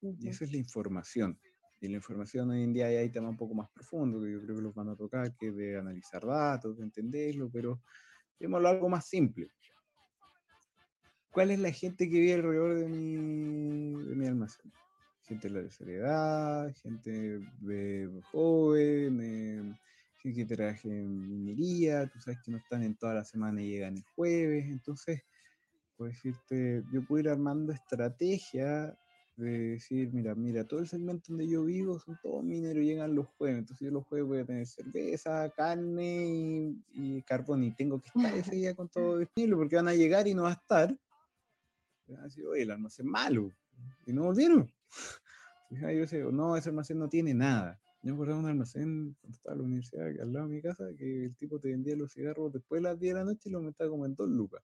Y 0.00 0.28
eso 0.28 0.42
es 0.42 0.50
la 0.50 0.58
información. 0.58 1.38
Y 1.80 1.86
la 1.86 1.98
información 1.98 2.50
hoy 2.50 2.64
en 2.64 2.72
día 2.72 2.86
hay 2.86 3.08
temas 3.08 3.30
un 3.30 3.36
poco 3.36 3.54
más 3.54 3.70
profundos, 3.70 4.24
que 4.24 4.32
yo 4.32 4.42
creo 4.42 4.56
que 4.56 4.62
los 4.62 4.74
van 4.74 4.88
a 4.88 4.96
tocar, 4.96 5.32
que 5.36 5.52
de 5.52 5.78
analizar 5.78 6.26
datos, 6.26 6.76
de 6.76 6.82
entenderlo, 6.82 7.48
pero 7.52 7.80
démoslo 8.40 8.68
algo 8.68 8.88
más 8.88 9.06
simple 9.06 9.48
cuál 11.30 11.52
es 11.52 11.60
la 11.60 11.70
gente 11.70 12.08
que 12.10 12.18
vive 12.18 12.34
alrededor 12.34 12.74
de 12.74 12.88
mi, 12.88 14.04
de 14.04 14.14
mi 14.16 14.26
almacén. 14.26 14.72
Gente 15.22 15.48
de 15.48 15.54
la 15.54 15.60
tercera 15.62 15.92
edad, 15.92 16.74
gente 16.82 17.38
de 17.60 18.20
joven, 18.32 19.20
gente 19.20 19.80
que 20.22 20.44
trabaja 20.44 20.88
en 20.88 21.28
minería, 21.28 22.06
tú 22.06 22.20
sabes 22.20 22.40
que 22.44 22.50
no 22.50 22.58
están 22.58 22.82
en 22.82 22.94
toda 22.96 23.14
la 23.14 23.24
semana 23.24 23.62
y 23.62 23.70
llegan 23.70 23.96
el 23.96 24.04
jueves, 24.14 24.66
entonces, 24.66 25.22
por 25.96 26.08
decirte, 26.08 26.82
yo 26.92 27.04
puedo 27.06 27.20
ir 27.20 27.28
armando 27.28 27.72
estrategia 27.72 28.96
de 29.36 29.58
decir, 29.70 30.12
mira, 30.12 30.34
mira, 30.34 30.64
todo 30.64 30.80
el 30.80 30.88
segmento 30.88 31.26
donde 31.28 31.48
yo 31.48 31.64
vivo 31.64 31.98
son 31.98 32.18
todos 32.22 32.44
mineros, 32.44 32.84
llegan 32.84 33.14
los 33.14 33.26
jueves, 33.38 33.60
entonces 33.60 33.86
yo 33.86 33.90
los 33.92 34.04
jueves 34.04 34.28
voy 34.28 34.38
a 34.40 34.44
tener 34.44 34.66
cerveza, 34.66 35.50
carne 35.56 36.74
y, 36.92 37.22
carbón, 37.22 37.64
y 37.64 37.74
tengo 37.74 38.00
que 38.00 38.08
estar 38.14 38.34
ese 38.34 38.56
día 38.56 38.74
con 38.74 38.88
todo 38.88 39.20
estilo, 39.20 39.56
porque 39.56 39.76
van 39.76 39.88
a 39.88 39.94
llegar 39.94 40.28
y 40.28 40.34
no 40.34 40.42
va 40.42 40.50
a 40.50 40.52
estar, 40.54 40.94
Así, 42.24 42.42
oye, 42.44 42.62
el 42.62 42.70
almacén 42.70 43.06
malo. 43.06 43.52
Y 44.06 44.12
no 44.12 44.24
volvieron. 44.24 44.70
Yo 46.10 46.32
no, 46.32 46.56
ese 46.56 46.70
almacén 46.70 46.98
no 46.98 47.08
tiene 47.08 47.32
nada. 47.32 47.80
Yo 48.02 48.12
me 48.12 48.12
acuerdo 48.14 48.34
de 48.34 48.40
un 48.40 48.46
almacén 48.46 49.14
cuando 49.20 49.36
estaba 49.36 49.54
en 49.54 49.58
la 49.58 49.64
universidad, 49.66 50.06
al 50.06 50.32
lado 50.32 50.48
de 50.48 50.54
mi 50.54 50.62
casa, 50.62 50.84
que 50.96 51.24
el 51.24 51.36
tipo 51.36 51.60
te 51.60 51.68
vendía 51.68 51.94
los 51.96 52.12
cigarros 52.12 52.50
después 52.52 52.80
de 52.80 52.88
las 52.88 52.98
10 52.98 53.14
de 53.14 53.20
la 53.20 53.24
noche 53.26 53.48
y 53.48 53.52
los 53.52 53.62
metía 53.62 53.88
como 53.88 54.06
en 54.06 54.14
dos 54.14 54.28
lucas. 54.28 54.62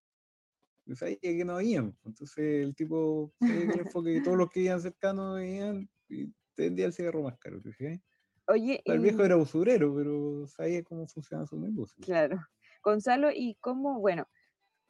Yo 0.87 0.95
sabía 0.95 1.19
que 1.21 1.45
no 1.45 1.57
habían. 1.57 1.97
Entonces 2.05 2.39
el 2.39 2.75
tipo 2.75 3.33
que 3.41 4.21
todos 4.23 4.39
los 4.39 4.49
que 4.49 4.61
iban 4.61 4.81
cercanos 4.81 5.37
veían 5.37 5.91
y 6.09 6.29
te 6.55 6.65
vendía 6.65 6.87
el 6.87 6.93
cigarro 6.93 7.23
más 7.23 7.37
caro. 7.39 7.61
Oye, 8.49 8.81
el 8.85 9.01
viejo 9.01 9.25
era 9.25 9.37
usurero, 9.37 9.95
pero 9.95 10.47
sabía 10.47 10.83
cómo 10.85 11.07
funciona 11.09 11.45
su 11.47 11.59
negocio. 11.59 12.05
Claro. 12.05 12.39
Gonzalo, 12.83 13.31
¿y 13.35 13.57
cómo, 13.61 13.99
bueno, 13.99 14.29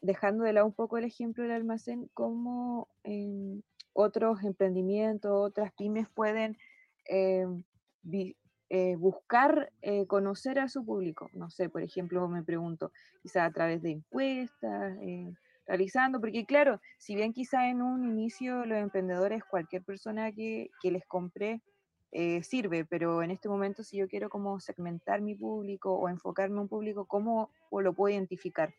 dejando 0.02 0.44
de 0.44 0.52
lado 0.52 0.66
un 0.66 0.74
poco 0.74 0.98
el 0.98 1.04
ejemplo 1.04 1.42
del 1.42 1.52
almacén, 1.52 2.10
cómo 2.12 2.88
em, 3.02 3.62
otros 3.94 4.44
emprendimientos, 4.44 5.32
otras 5.32 5.72
pymes 5.72 6.06
pueden 6.10 6.58
em, 7.06 7.64
eh, 8.68 8.96
buscar 8.96 9.72
eh, 9.82 10.06
conocer 10.06 10.58
a 10.58 10.68
su 10.68 10.84
público. 10.84 11.30
No 11.32 11.50
sé, 11.50 11.68
por 11.68 11.82
ejemplo, 11.82 12.28
me 12.28 12.42
pregunto, 12.42 12.92
quizá 13.22 13.44
a 13.44 13.52
través 13.52 13.82
de 13.82 13.90
encuestas, 13.90 14.96
eh, 15.00 15.32
realizando, 15.66 16.20
porque 16.20 16.44
claro, 16.46 16.80
si 16.98 17.14
bien 17.14 17.32
quizá 17.32 17.68
en 17.68 17.82
un 17.82 18.04
inicio 18.04 18.64
los 18.66 18.78
emprendedores, 18.78 19.42
cualquier 19.44 19.82
persona 19.82 20.32
que, 20.32 20.70
que 20.80 20.90
les 20.90 21.04
compre, 21.06 21.62
sirve, 22.40 22.86
pero 22.86 23.22
en 23.22 23.30
este 23.30 23.46
momento 23.46 23.82
si 23.82 23.98
yo 23.98 24.08
quiero 24.08 24.30
como 24.30 24.58
segmentar 24.58 25.20
mi 25.20 25.34
público 25.34 25.92
o 25.92 26.08
enfocarme 26.08 26.54
en 26.54 26.60
un 26.60 26.68
público, 26.68 27.04
¿cómo 27.04 27.50
lo 27.70 27.92
puedo 27.92 28.14
identificar? 28.14 28.72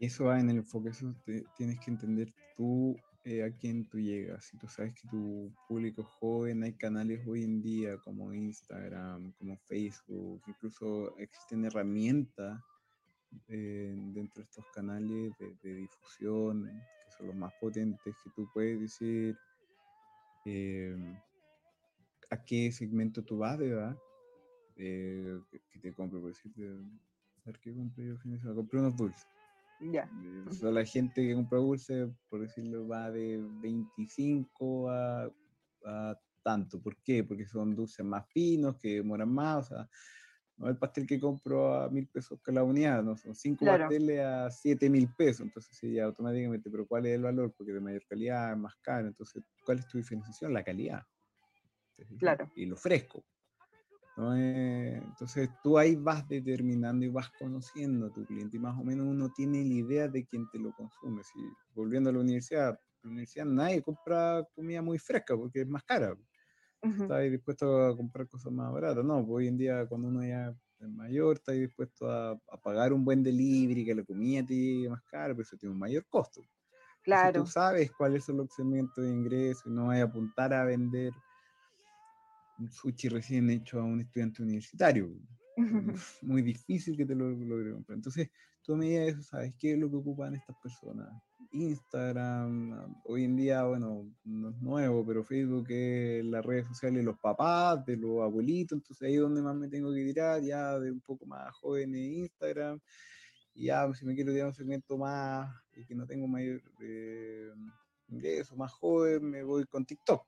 eso 0.00 0.24
va 0.24 0.38
en 0.38 0.50
el 0.50 0.58
enfoque, 0.58 0.90
eso 0.90 1.14
tienes 1.56 1.78
que 1.80 1.90
entender 1.90 2.32
tú 2.56 2.96
eh, 3.28 3.44
a 3.44 3.50
quién 3.50 3.84
tú 3.84 3.98
llegas. 3.98 4.46
Si 4.46 4.56
tú 4.56 4.66
sabes 4.66 4.94
que 4.94 5.06
tu 5.06 5.52
público 5.68 6.02
joven, 6.02 6.62
hay 6.62 6.72
canales 6.72 7.20
hoy 7.26 7.44
en 7.44 7.60
día 7.60 7.98
como 7.98 8.32
Instagram, 8.32 9.32
como 9.32 9.58
Facebook, 9.66 10.40
incluso 10.46 11.14
existen 11.18 11.66
herramientas 11.66 12.58
eh, 13.48 13.94
dentro 14.14 14.40
de 14.40 14.44
estos 14.44 14.64
canales 14.72 15.30
de, 15.62 15.74
difusión 15.74 16.64
que 16.64 17.16
son 17.18 17.26
los 17.26 17.36
más 17.36 17.52
potentes, 17.60 18.16
que 18.24 18.30
tú 18.34 18.48
puedes 18.54 18.80
decir 18.80 19.36
eh, 20.46 20.96
a 22.30 22.42
qué 22.46 22.72
segmento 22.72 23.22
tú 23.22 23.36
vas, 23.36 23.58
¿verdad? 23.58 23.94
que, 24.74 25.38
te 25.82 25.92
compre, 25.92 26.18
por 26.18 26.30
decirte, 26.30 26.66
a 26.66 27.44
ver 27.44 27.58
qué 27.60 27.74
compré 27.74 28.06
yo 28.06 28.16
fin 28.16 28.32
de 28.32 28.38
semana, 28.38 28.56
compré 28.56 28.80
unos 28.80 28.96
dulces 28.96 29.37
ya. 29.80 30.10
La 30.62 30.84
gente 30.84 31.26
que 31.26 31.34
compra 31.34 31.58
dulce, 31.58 32.08
por 32.28 32.40
decirlo, 32.40 32.86
va 32.88 33.10
de 33.10 33.38
25 33.60 34.90
a, 34.90 35.30
tanto. 36.42 36.80
¿Por 36.80 36.96
qué? 37.02 37.24
Porque 37.24 37.46
son 37.46 37.74
dulces 37.74 38.04
más 38.04 38.26
finos, 38.28 38.76
que 38.76 38.96
demoran 38.96 39.32
más. 39.32 39.66
O 39.66 39.74
sea, 39.74 39.88
no 40.58 40.68
el 40.68 40.76
pastel 40.76 41.06
que 41.06 41.20
compro 41.20 41.74
a 41.74 41.88
mil 41.88 42.08
pesos 42.08 42.40
la 42.46 42.64
unidad, 42.64 43.02
no 43.02 43.16
son 43.16 43.34
cinco 43.34 43.64
pasteles 43.64 44.20
a 44.20 44.50
siete 44.50 44.90
mil 44.90 45.08
pesos, 45.14 45.42
entonces 45.42 45.76
sí, 45.76 45.94
ya 45.94 46.04
automáticamente, 46.04 46.68
pero 46.68 46.86
¿cuál 46.86 47.06
es 47.06 47.14
el 47.14 47.22
valor? 47.22 47.54
Porque 47.56 47.72
de 47.72 47.80
mayor 47.80 48.04
calidad, 48.06 48.56
más 48.56 48.74
caro, 48.82 49.06
entonces, 49.06 49.44
¿cuál 49.64 49.78
es 49.78 49.86
tu 49.86 49.98
diferenciación? 49.98 50.52
La 50.52 50.64
calidad. 50.64 51.02
Claro. 52.18 52.50
Y 52.54 52.66
lo 52.66 52.76
fresco. 52.76 53.24
Entonces 54.18 55.48
tú 55.62 55.78
ahí 55.78 55.94
vas 55.94 56.26
determinando 56.28 57.04
y 57.04 57.08
vas 57.08 57.30
conociendo 57.38 58.06
a 58.06 58.12
tu 58.12 58.24
cliente 58.24 58.56
y 58.56 58.60
más 58.60 58.76
o 58.76 58.82
menos 58.82 59.06
uno 59.06 59.30
tiene 59.32 59.64
la 59.64 59.74
idea 59.74 60.08
de 60.08 60.26
quién 60.26 60.48
te 60.50 60.58
lo 60.58 60.72
consume. 60.72 61.22
Si, 61.22 61.38
volviendo 61.74 62.10
a 62.10 62.12
la 62.12 62.18
universidad, 62.18 62.70
en 62.70 62.76
la 63.02 63.10
universidad 63.10 63.44
nadie 63.44 63.82
compra 63.82 64.44
comida 64.54 64.82
muy 64.82 64.98
fresca 64.98 65.36
porque 65.36 65.60
es 65.60 65.68
más 65.68 65.84
cara. 65.84 66.16
Está 66.82 67.16
ahí 67.16 67.30
dispuesto 67.30 67.86
a 67.86 67.96
comprar 67.96 68.28
cosas 68.28 68.52
más 68.52 68.72
baratas. 68.72 69.04
No, 69.04 69.24
pues 69.24 69.36
hoy 69.36 69.48
en 69.48 69.56
día 69.56 69.86
cuando 69.86 70.08
uno 70.08 70.24
ya 70.24 70.54
es 70.80 70.88
mayor, 70.88 71.36
está 71.36 71.52
ahí 71.52 71.60
dispuesto 71.60 72.10
a, 72.10 72.38
pagar 72.62 72.92
un 72.92 73.04
buen 73.04 73.22
delivery, 73.22 73.84
que 73.84 73.94
la 73.94 74.04
comida 74.04 74.44
te 74.46 74.88
más 74.88 75.02
cara, 75.02 75.28
pero 75.28 75.42
eso 75.42 75.56
tiene 75.56 75.72
un 75.72 75.78
mayor 75.78 76.04
costo. 76.08 76.42
Claro. 77.02 77.44
tú 77.44 77.46
sabes 77.46 77.90
cuáles 77.92 78.24
son 78.24 78.38
los 78.38 78.52
segmentos 78.52 79.02
de 79.02 79.10
ingreso 79.10 79.68
y 79.68 79.72
no 79.72 79.86
vas 79.86 79.98
a 79.98 80.02
apuntar 80.02 80.52
a 80.52 80.64
vender 80.64 81.12
un 82.58 82.70
sushi 82.70 83.08
recién 83.08 83.50
hecho 83.50 83.80
a 83.80 83.84
un 83.84 84.00
estudiante 84.00 84.42
universitario. 84.42 85.10
Muy 86.22 86.42
difícil 86.42 86.96
que 86.96 87.06
te 87.06 87.14
lo 87.14 87.30
logre 87.30 87.72
comprar. 87.72 87.96
Entonces, 87.96 88.30
tú 88.62 88.74
a 88.74 88.76
medida 88.76 89.00
de 89.00 89.08
eso 89.08 89.22
sabes 89.22 89.54
qué 89.58 89.72
es 89.72 89.78
lo 89.78 89.90
que 89.90 89.96
ocupan 89.96 90.34
estas 90.34 90.56
personas. 90.62 91.08
Instagram, 91.50 92.94
hoy 93.04 93.24
en 93.24 93.36
día, 93.36 93.64
bueno, 93.64 94.12
no 94.24 94.50
es 94.50 94.56
nuevo, 94.60 95.06
pero 95.06 95.24
Facebook 95.24 95.66
es 95.70 96.24
las 96.24 96.44
redes 96.44 96.66
sociales 96.66 96.98
de 96.98 97.04
los 97.04 97.18
papás, 97.18 97.84
de 97.86 97.96
los 97.96 98.20
abuelitos, 98.22 98.76
entonces 98.76 99.08
ahí 99.08 99.14
es 99.14 99.20
donde 99.20 99.40
más 99.40 99.56
me 99.56 99.68
tengo 99.68 99.92
que 99.94 100.04
tirar, 100.04 100.42
ya 100.42 100.78
de 100.78 100.90
un 100.90 101.00
poco 101.00 101.24
más 101.24 101.50
joven 101.54 101.94
en 101.94 102.12
Instagram, 102.12 102.78
y 103.54 103.66
ya 103.66 103.90
si 103.94 104.04
me 104.04 104.14
quiero 104.14 104.32
tirar 104.32 104.48
un 104.48 104.54
segmento 104.54 104.98
más 104.98 105.50
y 105.74 105.86
que 105.86 105.94
no 105.94 106.06
tengo 106.06 106.28
mayor 106.28 106.60
eh, 106.82 107.50
ingreso, 108.08 108.54
más 108.56 108.72
joven, 108.72 109.30
me 109.30 109.42
voy 109.42 109.64
con 109.64 109.86
TikTok. 109.86 110.26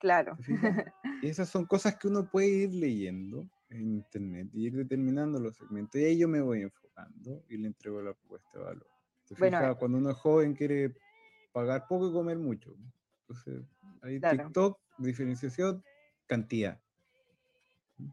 Claro. 0.00 0.36
Y 0.48 0.48
esas 1.28 1.48
son 1.48 1.66
cosas 1.66 1.96
que 1.96 2.08
uno 2.08 2.28
puede 2.28 2.48
ir 2.48 2.74
leyendo 2.74 3.46
en 3.68 3.92
internet 3.92 4.48
y 4.52 4.66
ir 4.66 4.74
determinando 4.74 5.38
los 5.38 5.56
segmentos. 5.56 6.00
Y 6.00 6.04
ahí 6.04 6.18
yo 6.18 6.26
me 6.26 6.40
voy 6.40 6.62
enfocando 6.62 7.44
y 7.48 7.58
le 7.58 7.68
entrego 7.68 8.00
la 8.02 8.14
propuesta 8.14 8.58
de 8.58 8.64
valor. 8.64 8.86
bueno, 9.38 9.76
cuando 9.78 9.98
uno 9.98 10.10
es 10.10 10.16
joven 10.16 10.54
quiere 10.54 10.96
pagar 11.52 11.86
poco 11.86 12.08
y 12.08 12.12
comer 12.12 12.38
mucho. 12.38 12.74
Entonces, 13.20 13.62
ahí 14.02 14.18
TikTok, 14.18 14.78
diferenciación, 14.98 15.84
cantidad. 16.26 16.80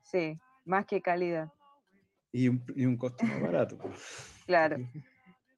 Sí, 0.04 0.38
más 0.66 0.86
que 0.86 1.02
calidad. 1.02 1.52
Y 2.34 2.50
un, 2.50 2.64
y 2.76 2.86
un 2.86 2.98
costo 2.98 3.26
más 3.26 3.42
barato. 3.42 3.78
claro. 4.46 4.78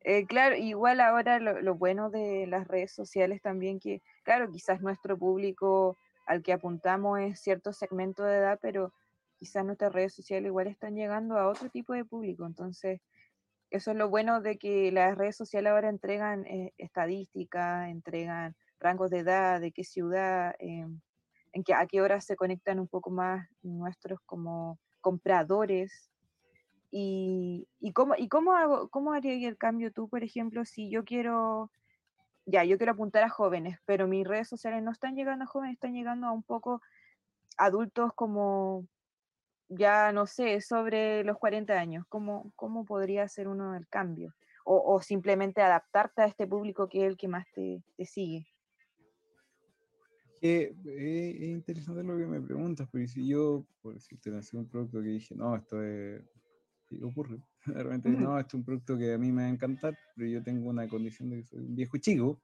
Eh, 0.02 0.26
claro, 0.28 0.56
igual 0.56 1.02
ahora 1.02 1.40
lo, 1.40 1.60
lo, 1.62 1.76
bueno 1.76 2.10
de 2.10 2.48
las 2.48 2.68
redes 2.68 2.92
sociales 2.94 3.42
también 3.42 3.80
que, 3.80 4.02
claro, 4.24 4.50
quizás 4.50 4.80
nuestro 4.80 5.18
público 5.18 5.98
al 6.30 6.44
que 6.44 6.54
apuntamos 6.54 7.20
es 7.20 7.40
cierto 7.40 7.74
segmento 7.74 8.24
de 8.24 8.38
edad, 8.38 8.60
pero 8.62 8.94
quizás 9.40 9.66
nuestras 9.66 9.92
redes 9.92 10.14
sociales 10.14 10.46
igual 10.46 10.68
están 10.68 10.94
llegando 10.94 11.40
a 11.40 11.48
otro 11.48 11.70
tipo 11.70 11.94
de 11.94 12.06
público. 12.06 12.46
Entonces, 12.46 13.02
eso 13.72 13.92
es 13.92 13.98
lo 13.98 14.10
bueno 14.10 14.40
de 14.40 14.60
que 14.60 14.92
las 14.92 15.18
redes 15.18 15.36
sociales 15.36 15.72
ahora 15.72 15.90
entregan 15.90 16.46
eh, 16.46 16.72
estadísticas, 16.78 17.90
entregan 17.90 18.56
rangos 18.80 19.10
de 19.10 19.20
edad, 19.20 19.60
de 19.60 19.72
qué 19.72 19.84
ciudad, 19.84 20.54
eh, 20.60 20.86
en 21.52 21.64
a 21.76 21.88
qué 21.88 22.00
horas 22.00 22.26
se 22.26 22.36
conectan 22.36 22.80
un 22.80 22.88
poco 22.88 23.10
más 23.10 23.50
nuestros 23.64 24.20
como 24.28 24.78
compradores. 25.02 26.12
Y, 26.92 27.68
y, 27.80 27.92
cómo, 27.92 28.14
y 28.16 28.28
cómo, 28.28 28.54
hago, 28.54 28.90
cómo 28.90 29.14
haría 29.14 29.48
el 29.48 29.58
cambio 29.58 29.92
tú, 29.92 30.08
por 30.08 30.24
ejemplo, 30.24 30.64
si 30.64 30.92
yo 30.92 31.04
quiero 31.06 31.72
ya, 32.50 32.64
yo 32.64 32.78
quiero 32.78 32.94
apuntar 32.94 33.24
a 33.24 33.30
jóvenes, 33.30 33.80
pero 33.86 34.08
mis 34.08 34.28
redes 34.28 34.48
sociales 34.48 34.84
no 34.84 34.92
están 34.92 35.16
llegando 35.16 35.44
a 35.44 35.48
jóvenes, 35.48 35.76
están 35.76 35.94
llegando 35.94 36.28
a 36.28 36.32
un 36.32 36.44
poco 36.44 36.82
adultos 37.58 38.12
como, 38.16 38.88
ya 39.68 40.12
no 40.12 40.26
sé, 40.26 40.62
sobre 40.62 41.24
los 41.24 41.38
40 41.38 41.74
años. 41.74 42.06
¿Cómo, 42.10 42.52
cómo 42.56 42.86
podría 42.86 43.28
ser 43.28 43.48
uno 43.48 43.76
el 43.76 43.88
cambio? 43.88 44.34
O, 44.72 45.02
simplemente 45.02 45.62
adaptarte 45.62 46.22
a 46.22 46.26
este 46.26 46.46
público 46.46 46.88
que 46.88 47.00
es 47.00 47.08
el 47.10 47.18
que 47.18 47.28
más 47.28 47.48
te, 47.56 47.82
sigue. 48.06 48.46
es 50.42 51.42
interesante 51.42 52.04
lo 52.04 52.16
que 52.16 52.28
me 52.28 52.40
preguntas, 52.40 52.88
porque 52.92 53.08
si 53.08 53.28
yo, 53.28 53.66
por 53.82 53.96
decirte, 53.96 54.30
lancé 54.30 54.58
un 54.58 54.70
producto 54.70 55.02
que 55.02 55.08
dije, 55.08 55.34
no, 55.34 55.56
esto 55.56 55.82
es, 55.82 56.22
ocurre, 57.02 57.42
Realmente 57.66 58.10
no, 58.10 58.40
este 58.40 58.50
es 58.50 58.54
un 58.56 58.64
producto 58.64 58.98
que 58.98 59.14
a 59.14 59.18
mí 59.18 59.32
me 59.32 59.44
va 59.44 59.48
a 59.48 59.52
encantar, 59.52 59.98
pero 60.16 60.30
yo 60.30 60.44
tengo 60.44 60.70
una 60.70 60.88
condición 60.88 61.30
de 61.30 61.38
que 61.38 61.46
soy 61.46 61.60
un 61.60 61.76
viejo 61.76 61.98
chico. 61.98 62.42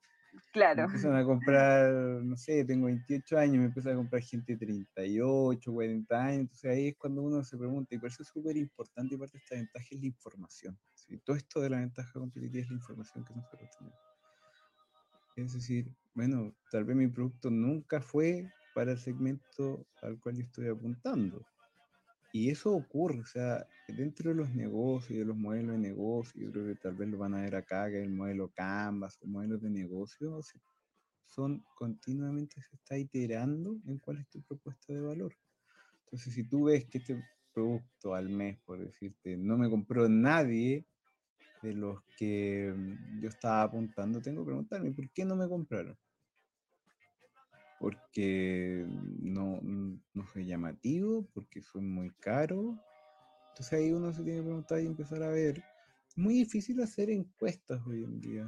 Claro. 0.52 0.76
Me 0.76 0.84
empiezan 0.84 1.16
a 1.16 1.24
comprar, 1.24 1.94
no 1.94 2.36
sé, 2.36 2.66
tengo 2.66 2.88
28 2.88 3.38
años, 3.38 3.58
me 3.58 3.66
empieza 3.66 3.92
a 3.92 3.96
comprar 3.96 4.22
gente 4.22 4.54
de 4.54 4.66
38, 4.66 5.74
40 5.74 6.24
años, 6.24 6.40
entonces 6.42 6.72
ahí 6.72 6.88
es 6.90 6.96
cuando 6.98 7.22
uno 7.22 7.42
se 7.44 7.58
pregunta, 7.58 7.96
y 7.96 8.00
por 8.00 8.10
eso 8.10 8.22
es 8.22 8.28
súper 8.28 8.58
importante, 8.58 9.16
y 9.16 9.18
parte 9.18 9.38
de 9.38 9.44
esta 9.44 9.56
ventaja 9.56 9.86
es 9.92 10.00
la 10.00 10.08
información. 10.08 10.78
Todo 11.24 11.38
esto 11.38 11.62
de 11.62 11.70
la 11.70 11.80
ventaja 11.80 12.12
competitiva 12.12 12.64
es 12.64 12.70
la 12.70 12.76
información 12.76 13.24
que 13.24 13.34
nosotros 13.34 13.70
tenemos. 13.78 14.00
Es 15.38 15.54
decir, 15.54 15.90
bueno, 16.14 16.54
tal 16.70 16.84
vez 16.84 16.98
mi 16.98 17.08
producto 17.08 17.50
nunca 17.50 18.02
fue 18.02 18.50
para 18.74 18.92
el 18.92 18.98
segmento 18.98 19.86
al 20.02 20.20
cual 20.20 20.36
yo 20.36 20.44
estoy 20.44 20.68
apuntando 20.68 21.46
y 22.36 22.50
eso 22.50 22.76
ocurre, 22.76 23.22
o 23.22 23.26
sea, 23.26 23.66
dentro 23.88 24.32
de 24.32 24.36
los 24.36 24.54
negocios, 24.54 25.20
de 25.20 25.24
los 25.24 25.38
modelos 25.38 25.72
de 25.72 25.78
negocio, 25.78 26.42
yo 26.42 26.52
creo 26.52 26.66
que 26.66 26.76
tal 26.76 26.94
vez 26.94 27.08
lo 27.08 27.18
van 27.18 27.34
a 27.34 27.42
ver 27.44 27.56
acá, 27.56 27.90
que 27.90 28.04
el 28.04 28.10
modelo 28.10 28.52
Canvas, 28.54 29.18
el 29.22 29.30
modelo 29.30 29.58
de 29.58 29.70
negocio, 29.70 30.42
son 31.24 31.64
continuamente 31.76 32.62
se 32.62 32.76
está 32.76 32.98
iterando 32.98 33.78
en 33.88 34.00
cuál 34.00 34.18
es 34.18 34.28
tu 34.28 34.42
propuesta 34.42 34.92
de 34.92 35.00
valor. 35.00 35.34
Entonces, 36.04 36.34
si 36.34 36.44
tú 36.44 36.66
ves 36.66 36.84
que 36.88 36.98
este 36.98 37.24
producto 37.54 38.14
al 38.14 38.28
mes, 38.28 38.60
por 38.66 38.86
decirte, 38.86 39.38
no 39.38 39.58
me 39.58 39.70
compró 39.70 40.10
nadie 40.10 40.86
de 41.64 41.74
los 41.74 42.02
que 42.18 42.76
yo 43.22 43.30
estaba 43.30 43.62
apuntando, 43.62 44.22
tengo 44.22 44.42
que 44.42 44.48
preguntarme, 44.48 44.92
¿por 44.92 45.10
qué 45.12 45.24
no 45.24 45.38
me 45.38 45.48
compraron? 45.48 45.98
Porque 47.86 48.84
no, 49.22 49.60
no 49.62 50.28
soy 50.34 50.48
llamativo, 50.48 51.28
porque 51.36 51.62
soy 51.62 51.84
muy 51.84 52.10
caro. 52.20 52.76
Entonces 53.50 53.74
ahí 53.74 53.92
uno 53.92 54.12
se 54.12 54.24
tiene 54.24 54.40
que 54.40 54.46
preguntar 54.46 54.82
y 54.82 54.88
empezar 54.88 55.22
a 55.22 55.30
ver. 55.30 55.64
Es 56.10 56.18
muy 56.18 56.34
difícil 56.34 56.82
hacer 56.82 57.12
encuestas 57.12 57.86
hoy 57.86 58.04
en 58.04 58.20
día, 58.20 58.48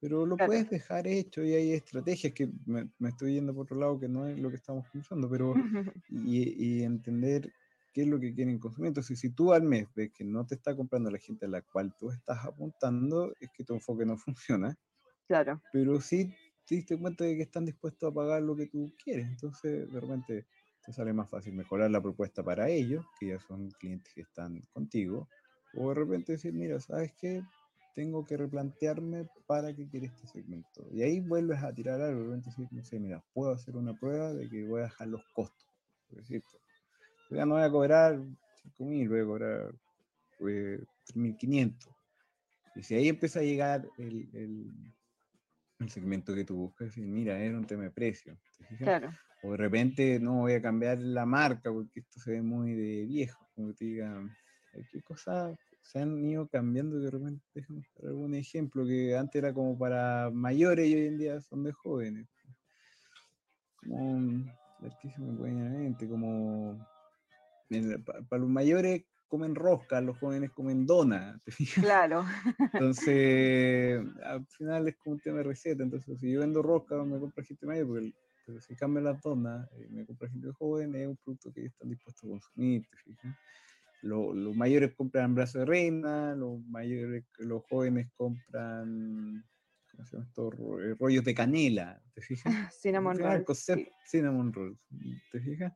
pero 0.00 0.26
lo 0.26 0.36
puedes 0.36 0.68
dejar 0.70 1.06
hecho 1.06 1.44
y 1.44 1.52
hay 1.52 1.70
estrategias 1.70 2.32
que 2.32 2.50
me, 2.66 2.90
estoy 3.08 3.34
yendo 3.34 3.54
por 3.54 3.62
otro 3.62 3.78
lado 3.78 4.00
que 4.00 4.08
no 4.08 4.26
es 4.26 4.36
lo 4.36 4.50
que 4.50 4.56
estamos 4.56 4.84
pensando, 4.92 5.30
pero 5.30 5.54
y, 6.10 6.80
y, 6.80 6.82
entender 6.82 7.52
qué 7.94 8.02
es 8.02 8.08
lo 8.08 8.18
que 8.18 8.34
quieren 8.34 8.58
consumir. 8.58 8.88
Entonces, 8.88 9.20
si 9.20 9.30
tú 9.30 9.52
al 9.52 9.62
mes 9.62 9.86
ves 9.94 10.10
que 10.12 10.24
no 10.24 10.44
te 10.44 10.56
está 10.56 10.74
comprando 10.74 11.12
la 11.12 11.18
gente 11.18 11.46
a 11.46 11.48
la 11.48 11.62
cual 11.62 11.94
tú 11.96 12.10
estás 12.10 12.44
apuntando, 12.44 13.32
es 13.38 13.50
que 13.56 13.62
tu 13.62 13.74
enfoque 13.74 14.04
no 14.04 14.16
funciona. 14.34 14.76
Claro. 15.28 15.62
Pero 15.72 16.00
sí 16.00 16.34
te 16.68 16.74
diste 16.74 16.98
cuenta 16.98 17.24
de 17.24 17.34
que 17.34 17.42
están 17.42 17.64
dispuestos 17.64 18.10
a 18.10 18.14
pagar 18.14 18.42
lo 18.42 18.54
que 18.54 18.66
tú 18.66 18.92
quieres. 19.02 19.26
Entonces, 19.26 19.90
de 19.90 20.00
repente, 20.00 20.46
te 20.84 20.92
sale 20.92 21.14
más 21.14 21.30
fácil 21.30 21.54
mejorar 21.54 21.90
la 21.90 22.02
propuesta 22.02 22.42
para 22.42 22.68
ellos, 22.68 23.06
que 23.18 23.28
ya 23.28 23.40
son 23.40 23.70
clientes 23.70 24.12
que 24.12 24.20
están 24.20 24.60
contigo, 24.74 25.28
o 25.74 25.88
de 25.88 25.94
repente 25.94 26.32
decir, 26.32 26.52
mira, 26.52 26.78
¿sabes 26.78 27.14
qué? 27.18 27.42
Tengo 27.94 28.22
que 28.24 28.36
replantearme 28.36 29.28
para 29.46 29.74
qué 29.74 29.88
quiere 29.88 30.06
este 30.08 30.26
segmento. 30.26 30.86
Y 30.92 31.02
ahí 31.02 31.20
vuelves 31.20 31.62
a 31.62 31.72
tirar 31.72 32.02
algo, 32.02 32.20
de 32.20 32.26
repente 32.26 32.50
decir, 32.50 32.68
no 32.70 32.84
sé, 32.84 33.00
mira, 33.00 33.24
puedo 33.32 33.50
hacer 33.52 33.74
una 33.74 33.98
prueba 33.98 34.34
de 34.34 34.46
que 34.50 34.64
voy 34.64 34.80
a 34.80 34.84
dejar 34.84 35.08
los 35.08 35.22
costos, 35.32 35.66
por 36.06 36.18
decirlo. 36.18 36.60
Ya 37.30 37.46
no 37.46 37.54
voy 37.54 37.64
a 37.64 37.70
cobrar 37.70 38.22
5.000, 38.78 39.08
voy 39.08 39.20
a 39.20 39.24
cobrar 39.24 39.74
3.500. 40.38 41.86
Pues, 41.86 41.96
y 42.76 42.82
si 42.82 42.94
ahí 42.94 43.08
empieza 43.08 43.40
a 43.40 43.42
llegar 43.42 43.88
el 43.96 44.94
el 45.78 45.90
segmento 45.90 46.34
que 46.34 46.44
tú 46.44 46.56
buscas 46.56 46.96
y 46.96 47.02
mira, 47.02 47.38
era 47.38 47.56
un 47.56 47.66
tema 47.66 47.84
de 47.84 47.90
precio. 47.90 48.36
Claro. 48.78 49.10
O 49.42 49.52
de 49.52 49.56
repente 49.56 50.18
no 50.18 50.40
voy 50.40 50.54
a 50.54 50.62
cambiar 50.62 50.98
la 50.98 51.24
marca 51.24 51.72
porque 51.72 52.00
esto 52.00 52.20
se 52.20 52.32
ve 52.32 52.42
muy 52.42 52.74
de 52.74 53.06
viejo, 53.06 53.48
como 53.54 53.72
te 53.72 53.84
digan, 53.84 54.36
qué 54.90 55.00
cosas 55.02 55.56
se 55.82 56.00
han 56.00 56.22
ido 56.24 56.46
cambiando 56.48 57.00
de 57.00 57.10
repente, 57.10 57.42
déjame 57.54 57.82
dar 57.96 58.10
algún 58.10 58.34
ejemplo 58.34 58.84
que 58.84 59.16
antes 59.16 59.36
era 59.36 59.54
como 59.54 59.78
para 59.78 60.30
mayores 60.30 60.86
y 60.86 60.94
hoy 60.94 61.06
en 61.06 61.18
día 61.18 61.40
son 61.40 61.64
de 61.64 61.72
jóvenes. 61.72 62.28
Como, 63.76 64.20
me 64.20 65.34
puede 65.38 66.08
como 66.08 66.86
para 68.28 68.40
los 68.40 68.50
mayores 68.50 69.04
comen 69.28 69.54
rosca, 69.54 70.00
los 70.00 70.18
jóvenes 70.18 70.50
comen 70.50 70.86
dona. 70.86 71.40
Claro. 71.74 72.24
Entonces, 72.72 74.00
al 74.24 74.46
final 74.46 74.88
es 74.88 74.96
como 74.96 75.14
un 75.14 75.20
tema 75.20 75.38
de 75.38 75.44
receta. 75.44 75.82
Entonces, 75.82 76.18
si 76.18 76.32
yo 76.32 76.40
vendo 76.40 76.62
rosca, 76.62 77.02
me 77.04 77.18
compra 77.18 77.44
gente 77.44 77.66
mayor, 77.66 77.86
porque 77.86 78.12
pero 78.48 78.60
si 78.62 78.74
cambia 78.74 79.02
las 79.02 79.20
donas, 79.20 79.68
eh, 79.72 79.88
me 79.90 80.06
compra 80.06 80.30
gente 80.30 80.50
joven, 80.52 80.94
es 80.94 81.06
un 81.06 81.18
producto 81.18 81.52
que 81.52 81.60
ellos 81.60 81.72
están 81.74 81.90
dispuestos 81.90 82.24
a 82.24 82.28
consumir, 82.28 82.82
los 84.00 84.56
mayores 84.56 84.94
compran 84.94 85.34
brazo 85.34 85.58
de 85.58 85.64
reina, 85.66 86.34
los 86.34 86.58
mayores, 86.66 87.24
los 87.38 87.62
jóvenes 87.68 88.08
compran 88.16 89.44
¿cómo 89.90 90.04
se 90.04 90.16
llama 90.16 90.26
esto? 90.28 90.80
Eh, 90.80 90.94
rollos 90.98 91.24
de 91.24 91.34
canela, 91.34 92.02
¿te 92.14 92.22
fijas? 92.22 92.44
Cinnamon 92.80 93.18
rolls. 93.18 93.66
Cinnamon 94.06 94.52
rolls, 94.52 94.78
¿te 95.30 95.40
fijas? 95.40 95.72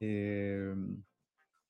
Eh, 0.00 0.74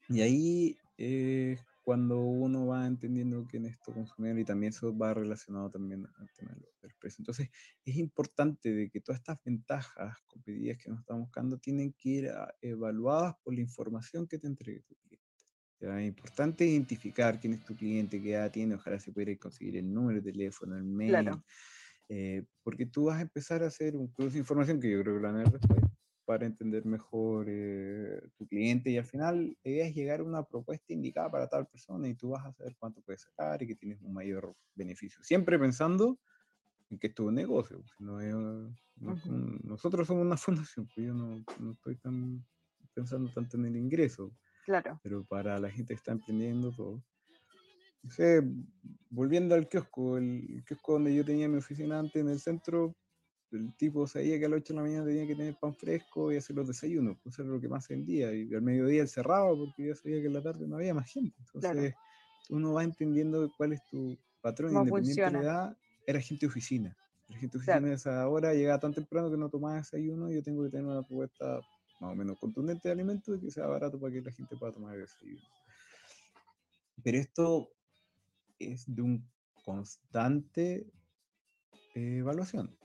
y 0.09 0.20
ahí 0.20 0.76
es 1.01 1.61
cuando 1.82 2.20
uno 2.20 2.66
va 2.66 2.86
entendiendo 2.86 3.46
quién 3.48 3.66
es 3.66 3.80
tu 3.80 3.92
consumidor 3.92 4.38
y 4.38 4.44
también 4.44 4.72
eso 4.72 4.96
va 4.96 5.14
relacionado 5.14 5.70
también 5.70 6.07
al 6.18 6.30
tema 6.32 6.53
del 6.82 6.94
precio. 7.01 7.22
Entonces, 7.22 7.48
es 7.84 7.96
importante 7.96 8.72
de 8.72 8.90
que 8.90 9.01
todas 9.01 9.20
estas 9.20 9.38
ventajas 9.44 10.16
competitivas 10.26 10.78
que 10.78 10.90
nos 10.90 11.01
estamos 11.01 11.22
buscando 11.22 11.59
tienen 11.59 11.92
que 11.94 12.09
ir 12.09 12.30
evaluadas 12.61 13.34
por 13.42 13.55
la 13.55 13.61
información 13.61 14.26
que 14.28 14.38
te 14.38 14.46
entregue 14.46 14.82
tu 14.82 14.94
cliente. 14.96 15.26
Es 15.80 16.07
importante 16.07 16.66
identificar 16.66 17.40
quién 17.40 17.55
es 17.55 17.64
tu 17.64 17.74
cliente, 17.74 18.20
qué 18.20 18.34
edad 18.34 18.51
tiene, 18.51 18.74
ojalá 18.74 19.01
se 19.01 19.12
pudiera 19.12 19.34
conseguir 19.38 19.78
el 19.78 19.92
número 19.92 20.20
de 20.20 20.30
teléfono, 20.30 20.76
el 20.76 20.84
mail, 20.84 21.30
eh, 22.09 22.44
porque 22.62 22.86
tú 22.86 23.07
vas 23.07 23.18
a 23.18 23.22
empezar 23.22 23.62
a 23.62 23.68
hacer 23.68 23.96
un 23.96 24.09
cruce 24.09 24.34
de 24.34 24.40
información 24.40 24.78
que 24.78 24.90
yo 24.90 25.01
creo 25.03 25.16
que 25.16 25.22
la 25.22 25.32
van 25.32 25.44
después 25.44 25.89
para 26.31 26.47
entender 26.47 26.87
mejor 26.87 27.47
eh, 27.49 28.22
tu 28.37 28.47
cliente 28.47 28.89
y 28.89 28.99
al 28.99 29.05
final 29.05 29.59
la 29.64 29.70
idea 29.72 29.87
es 29.89 29.95
llegar 29.97 30.20
a 30.20 30.22
una 30.22 30.45
propuesta 30.45 30.93
indicada 30.93 31.28
para 31.28 31.49
tal 31.49 31.66
persona 31.66 32.07
y 32.07 32.14
tú 32.14 32.28
vas 32.28 32.47
a 32.47 32.53
saber 32.53 32.76
cuánto 32.78 33.03
puedes 33.03 33.22
sacar 33.22 33.61
y 33.61 33.66
que 33.66 33.74
tienes 33.74 34.01
un 34.01 34.14
mayor 34.14 34.55
beneficio. 34.76 35.24
Siempre 35.24 35.59
pensando 35.59 36.20
en 36.89 37.01
que 37.01 37.09
es 37.09 37.18
un 37.18 37.35
negocio. 37.35 37.83
nosotros 39.64 40.07
somos 40.07 40.24
una 40.24 40.37
fundación, 40.37 40.87
pues 40.95 41.05
yo 41.05 41.14
no, 41.14 41.45
no 41.59 41.72
estoy 41.72 41.97
tan 41.97 42.47
pensando 42.95 43.28
tanto 43.33 43.57
en 43.57 43.64
el 43.64 43.74
ingreso. 43.74 44.33
Claro. 44.64 45.01
Pero 45.03 45.24
para 45.24 45.59
la 45.59 45.68
gente 45.68 45.95
que 45.95 45.99
está 45.99 46.12
emprendiendo 46.12 46.70
todo. 46.70 47.03
No 48.05 48.11
volviendo 49.09 49.57
al 49.57 49.68
kiosco, 49.68 50.16
el 50.16 50.62
kiosco 50.64 50.93
donde 50.93 51.12
yo 51.12 51.24
tenía 51.24 51.49
mi 51.49 51.57
oficina 51.57 51.99
antes 51.99 52.22
en 52.22 52.28
el 52.28 52.39
centro, 52.39 52.95
el 53.53 53.74
tipo 53.74 54.07
sabía 54.07 54.38
que 54.38 54.46
a 54.46 54.48
las 54.48 54.59
8 54.59 54.72
de 54.72 54.76
la 54.76 54.82
mañana 54.82 55.05
tenía 55.05 55.26
que 55.26 55.34
tener 55.34 55.57
pan 55.57 55.74
fresco 55.74 56.32
y 56.32 56.36
hacer 56.36 56.57
los 56.57 56.66
desayunos, 56.66 57.16
pues 57.22 57.38
era 57.38 57.48
lo 57.48 57.61
que 57.61 57.68
más 57.68 57.88
vendía. 57.88 58.32
Y 58.32 58.53
al 58.55 58.62
mediodía 58.62 59.03
él 59.03 59.09
cerraba 59.09 59.55
porque 59.57 59.88
ya 59.88 59.94
sabía 59.94 60.20
que 60.20 60.26
en 60.26 60.34
la 60.34 60.42
tarde 60.42 60.66
no 60.66 60.76
había 60.76 60.94
más 60.94 61.11
gente. 61.11 61.36
Entonces 61.55 61.94
uno 62.48 62.72
va 62.72 62.84
entendiendo 62.84 63.51
cuál 63.57 63.72
es 63.72 63.84
tu 63.86 64.16
patrón, 64.40 64.74
independiente 64.74 65.22
de 65.22 65.30
la 65.30 65.40
edad, 65.40 65.76
era 66.07 66.20
gente 66.20 66.46
de 66.46 66.51
oficina. 66.51 66.96
La 67.28 67.38
gente 67.38 67.59
de 67.59 67.64
oficina 67.64 67.88
a 67.88 67.94
esa 67.94 68.28
hora 68.28 68.55
llegaba 68.55 68.80
tan 68.80 68.94
temprano 68.94 69.30
que 69.30 69.36
no 69.36 69.48
tomaba 69.48 69.76
desayuno 69.76 70.30
y 70.30 70.34
yo 70.34 70.42
tengo 70.42 70.64
que 70.64 70.70
tener 70.70 70.86
una 70.86 71.03
propuesta 71.03 71.61
más 72.01 72.12
o 72.12 72.16
menos 72.16 72.38
contundente 72.38 72.88
de 72.88 72.92
alimentos 72.92 73.36
y 73.36 73.40
que 73.40 73.51
sea 73.51 73.66
barato 73.66 74.01
para 74.01 74.12
que 74.12 74.22
la 74.22 74.32
gente 74.32 74.57
pueda 74.57 74.72
tomar 74.72 74.96
desayuno. 74.96 75.42
Pero 77.03 77.18
esto 77.18 77.70
es 78.59 78.84
de 78.86 79.03
un 79.03 79.30
constante 79.64 80.86
eh, 81.94 82.18
evaluación. 82.18 82.80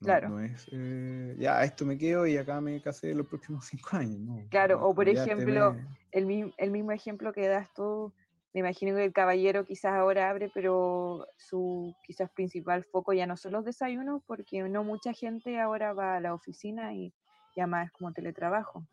Claro. 0.00 0.28
No 0.30 0.40
es, 0.40 0.66
eh, 0.72 1.36
ya, 1.38 1.62
esto 1.64 1.84
me 1.84 1.98
quedo 1.98 2.26
y 2.26 2.36
acá 2.36 2.60
me 2.60 2.80
casé 2.80 3.14
los 3.14 3.26
próximos 3.26 3.64
cinco 3.70 3.96
años. 3.96 4.18
No, 4.20 4.46
claro, 4.50 4.84
o 4.86 4.94
por 4.94 5.08
ejemplo, 5.08 5.76
el, 6.12 6.52
el, 6.56 6.70
mismo 6.70 6.92
ejemplo 6.92 7.32
que 7.32 7.46
das 7.46 7.72
tú, 7.74 8.12
me 8.52 8.60
imagino 8.60 8.96
que 8.96 9.04
el 9.04 9.12
caballero 9.12 9.64
quizás 9.64 9.92
ahora 9.92 10.28
abre, 10.28 10.50
pero 10.52 11.26
su 11.36 11.94
quizás 12.04 12.30
principal 12.30 12.84
foco 12.84 13.12
ya 13.12 13.26
no 13.26 13.36
son 13.36 13.52
los 13.52 13.64
desayunos, 13.64 14.22
porque 14.26 14.62
no 14.62 14.82
mucha 14.82 15.12
gente 15.12 15.60
ahora 15.60 15.92
va 15.92 16.16
a 16.16 16.20
la 16.20 16.34
oficina 16.34 16.94
y 16.94 17.12
ya 17.54 17.66
más 17.66 17.92
como 17.92 18.12
teletrabajo. 18.12 18.86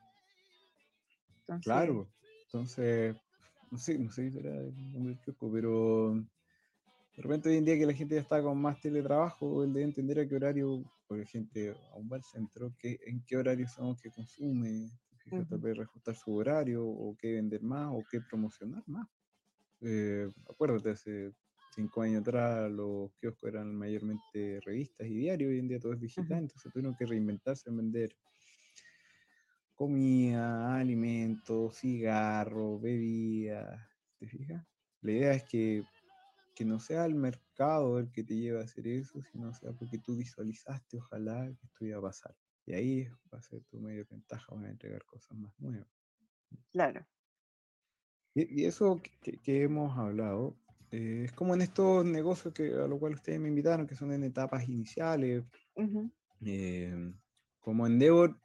claro, 1.64 2.08
entonces, 2.46 3.16
no 3.72 3.78
sé, 3.78 3.98
no 3.98 4.12
sé 4.12 4.30
si 4.30 4.38
será 4.38 4.52
el 4.52 5.20
pero 5.52 6.24
de 7.18 7.24
repente 7.24 7.50
hoy 7.50 7.58
en 7.58 7.66
día 7.66 7.80
que 7.80 7.86
la 7.88 7.94
gente 7.94 8.14
ya 8.14 8.22
está 8.22 8.44
con 8.44 8.62
más 8.62 8.80
teletrabajo, 8.80 9.64
él 9.64 9.74
debe 9.74 9.86
entender 9.86 10.20
a 10.20 10.28
qué 10.28 10.36
horario, 10.36 10.84
porque 11.08 11.24
la 11.24 11.28
gente 11.28 11.76
aún 11.92 12.08
va 12.12 12.18
al 12.18 12.24
centro, 12.24 12.72
que, 12.78 13.00
en 13.08 13.26
qué 13.26 13.38
horario 13.38 13.68
son 13.68 13.96
que 13.96 14.12
consume, 14.12 14.92
uh 15.32 15.44
tal 15.46 15.60
vez 15.60 15.76
reajustar 15.76 16.16
su 16.16 16.36
horario, 16.36 16.86
o 16.86 17.18
qué 17.18 17.34
vender 17.34 17.64
más, 17.64 17.90
o 17.92 18.04
qué 18.10 18.22
promocionar 18.22 18.84
más. 18.86 19.08
Eh, 19.82 20.30
acuérdate, 20.48 20.92
hace 20.92 21.34
cinco 21.76 22.04
años 22.04 22.22
atrás 22.22 22.72
los 22.72 23.12
kioscos 23.20 23.50
eran 23.50 23.76
mayormente 23.76 24.62
revistas 24.64 25.08
y 25.08 25.16
diarios, 25.16 25.50
hoy 25.50 25.60
en 25.60 25.68
día 25.68 25.80
todo 25.80 25.94
es 25.94 26.00
digital, 26.00 26.44
entonces 26.44 26.72
tuvieron 26.72 26.96
que 26.96 27.08
reinventarse 27.08 27.72
en 27.72 27.78
vender 27.78 28.16
comida, 29.74 30.78
alimentos, 30.78 31.78
cigarros, 31.80 32.80
bebidas, 32.80 33.80
¿te 34.20 34.28
fijas? 34.28 34.64
La 35.02 35.12
idea 35.12 35.34
es 35.34 35.44
que, 35.46 35.84
que, 36.58 36.66
no 36.66 36.80
sea 36.80 37.06
el 37.06 37.16
mercado 37.16 38.00
el 38.00 38.12
que 38.12 38.24
te 38.24 38.36
lleve 38.36 38.60
a 38.60 38.64
hacer 38.64 38.88
eso, 38.88 39.22
sino 39.22 39.54
sea 39.54 39.72
porque 39.74 40.00
tú 40.00 40.18
visualizaste, 40.18 40.98
ojalá, 40.98 41.46
que 41.46 41.68
esto 41.68 41.86
iba 41.86 42.00
a 42.00 42.02
pasar. 42.02 42.36
Y 42.66 42.74
ahí 42.74 43.08
va 43.34 43.38
a 43.38 43.42
ser 43.42 43.64
tu 43.66 43.80
mayor 43.80 44.08
ventaja, 44.10 44.54
van 44.54 44.66
a 44.66 44.70
entregar 44.72 45.04
cosas 45.06 45.38
más 45.38 45.54
nuevas. 45.60 45.88
Claro. 46.72 47.06
Y, 48.34 48.66
eso 48.66 49.02
que, 49.22 49.64
hemos 49.64 49.98
hablado, 49.98 50.58
eh, 50.92 51.24
es 51.26 51.32
como 51.32 51.56
en 51.56 51.62
estos 51.62 52.06
negocios 52.06 52.54
que, 52.54 52.74
a 52.74 52.88
los 52.88 53.00
cuales 53.00 53.20
ustedes 53.20 53.40
me 53.40 53.50
invitaron, 53.50 53.88
que 53.88 53.96
son 53.96 54.12
en 54.12 54.24
etapas 54.24 54.68
iniciales. 54.68 55.44
Eh, 56.42 57.14
como 57.60 57.88
Endeavor, 57.88 58.40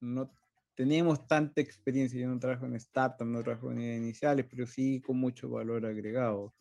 no 0.00 0.30
tenemos 0.76 1.26
tanta 1.26 1.60
experiencia. 1.60 2.20
Yo 2.20 2.28
no 2.28 2.38
trabajo 2.38 2.66
en 2.66 2.76
startup, 2.76 3.26
no 3.26 3.42
trabajo 3.42 3.72
en 3.72 3.80
iniciales, 3.80 4.46
pero 4.48 4.66
sí 4.66 5.00
con 5.00 5.16
mucho 5.18 5.48
valor 5.48 5.86
agregado. 5.86 6.54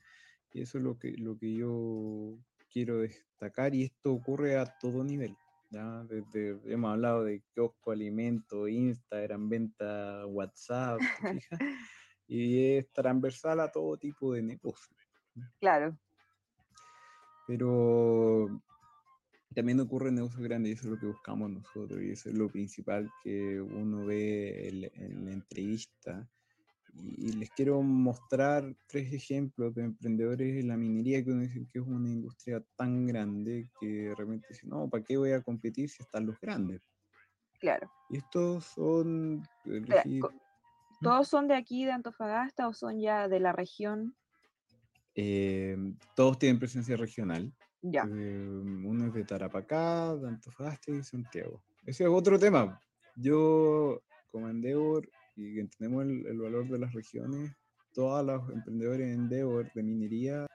Y 0.55 0.61
eso 0.61 0.77
es 0.77 0.85
lo 0.85 0.97
que, 0.97 1.11
lo 1.17 1.37
que 1.37 1.53
yo 1.53 2.37
quiero 2.71 2.99
destacar 2.99 3.75
y 3.75 3.83
esto 3.83 4.13
ocurre 4.13 4.57
a 4.57 4.65
todo 4.79 5.03
nivel. 5.03 5.35
¿ya? 5.69 6.05
Desde, 6.05 6.57
hemos 6.71 6.93
hablado 6.93 7.25
de 7.25 7.43
kiosco, 7.53 7.91
alimento, 7.91 8.65
Instagram, 8.65 9.49
venta, 9.49 10.25
WhatsApp, 10.27 11.01
y 12.29 12.77
es 12.77 12.89
transversal 12.93 13.59
a 13.59 13.69
todo 13.69 13.97
tipo 13.97 14.31
de 14.31 14.43
negocio. 14.43 14.95
Claro. 15.59 15.99
Pero 17.47 18.61
también 19.53 19.81
ocurre 19.81 20.07
en 20.07 20.15
negocios 20.15 20.41
grandes 20.41 20.69
y 20.69 20.73
eso 20.75 20.83
es 20.83 20.91
lo 20.93 20.99
que 21.01 21.07
buscamos 21.07 21.49
nosotros 21.49 22.01
y 22.01 22.11
eso 22.11 22.29
es 22.29 22.35
lo 22.37 22.47
principal 22.47 23.11
que 23.21 23.59
uno 23.59 24.05
ve 24.05 24.69
en, 24.93 25.25
la 25.25 25.33
entrevista. 25.33 26.25
Y, 26.97 27.33
les 27.33 27.49
quiero 27.49 27.81
mostrar 27.81 28.75
tres 28.87 29.11
ejemplos 29.13 29.75
de 29.75 29.83
emprendedores 29.83 30.57
en 30.57 30.69
la 30.69 30.77
minería 30.77 31.23
que 31.23 31.31
uno 31.31 31.41
dice 31.41 31.67
que 31.71 31.79
es 31.79 31.85
una 31.85 32.09
industria 32.09 32.63
tan 32.75 33.05
grande 33.05 33.69
que 33.79 34.13
realmente 34.15 34.47
dice, 34.49 34.67
no, 34.67 34.89
¿para 34.89 35.03
qué 35.03 35.17
voy 35.17 35.31
a 35.31 35.41
competir 35.41 35.89
si 35.89 36.03
están 36.03 36.25
los 36.25 36.39
grandes? 36.39 36.81
Claro. 37.59 37.91
Y 38.09 38.17
estos 38.17 38.65
son... 38.65 39.43
¿Todos 41.01 41.27
son 41.27 41.47
de 41.47 41.55
aquí, 41.55 41.85
de 41.85 41.91
Antofagasta, 41.91 42.67
o 42.67 42.73
son 42.73 42.99
ya 42.99 43.27
de 43.27 43.39
la 43.39 43.51
región? 43.51 44.15
Eh, 45.15 45.77
todos 46.15 46.39
tienen 46.39 46.59
presencia 46.59 46.95
regional. 46.95 47.53
Ya. 47.81 48.03
Em, 48.03 48.85
uno 48.85 49.07
es 49.07 49.13
de 49.13 49.23
Tarapacá, 49.23 50.15
de 50.15 50.27
Antofagasta 50.27 50.91
y 50.91 51.03
Santiago. 51.03 51.61
Ese 51.85 52.03
es 52.03 52.09
otro 52.09 52.39
tema. 52.39 52.79
Yo, 53.15 54.01
como 54.31 54.49
Endeavor, 54.49 55.07
y 55.35 55.59
entendemos 55.59 56.05
el, 56.05 56.39
valor 56.39 56.67
de 56.69 56.79
las 56.79 56.93
regiones, 56.93 57.51
todos 57.93 58.25
los 58.25 58.49
emprendedores 58.49 59.07
en 59.07 59.21
Endeavor 59.21 59.71
de 59.73 59.83
minería 59.83 60.47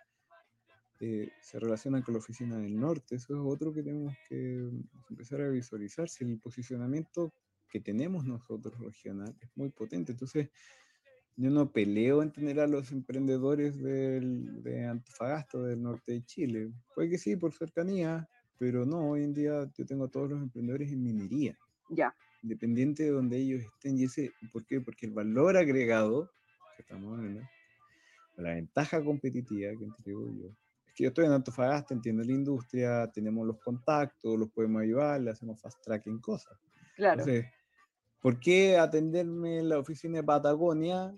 eh, 1.00 1.30
se 1.40 1.58
relacionan 1.58 2.02
con 2.02 2.14
la 2.14 2.20
oficina 2.20 2.58
del 2.58 2.78
norte. 2.78 3.16
Eso 3.16 3.34
es 3.34 3.40
otro 3.42 3.72
que 3.72 3.82
tenemos 3.82 4.14
que 4.28 4.70
empezar 5.08 5.40
a 5.40 5.48
visualizar. 5.48 6.08
Si 6.08 6.24
el 6.24 6.38
posicionamiento 6.38 7.32
que 7.70 7.80
tenemos 7.80 8.24
nosotros 8.24 8.78
regional 8.78 9.34
es 9.40 9.50
muy 9.54 9.70
potente. 9.70 10.12
Entonces, 10.12 10.50
yo 11.36 11.50
no 11.50 11.72
peleo 11.72 12.22
en 12.22 12.32
tener 12.32 12.60
a 12.60 12.66
los 12.66 12.92
emprendedores 12.92 13.78
del, 13.80 14.62
de 14.62 14.86
Antofagasta, 14.86 15.58
del 15.58 15.82
norte 15.82 16.12
de 16.12 16.24
Chile. 16.24 16.72
Puede 16.94 17.08
que 17.08 17.18
sí, 17.18 17.36
por 17.36 17.54
cercanía, 17.54 18.28
pero 18.58 18.84
no, 18.84 19.10
hoy 19.10 19.24
en 19.24 19.32
día 19.32 19.70
yo 19.74 19.86
tengo 19.86 20.04
a 20.04 20.10
todos 20.10 20.30
los 20.30 20.42
emprendedores 20.42 20.92
en 20.92 21.02
minería. 21.02 21.56
Ya. 21.88 22.14
Independiente 22.42 23.04
de 23.04 23.10
donde 23.10 23.36
ellos 23.36 23.62
estén. 23.62 23.98
Y 23.98 24.04
ese, 24.04 24.32
¿por 24.52 24.64
qué? 24.66 24.80
Porque 24.80 25.06
el 25.06 25.12
valor 25.12 25.56
agregado, 25.56 26.30
que 26.76 26.82
estamos 26.82 27.18
hablando, 27.18 27.42
la 28.36 28.54
ventaja 28.54 29.02
competitiva 29.04 29.72
que 29.78 29.84
entrego 29.84 30.26
yo, 30.32 30.48
es 30.86 30.94
que 30.94 31.04
yo 31.04 31.08
estoy 31.08 31.26
en 31.26 31.32
Antofagasta, 31.32 31.94
entiendo 31.94 32.22
la 32.22 32.32
industria, 32.32 33.10
tenemos 33.12 33.46
los 33.46 33.58
contactos, 33.58 34.38
los 34.38 34.50
podemos 34.50 34.82
ayudar, 34.82 35.20
le 35.20 35.30
hacemos 35.30 35.60
fast 35.60 35.82
track 35.82 36.06
en 36.06 36.18
cosas. 36.20 36.58
Claro. 36.96 37.20
Entonces, 37.20 37.46
¿por 38.20 38.40
qué 38.40 38.76
atenderme 38.78 39.58
en 39.58 39.68
la 39.68 39.78
oficina 39.78 40.18
de 40.18 40.24
Patagonia 40.24 41.12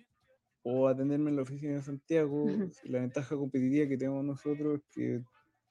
o 0.62 0.89
atenderme 0.89 1.31
en 1.31 1.37
la 1.37 1.43
oficina 1.43 1.75
de 1.75 1.83
Santiago. 1.83 2.47
La 2.85 3.01
ventaja 3.01 3.37
competitiva 3.37 3.89
que 3.89 3.97
tenemos 3.97 4.25
nosotros 4.25 4.79
es 4.79 4.85
que 4.95 5.25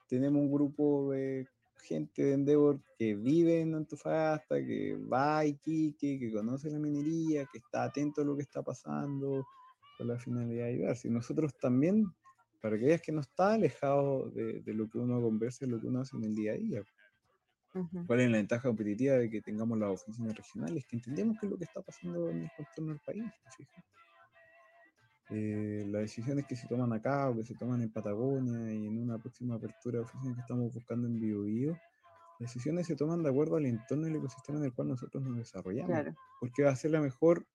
tenemos 0.08 0.42
un 0.42 0.52
grupo 0.52 1.12
de 1.12 1.48
gente 1.82 2.24
de 2.24 2.34
Endeavor 2.34 2.80
que 2.98 3.16
vive 3.16 3.62
en 3.62 3.76
Antofagasta, 3.76 4.56
que 4.58 4.96
va 4.96 5.40
a 5.40 5.46
Iquique, 5.46 6.20
que 6.20 6.32
conoce 6.32 6.70
la 6.70 6.80
minería, 6.80 7.46
que 7.52 7.60
está 7.60 7.84
atento 7.84 8.22
a 8.22 8.26
lo 8.26 8.36
que 8.36 8.44
está 8.44 8.62
pasando. 8.62 9.46
con 9.98 10.08
la 10.08 10.18
finalidad 10.18 10.66
de 10.66 10.74
ayudar. 10.74 10.96
Si 10.96 11.10
nosotros 11.10 11.54
también, 11.60 12.12
para 12.62 12.78
que 12.78 12.86
veas 12.86 13.02
que 13.02 13.12
no 13.12 13.22
está 13.22 13.54
alejado 13.54 14.30
de, 14.32 14.64
lo 14.74 14.90
que 14.90 14.98
uno 14.98 15.22
conversa, 15.22 15.66
de 15.66 15.72
lo 15.72 15.80
que 15.80 15.88
uno 15.88 16.02
hace 16.02 16.18
en 16.18 16.24
el 16.24 16.36
día 16.36 16.54
a 16.54 16.58
día. 16.58 16.84
¿Cuál 18.06 18.20
es 18.20 18.30
la 18.30 18.38
ventaja 18.38 18.64
competitiva 18.64 19.16
de 19.16 19.30
que 19.30 19.42
tengamos 19.42 19.78
las 19.78 19.90
oficinas 19.92 20.36
regionales? 20.36 20.86
Que 20.86 20.98
entendemos 20.98 21.38
qué 21.40 21.46
es 21.46 21.52
lo 21.52 21.58
que 21.58 21.64
está 21.64 21.82
pasando 21.82 22.30
en 22.30 22.44
el 22.44 22.50
contorno 22.58 22.92
del 22.92 23.00
país. 23.06 23.32
Eh, 25.34 25.86
las 25.88 26.02
decisiones 26.02 26.46
que 26.46 26.58
se 26.58 26.68
toman 26.68 26.92
acá 26.92 27.30
o 27.30 27.36
que 27.36 27.46
se 27.46 27.56
toman 27.56 27.82
en 27.82 27.90
Patagonia 27.90 28.74
y 28.74 28.86
en 28.86 28.98
una 28.98 29.18
próxima 29.18 29.56
apertura 29.56 30.00
de 30.00 30.04
oficina 30.04 30.36
que 30.36 30.42
estamos 30.42 30.74
buscando 30.74 31.08
en 31.08 31.22
BioBio, 31.22 31.72
las 32.40 32.54
decisiones 32.54 32.88
se 32.88 32.98
toman 32.98 33.24
de 33.24 33.30
acuerdo 33.30 33.56
al 33.56 33.66
entorno 33.66 34.08
y 34.08 34.10
el 34.10 34.18
ecosistema 34.18 34.60
en 34.60 34.66
el 34.66 34.74
cual 34.74 34.90
nosotros 34.90 35.24
nos 35.24 35.38
desarrollamos. 35.38 36.16
Porque 36.40 36.64
va 36.64 36.72
a 36.72 36.76
ser 36.76 36.92
la 36.92 37.00
mejor 37.00 37.46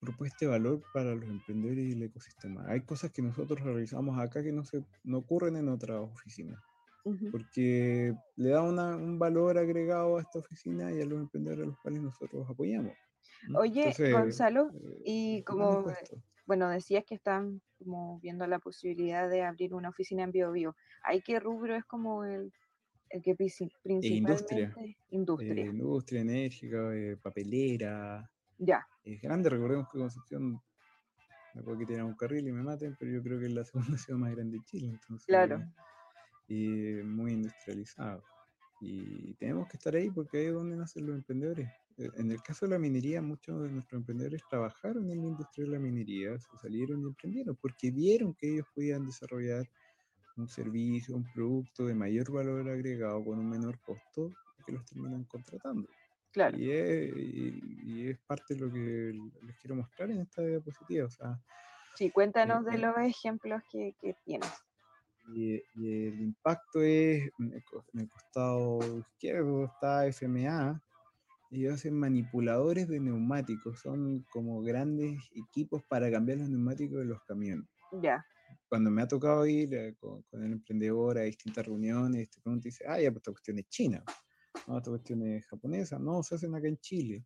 propuesta 0.00 0.38
de 0.40 0.46
valor 0.46 0.82
para 0.94 1.14
los 1.14 1.28
emprendedores 1.28 1.84
y 1.84 1.92
el 1.92 2.02
ecosistema. 2.04 2.64
Hay 2.68 2.80
cosas 2.82 3.10
que 3.10 3.20
nosotros 3.20 3.60
realizamos 3.60 4.18
acá 4.18 4.42
que 4.42 4.52
no, 4.52 4.64
se, 4.64 4.82
no 5.04 5.18
ocurren 5.18 5.56
en 5.56 5.68
otras 5.68 5.98
oficinas. 5.98 6.62
Porque 7.30 8.14
le 8.34 8.48
da 8.48 8.62
un 8.62 9.18
valor 9.18 9.58
agregado 9.58 10.16
a 10.16 10.22
esta 10.22 10.40
oficina 10.40 10.90
y 10.90 11.00
a 11.00 11.06
los 11.06 11.20
emprendedores 11.20 11.64
a 11.64 11.68
los 11.68 11.78
cuales 11.78 12.02
nosotros 12.02 12.48
apoyamos. 12.48 12.92
Oye, 13.54 13.94
Gonzalo, 14.12 14.70
eh, 14.72 15.02
y 15.04 15.42
como, 15.42 15.86
bueno, 16.46 16.68
decías 16.68 17.04
que 17.04 17.14
están 17.14 17.60
como 17.78 18.18
viendo 18.20 18.46
la 18.46 18.58
posibilidad 18.58 19.28
de 19.28 19.42
abrir 19.42 19.74
una 19.74 19.90
oficina 19.90 20.22
en 20.22 20.32
BioBio. 20.32 20.76
¿Hay 21.02 21.20
qué 21.20 21.38
rubro 21.40 21.76
es 21.76 21.84
como 21.84 22.24
el, 22.24 22.52
el 23.10 23.22
que 23.22 23.34
principalmente... 23.34 24.08
Industria. 24.08 24.74
Industria. 25.10 25.64
Eh, 25.64 25.66
industria 25.66 26.20
enérgica, 26.22 26.94
eh, 26.94 27.16
papelera, 27.16 28.28
ya. 28.58 28.86
Es 29.04 29.20
grande, 29.20 29.50
recordemos 29.50 29.88
que 29.90 29.98
Concepción, 29.98 30.60
me 31.54 31.62
puedo 31.62 31.78
que 31.78 32.02
un 32.02 32.14
carril 32.14 32.48
y 32.48 32.52
me 32.52 32.62
maten, 32.62 32.96
pero 32.98 33.12
yo 33.12 33.22
creo 33.22 33.38
que 33.38 33.46
es 33.46 33.52
la 33.52 33.64
segunda 33.96 33.98
ciudad 33.98 34.18
más 34.18 34.34
grande 34.34 34.58
de 34.58 34.64
Chile, 34.64 34.88
entonces. 34.88 35.26
Claro. 35.26 35.62
Y 36.48 37.02
muy 37.04 37.32
industrializado. 37.32 38.22
Y 38.80 39.34
tenemos 39.34 39.68
que 39.68 39.76
estar 39.76 39.94
ahí 39.94 40.10
porque 40.10 40.38
ahí 40.38 40.46
es 40.46 40.54
donde 40.54 40.76
nacen 40.76 41.06
los 41.06 41.16
emprendedores. 41.16 41.68
Eh, 41.98 42.10
en 42.16 42.30
el 42.30 42.42
caso 42.42 42.66
de 42.66 42.72
la 42.72 42.78
minería, 42.78 43.22
muchos 43.22 43.62
de 43.62 43.70
nuestros 43.70 44.00
emprendedores 44.00 44.42
trabajaron 44.48 45.10
en 45.10 45.20
la 45.20 45.26
industria 45.26 45.66
de 45.66 45.72
la 45.72 45.78
minería, 45.78 46.38
se 46.38 46.56
salieron 46.60 47.02
y 47.02 47.06
emprendieron 47.06 47.56
porque 47.56 47.90
vieron 47.90 48.34
que 48.34 48.54
ellos 48.54 48.66
podían 48.74 49.06
desarrollar 49.06 49.66
un 50.36 50.48
servicio, 50.48 51.16
un 51.16 51.24
producto 51.32 51.86
de 51.86 51.94
mayor 51.94 52.30
valor 52.30 52.68
agregado 52.68 53.24
con 53.24 53.38
un 53.38 53.48
menor 53.48 53.80
costo 53.80 54.32
que 54.66 54.72
los 54.72 54.84
terminan 54.84 55.24
contratando. 55.24 55.88
Y 56.54 56.70
es, 56.70 58.18
parte 58.26 58.54
de 58.54 58.60
lo 58.60 58.70
que 58.70 59.18
les 59.42 59.56
quiero 59.56 59.76
mostrar 59.76 60.10
en 60.10 60.20
esta 60.20 60.42
diapositiva. 60.42 61.06
O 61.06 61.10
sea, 61.10 61.40
sí, 61.94 62.10
cuéntanos 62.10 62.64
de 62.66 62.76
los 62.76 62.94
ejemplos 62.98 63.62
que, 63.70 63.94
que 63.98 64.14
tienes. 64.24 64.52
Y, 65.34 65.54
el 65.76 66.20
impacto 66.20 66.82
es, 66.82 67.30
en 67.38 67.52
el 67.94 68.08
costado 68.10 68.98
izquierdo 68.98 69.64
está 69.64 70.06
FMA, 70.06 70.80
ellos 71.56 71.74
hacen 71.74 71.94
manipuladores 71.94 72.88
de 72.88 73.00
neumáticos, 73.00 73.80
son 73.80 74.24
como 74.30 74.62
grandes 74.62 75.18
equipos 75.34 75.82
para 75.88 76.10
cambiar 76.10 76.38
los 76.38 76.48
neumáticos 76.48 76.98
de 76.98 77.04
los 77.06 77.22
camiones. 77.24 77.68
Ya. 78.02 78.24
Cuando 78.68 78.90
me 78.90 79.02
ha 79.02 79.08
tocado 79.08 79.46
ir 79.46 79.74
eh, 79.74 79.94
con, 79.98 80.24
el 80.32 80.52
emprendedor 80.52 81.18
a 81.18 81.22
distintas 81.22 81.66
reuniones, 81.66 82.30
te 82.30 82.40
pregunta 82.40 82.68
y 82.68 82.70
dice, 82.70 82.84
ah, 82.86 83.00
ya, 83.00 83.10
pues 83.10 83.18
esta 83.18 83.32
cuestión 83.32 83.58
es 83.58 83.68
china 83.68 84.04
no, 84.66 84.78
esta 84.78 84.90
cuestión 84.90 85.22
es 85.22 85.46
japonesa, 85.46 85.98
no, 85.98 86.22
se 86.22 86.34
hacen 86.34 86.54
acá 86.54 86.68
en 86.68 86.78
Chile. 86.78 87.24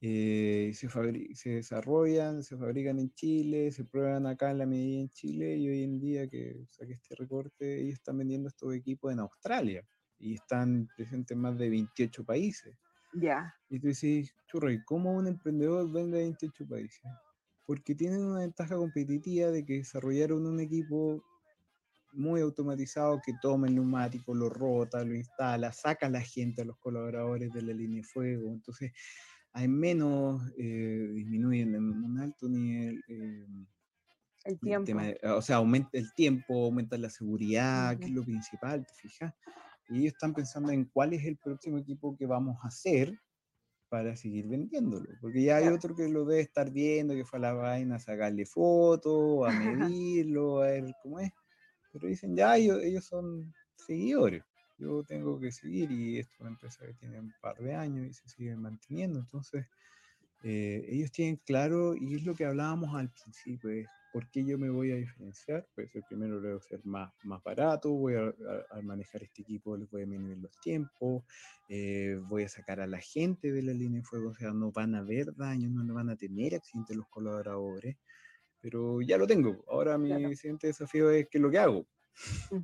Eh, 0.00 0.72
se, 0.74 0.88
se 1.34 1.50
desarrollan, 1.50 2.42
se 2.42 2.56
fabrican 2.56 2.98
en 2.98 3.12
Chile, 3.14 3.72
se 3.72 3.84
prueban 3.84 4.26
acá 4.26 4.50
en 4.50 4.58
la 4.58 4.66
medida 4.66 5.00
en 5.00 5.08
Chile 5.08 5.56
y 5.56 5.68
hoy 5.68 5.82
en 5.82 5.98
día 5.98 6.28
que 6.28 6.66
saqué 6.68 6.92
este 6.92 7.14
recorte, 7.14 7.80
ellos 7.80 7.94
están 7.94 8.18
vendiendo 8.18 8.48
estos 8.48 8.74
equipos 8.74 9.12
en 9.12 9.20
Australia 9.20 9.86
y 10.18 10.34
están 10.34 10.88
presentes 10.96 11.34
en 11.34 11.40
más 11.40 11.58
de 11.58 11.70
28 11.70 12.24
países. 12.24 12.76
Ya. 13.20 13.54
Y 13.68 13.80
tú 13.80 13.88
dices, 13.88 14.34
churro, 14.46 14.70
¿y 14.70 14.82
cómo 14.84 15.12
un 15.12 15.26
emprendedor 15.26 15.90
vende 15.90 16.18
a 16.18 16.22
28 16.22 16.66
países? 16.68 17.02
Porque 17.64 17.94
tienen 17.94 18.24
una 18.24 18.40
ventaja 18.40 18.76
competitiva 18.76 19.50
de 19.50 19.64
que 19.64 19.78
desarrollaron 19.78 20.46
un 20.46 20.60
equipo 20.60 21.22
muy 22.12 22.40
automatizado 22.40 23.20
que 23.24 23.32
toma 23.42 23.66
el 23.66 23.74
neumático, 23.74 24.34
lo 24.34 24.48
rota, 24.48 25.04
lo 25.04 25.14
instala, 25.14 25.72
saca 25.72 26.06
a 26.06 26.10
la 26.10 26.20
gente, 26.20 26.62
a 26.62 26.64
los 26.64 26.78
colaboradores 26.78 27.52
de 27.52 27.62
la 27.62 27.72
línea 27.72 28.02
de 28.02 28.08
fuego. 28.08 28.52
Entonces, 28.52 28.92
hay 29.52 29.68
menos, 29.68 30.42
eh, 30.58 31.10
disminuyen 31.14 31.74
en 31.74 32.04
un 32.04 32.18
alto 32.20 32.48
nivel. 32.48 33.02
Eh, 33.08 33.46
el 34.44 34.60
tiempo. 34.60 34.92
o 35.34 35.42
sea, 35.42 35.56
aumenta 35.56 35.90
el 35.94 36.12
tiempo, 36.14 36.66
aumenta 36.66 36.96
la 36.96 37.10
seguridad, 37.10 37.98
que 37.98 38.04
es 38.04 38.10
lo 38.12 38.22
principal, 38.22 38.86
¿te 38.86 38.94
fijas? 38.94 39.34
Y 39.88 40.00
ellos 40.00 40.14
están 40.14 40.34
pensando 40.34 40.72
en 40.72 40.84
cuál 40.86 41.12
es 41.12 41.24
el 41.24 41.36
próximo 41.36 41.78
equipo 41.78 42.16
que 42.16 42.26
vamos 42.26 42.56
a 42.62 42.68
hacer 42.68 43.18
para 43.88 44.16
seguir 44.16 44.48
vendiéndolo. 44.48 45.08
Porque 45.20 45.42
ya 45.42 45.56
hay 45.56 45.68
otro 45.68 45.94
que 45.94 46.08
lo 46.08 46.24
debe 46.24 46.42
estar 46.42 46.70
viendo, 46.70 47.14
que 47.14 47.24
fue 47.24 47.38
a 47.38 47.42
la 47.42 47.52
vaina 47.52 47.96
a 47.96 48.00
sacarle 48.00 48.46
fotos, 48.46 49.48
a 49.48 49.52
medirlo, 49.52 50.62
a 50.62 50.66
ver 50.66 50.94
cómo 51.02 51.20
es 51.20 51.32
pero 51.98 52.08
dicen, 52.08 52.36
ya, 52.36 52.56
ellos, 52.56 53.04
son 53.04 53.54
seguidores, 53.74 54.42
yo 54.78 55.02
tengo 55.04 55.40
que 55.40 55.50
seguir 55.50 55.90
y 55.90 56.18
esto 56.18 56.34
es 56.34 56.40
una 56.40 56.50
empresa 56.50 56.86
que 56.86 56.94
tiene 56.94 57.20
un 57.20 57.32
par 57.40 57.56
de 57.56 57.74
años 57.74 58.06
y 58.06 58.12
se 58.12 58.28
sigue 58.28 58.54
manteniendo, 58.54 59.20
entonces 59.20 59.66
eh, 60.42 60.84
ellos 60.88 61.10
tienen 61.10 61.36
claro, 61.46 61.94
y 61.96 62.16
es 62.16 62.24
lo 62.24 62.34
que 62.34 62.44
hablábamos 62.44 62.94
al 62.94 63.10
principio, 63.10 63.70
es 63.70 63.86
por 64.16 64.30
qué 64.30 64.42
yo 64.46 64.56
me 64.56 64.70
voy 64.70 64.92
a 64.92 64.96
diferenciar, 64.96 65.68
pues 65.74 65.94
el 65.94 66.02
primero 66.04 66.40
debo 66.40 66.58
ser 66.58 66.80
más, 66.86 67.12
más 67.24 67.42
barato, 67.44 67.92
voy 67.92 68.14
a, 68.14 68.32
manejar 68.82 69.22
este 69.22 69.42
equipo, 69.42 69.76
les 69.76 69.90
voy 69.90 70.00
a 70.00 70.04
disminuir 70.06 70.38
los 70.38 70.58
tiempos, 70.62 71.22
eh, 71.68 72.18
voy 72.22 72.44
a 72.44 72.48
sacar 72.48 72.80
a 72.80 72.86
la 72.86 72.98
gente 72.98 73.52
de 73.52 73.62
la 73.62 73.74
línea 73.74 74.00
de 74.00 74.06
fuego, 74.06 74.30
o 74.30 74.34
sea, 74.34 74.54
no 74.54 74.72
van 74.72 74.94
a 74.94 75.00
haber 75.00 75.34
daños, 75.34 75.70
no 75.70 75.92
van 75.92 76.08
a 76.08 76.16
tener 76.16 76.54
accidentes 76.54 76.96
los 76.96 77.06
colaboradores, 77.08 77.98
pero 78.58 79.02
ya 79.02 79.18
lo 79.18 79.26
tengo. 79.26 79.62
Ahora 79.68 79.98
mi 79.98 80.34
siguiente 80.34 80.68
desafío 80.68 81.10
es 81.10 81.28
qué 81.30 81.36
es 81.36 81.42
lo 81.42 81.50
que 81.50 81.58
hago. 81.58 81.86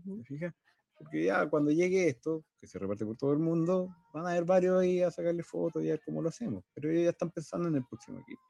¿Me 0.07 0.24
fijas? 0.24 0.55
Porque 0.96 1.24
ya 1.24 1.46
cuando 1.50 1.70
llegue 1.70 2.09
esto, 2.09 2.46
que 2.59 2.66
se 2.66 2.78
reparte 2.78 3.05
por 3.05 3.18
todo 3.18 3.34
el 3.34 3.40
mundo, 3.40 3.94
van 4.14 4.24
a 4.24 4.30
haber 4.30 4.46
varios 4.46 4.80
ahí 4.80 5.03
a 5.03 5.11
sacarle 5.11 5.42
fotos 5.42 5.84
y 5.84 5.88
a 5.88 5.92
ver 5.92 6.00
cómo 6.03 6.22
lo 6.22 6.30
hacemos. 6.30 6.64
Pero 6.72 6.88
ellos 6.88 7.05
ya 7.05 7.11
están 7.11 7.30
pensando 7.30 7.68
en 7.68 7.74
el 7.74 7.84
próximo 7.84 8.20
equipo. 8.20 8.40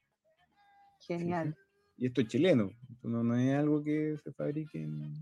Genial. 1.00 1.57
Y 2.03 2.07
esto 2.07 2.20
es 2.20 2.26
chileno, 2.26 2.68
no, 3.05 3.22
no, 3.22 3.36
es 3.36 3.55
algo 3.55 3.80
que 3.80 4.16
se 4.18 4.32
fabrique 4.32 4.82
en, 4.82 5.14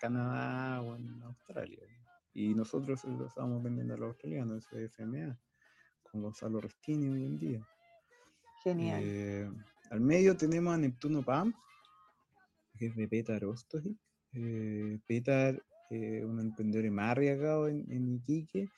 Canadá 0.00 0.80
o 0.80 0.94
en 0.94 1.20
Australia. 1.24 1.80
Y 2.32 2.54
nosotros 2.54 3.02
lo 3.02 3.26
estamos 3.26 3.60
vendiendo 3.60 3.94
a 3.94 3.96
los 3.96 4.10
australianos, 4.10 4.64
ese 4.72 4.84
FMA, 4.88 5.36
con 6.04 6.22
Gonzalo 6.22 6.60
Restini 6.60 7.08
hoy 7.08 7.24
en 7.24 7.38
día. 7.40 7.68
Genial. 8.62 9.02
Eh, 9.04 9.50
al 9.90 10.00
medio 10.00 10.36
tenemos 10.36 10.72
a 10.72 10.78
Neptuno 10.78 11.24
Pam, 11.24 11.52
que 12.78 12.86
es 12.86 12.94
de 12.94 13.08
Petar 13.08 13.44
Ostojic. 13.44 13.98
Eh, 14.34 15.00
Petar, 15.04 15.60
eh, 15.90 16.24
un 16.24 16.38
emprendedor 16.38 16.88
más 16.92 17.10
arriesgado 17.10 17.66
en, 17.66 17.84
en, 17.90 18.14
Iquique. 18.14 18.68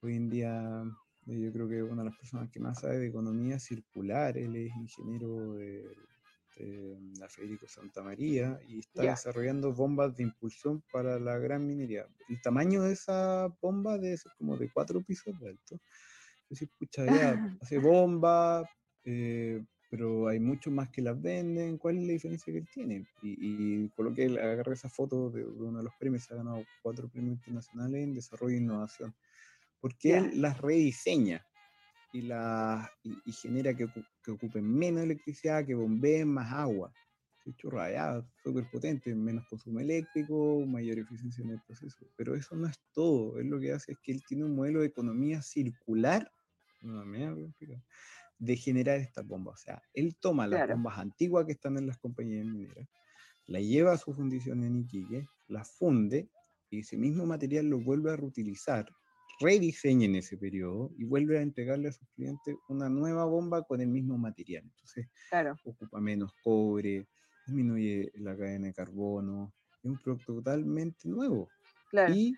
Hoy 0.00 0.16
en 0.16 0.28
día 0.28 0.82
eh, 1.28 1.40
yo 1.40 1.52
creo 1.52 1.68
que 1.68 1.78
es 1.78 1.84
una 1.84 2.02
de 2.02 2.10
las 2.10 2.18
personas 2.18 2.50
que 2.50 2.58
más 2.58 2.80
sabe 2.80 2.98
de 2.98 3.06
economía 3.06 3.60
circular. 3.60 4.36
Él 4.36 4.56
es 4.56 4.74
ingeniero 4.74 5.54
de, 5.54 5.84
la 7.18 7.28
Federico 7.28 7.66
Santa 7.66 8.02
María 8.02 8.60
y 8.68 8.80
está 8.80 9.02
desarrollando 9.02 9.72
bombas 9.72 10.14
de 10.16 10.24
impulsión 10.24 10.82
para 10.92 11.18
la 11.18 11.38
gran 11.38 11.66
minería. 11.66 12.06
El 12.28 12.40
tamaño 12.40 12.82
de 12.82 12.92
esa 12.92 13.48
bomba 13.60 13.98
debe 13.98 14.16
ser 14.16 14.32
como 14.38 14.56
de 14.56 14.70
cuatro 14.70 15.02
pisos 15.02 15.38
de 15.40 15.50
alto. 15.50 15.80
Entonces, 16.42 16.68
escucha, 16.68 17.06
ya, 17.06 17.32
hace 17.62 17.78
bomba, 17.78 18.68
eh, 19.04 19.64
pero 19.90 20.28
hay 20.28 20.40
muchos 20.40 20.72
más 20.72 20.90
que 20.90 21.02
las 21.02 21.20
venden. 21.20 21.78
¿Cuál 21.78 21.98
es 21.98 22.06
la 22.06 22.12
diferencia 22.12 22.52
que 22.52 22.58
él 22.60 22.68
tiene? 22.72 23.06
Y, 23.22 23.36
y 23.84 23.88
coloqué, 23.90 24.26
agarré 24.26 24.74
esa 24.74 24.88
foto 24.88 25.30
de, 25.30 25.44
uno 25.44 25.78
de 25.78 25.84
los 25.84 25.94
premios, 25.98 26.30
ha 26.30 26.36
ganado 26.36 26.64
cuatro 26.82 27.08
premios 27.08 27.36
internacionales 27.36 28.02
en 28.02 28.14
desarrollo 28.14 28.54
e 28.54 28.60
innovación, 28.60 29.14
porque 29.80 30.16
él 30.16 30.40
las 30.40 30.60
rediseña 30.60 31.44
y, 32.12 32.22
la, 32.22 32.90
y, 33.02 33.32
genera 33.32 33.74
que, 33.74 33.88
que, 34.22 34.30
ocupen 34.30 34.64
menos 34.64 35.02
electricidad, 35.02 35.64
que 35.64 35.74
bombeen 35.74 36.28
más 36.28 36.52
agua. 36.52 36.92
Churra, 37.56 37.90
ya, 37.90 38.24
súper 38.44 38.70
potente, 38.70 39.12
menos 39.14 39.44
consumo 39.48 39.80
eléctrico, 39.80 40.64
mayor 40.64 41.00
eficiencia 41.00 41.42
en 41.42 41.50
el 41.50 41.60
proceso. 41.66 42.06
Pero 42.16 42.36
eso 42.36 42.54
no 42.54 42.68
es 42.68 42.78
todo. 42.92 43.38
Él 43.40 43.48
lo 43.48 43.58
que 43.58 43.72
hace 43.72 43.92
es 43.92 43.98
que 44.00 44.12
él 44.12 44.22
tiene 44.28 44.44
un 44.44 44.54
modelo 44.54 44.80
de 44.80 44.86
economía 44.86 45.42
circular. 45.42 46.30
No, 46.82 47.04
de 48.38 48.56
generar 48.56 48.98
estas 48.98 49.26
bombas. 49.26 49.54
O 49.54 49.62
sea, 49.62 49.82
él 49.94 50.16
toma 50.16 50.46
las 50.48 50.68
bombas 50.68 50.98
antiguas 50.98 51.46
que 51.46 51.52
están 51.52 51.78
en 51.78 51.86
las 51.86 51.98
compañías 51.98 52.44
mineras, 52.44 52.88
la 53.46 53.60
lleva 53.60 53.92
a 53.92 53.98
su 53.98 54.12
fundición 54.12 54.64
en 54.64 54.76
Iquique, 54.76 55.26
la 55.46 55.64
funde 55.64 56.28
y 56.70 56.80
ese 56.80 56.96
mismo 56.96 57.24
material 57.24 57.66
lo 57.66 57.80
vuelve 57.80 58.12
a 58.12 58.16
reutilizar, 58.16 58.88
rediseña 59.40 60.06
en 60.06 60.16
ese 60.16 60.36
periodo 60.36 60.90
y 60.96 61.04
vuelve 61.04 61.38
a 61.38 61.42
entregarle 61.42 61.88
a 61.88 61.92
sus 61.92 62.08
clientes 62.10 62.56
una 62.68 62.88
nueva 62.88 63.24
bomba 63.24 63.62
con 63.62 63.80
el 63.80 63.88
mismo 63.88 64.18
material. 64.18 64.64
Entonces, 64.64 65.08
claro. 65.30 65.56
ocupa 65.64 66.00
menos 66.00 66.32
cobre, 66.42 67.06
disminuye 67.46 68.10
la 68.14 68.36
cadena 68.36 68.68
de 68.68 68.74
carbono, 68.74 69.52
es 69.82 69.90
un 69.90 69.98
producto 69.98 70.34
totalmente 70.34 71.08
nuevo 71.08 71.48
y 72.08 72.34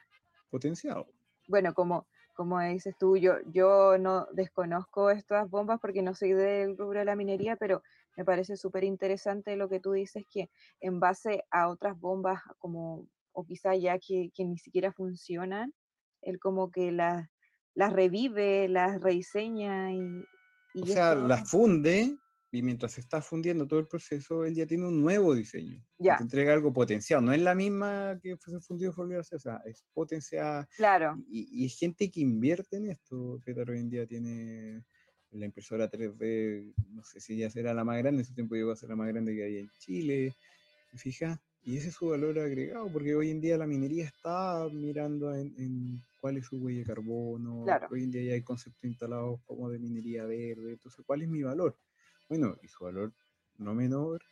potenciado. 0.51 1.07
Bueno, 1.49 1.75
como, 1.75 2.07
como 2.35 2.61
dices 2.61 2.95
tú, 2.99 3.17
yo, 3.17 3.35
yo 3.47 3.99
no 3.99 4.27
desconozco 4.33 5.11
estas 5.11 5.49
bombas 5.51 5.79
porque 5.81 6.03
no 6.03 6.15
soy 6.15 6.33
del 6.33 6.77
rubro 6.77 7.01
de 7.01 7.05
la 7.05 7.17
minería, 7.17 7.57
pero 7.57 7.83
me 8.17 8.25
parece 8.25 8.57
súper 8.57 8.85
interesante 8.85 9.57
lo 9.57 9.69
que 9.69 9.81
tú 9.81 9.93
dices, 9.93 10.25
que 10.31 10.51
en 10.81 11.01
base 11.01 11.45
a 11.51 11.69
otras 11.69 11.99
bombas 11.99 12.41
como, 12.59 13.07
o 13.33 13.45
quizá 13.45 13.75
ya 13.75 13.99
que, 13.99 14.31
que 14.35 14.45
ni 14.45 14.59
siquiera 14.59 14.93
funcionan, 14.93 15.75
él 16.25 16.39
como 16.39 16.71
que 16.71 16.93
las, 16.93 17.29
las 17.75 17.93
revive, 17.93 18.69
las 18.69 19.01
rediseña 19.01 19.93
y... 19.93 20.25
y 20.75 20.83
o 20.83 20.87
sea, 20.87 21.15
las 21.15 21.49
funde 21.51 22.17
y 22.51 22.63
mientras 22.63 22.93
se 22.93 23.01
está 23.01 23.21
fundiendo 23.21 23.67
todo 23.67 23.81
el 23.81 23.89
proceso, 23.89 24.45
él 24.45 24.55
ya 24.55 24.65
tiene 24.65 24.87
un 24.87 25.03
nuevo 25.03 25.35
diseño. 25.35 25.85
Ya. 25.99 26.17
Te 26.17 26.23
entrega 26.23 26.53
algo 26.53 26.73
potenciado. 26.73 27.21
No 27.21 27.33
es 27.33 27.43
la 27.43 27.55
misma 27.55 28.17
que 28.23 28.37
se 28.37 28.61
fundió 28.61 28.93
por 28.93 29.13
o 29.13 29.25
sea, 29.25 29.61
es 29.65 29.85
potenciada. 29.93 30.69
Claro. 30.77 31.17
Y, 31.29 31.65
y, 31.65 31.69
gente 31.69 32.13
que 32.13 32.21
invierte 32.21 32.77
en 32.77 32.91
esto. 32.91 33.41
Petar 33.45 33.71
hoy 33.71 33.81
en 33.81 33.91
día 33.91 34.07
tiene 34.07 34.85
la 35.35 35.47
impresora 35.47 35.91
3D, 35.91 36.75
no 36.91 37.03
sé 37.05 37.21
si 37.21 37.37
ya 37.37 37.51
será 37.51 37.75
la 37.75 37.85
más 37.85 37.99
grande, 37.99 38.23
en 38.23 38.27
su 38.27 38.35
tiempo 38.35 38.55
llegó 38.55 38.71
a 38.71 38.77
ser 38.77 38.91
la 38.91 38.97
más 38.97 39.09
grande 39.09 39.35
que 39.35 39.45
hay 39.45 39.59
en 39.59 39.71
Chile. 39.79 40.33
¿Se 40.91 40.99
fija? 40.99 41.41
Y 41.65 41.79
ese 41.79 41.89
es 41.89 41.95
su 41.95 42.09
valor 42.09 42.39
agregado, 42.39 42.91
porque 42.93 43.15
hoy 43.15 43.31
en 43.31 43.41
día 43.41 43.57
la 43.57 43.67
minería 43.67 44.05
está 44.05 44.69
mirando 44.71 45.35
en, 45.35 46.03
cuál 46.25 46.39
es 46.39 46.47
su 46.47 46.57
huella 46.57 46.79
de 46.79 46.87
carbono. 46.87 47.67
Hoy 47.91 48.05
en 48.05 48.11
día 48.11 48.23
ya 48.23 48.33
hay 48.33 48.43
conceptos 48.43 48.83
instalados 48.85 49.43
como 49.45 49.69
de 49.69 49.79
minería 49.79 50.25
verde. 50.25 50.73
Entonces, 50.73 51.05
¿cuál 51.05 51.21
es 51.21 51.29
mi 51.29 51.43
valor? 51.43 51.77
Bueno, 52.31 52.57
y 52.63 52.69
su 52.69 52.83
valor 52.83 53.13
no 53.59 53.75
menor 53.75 54.23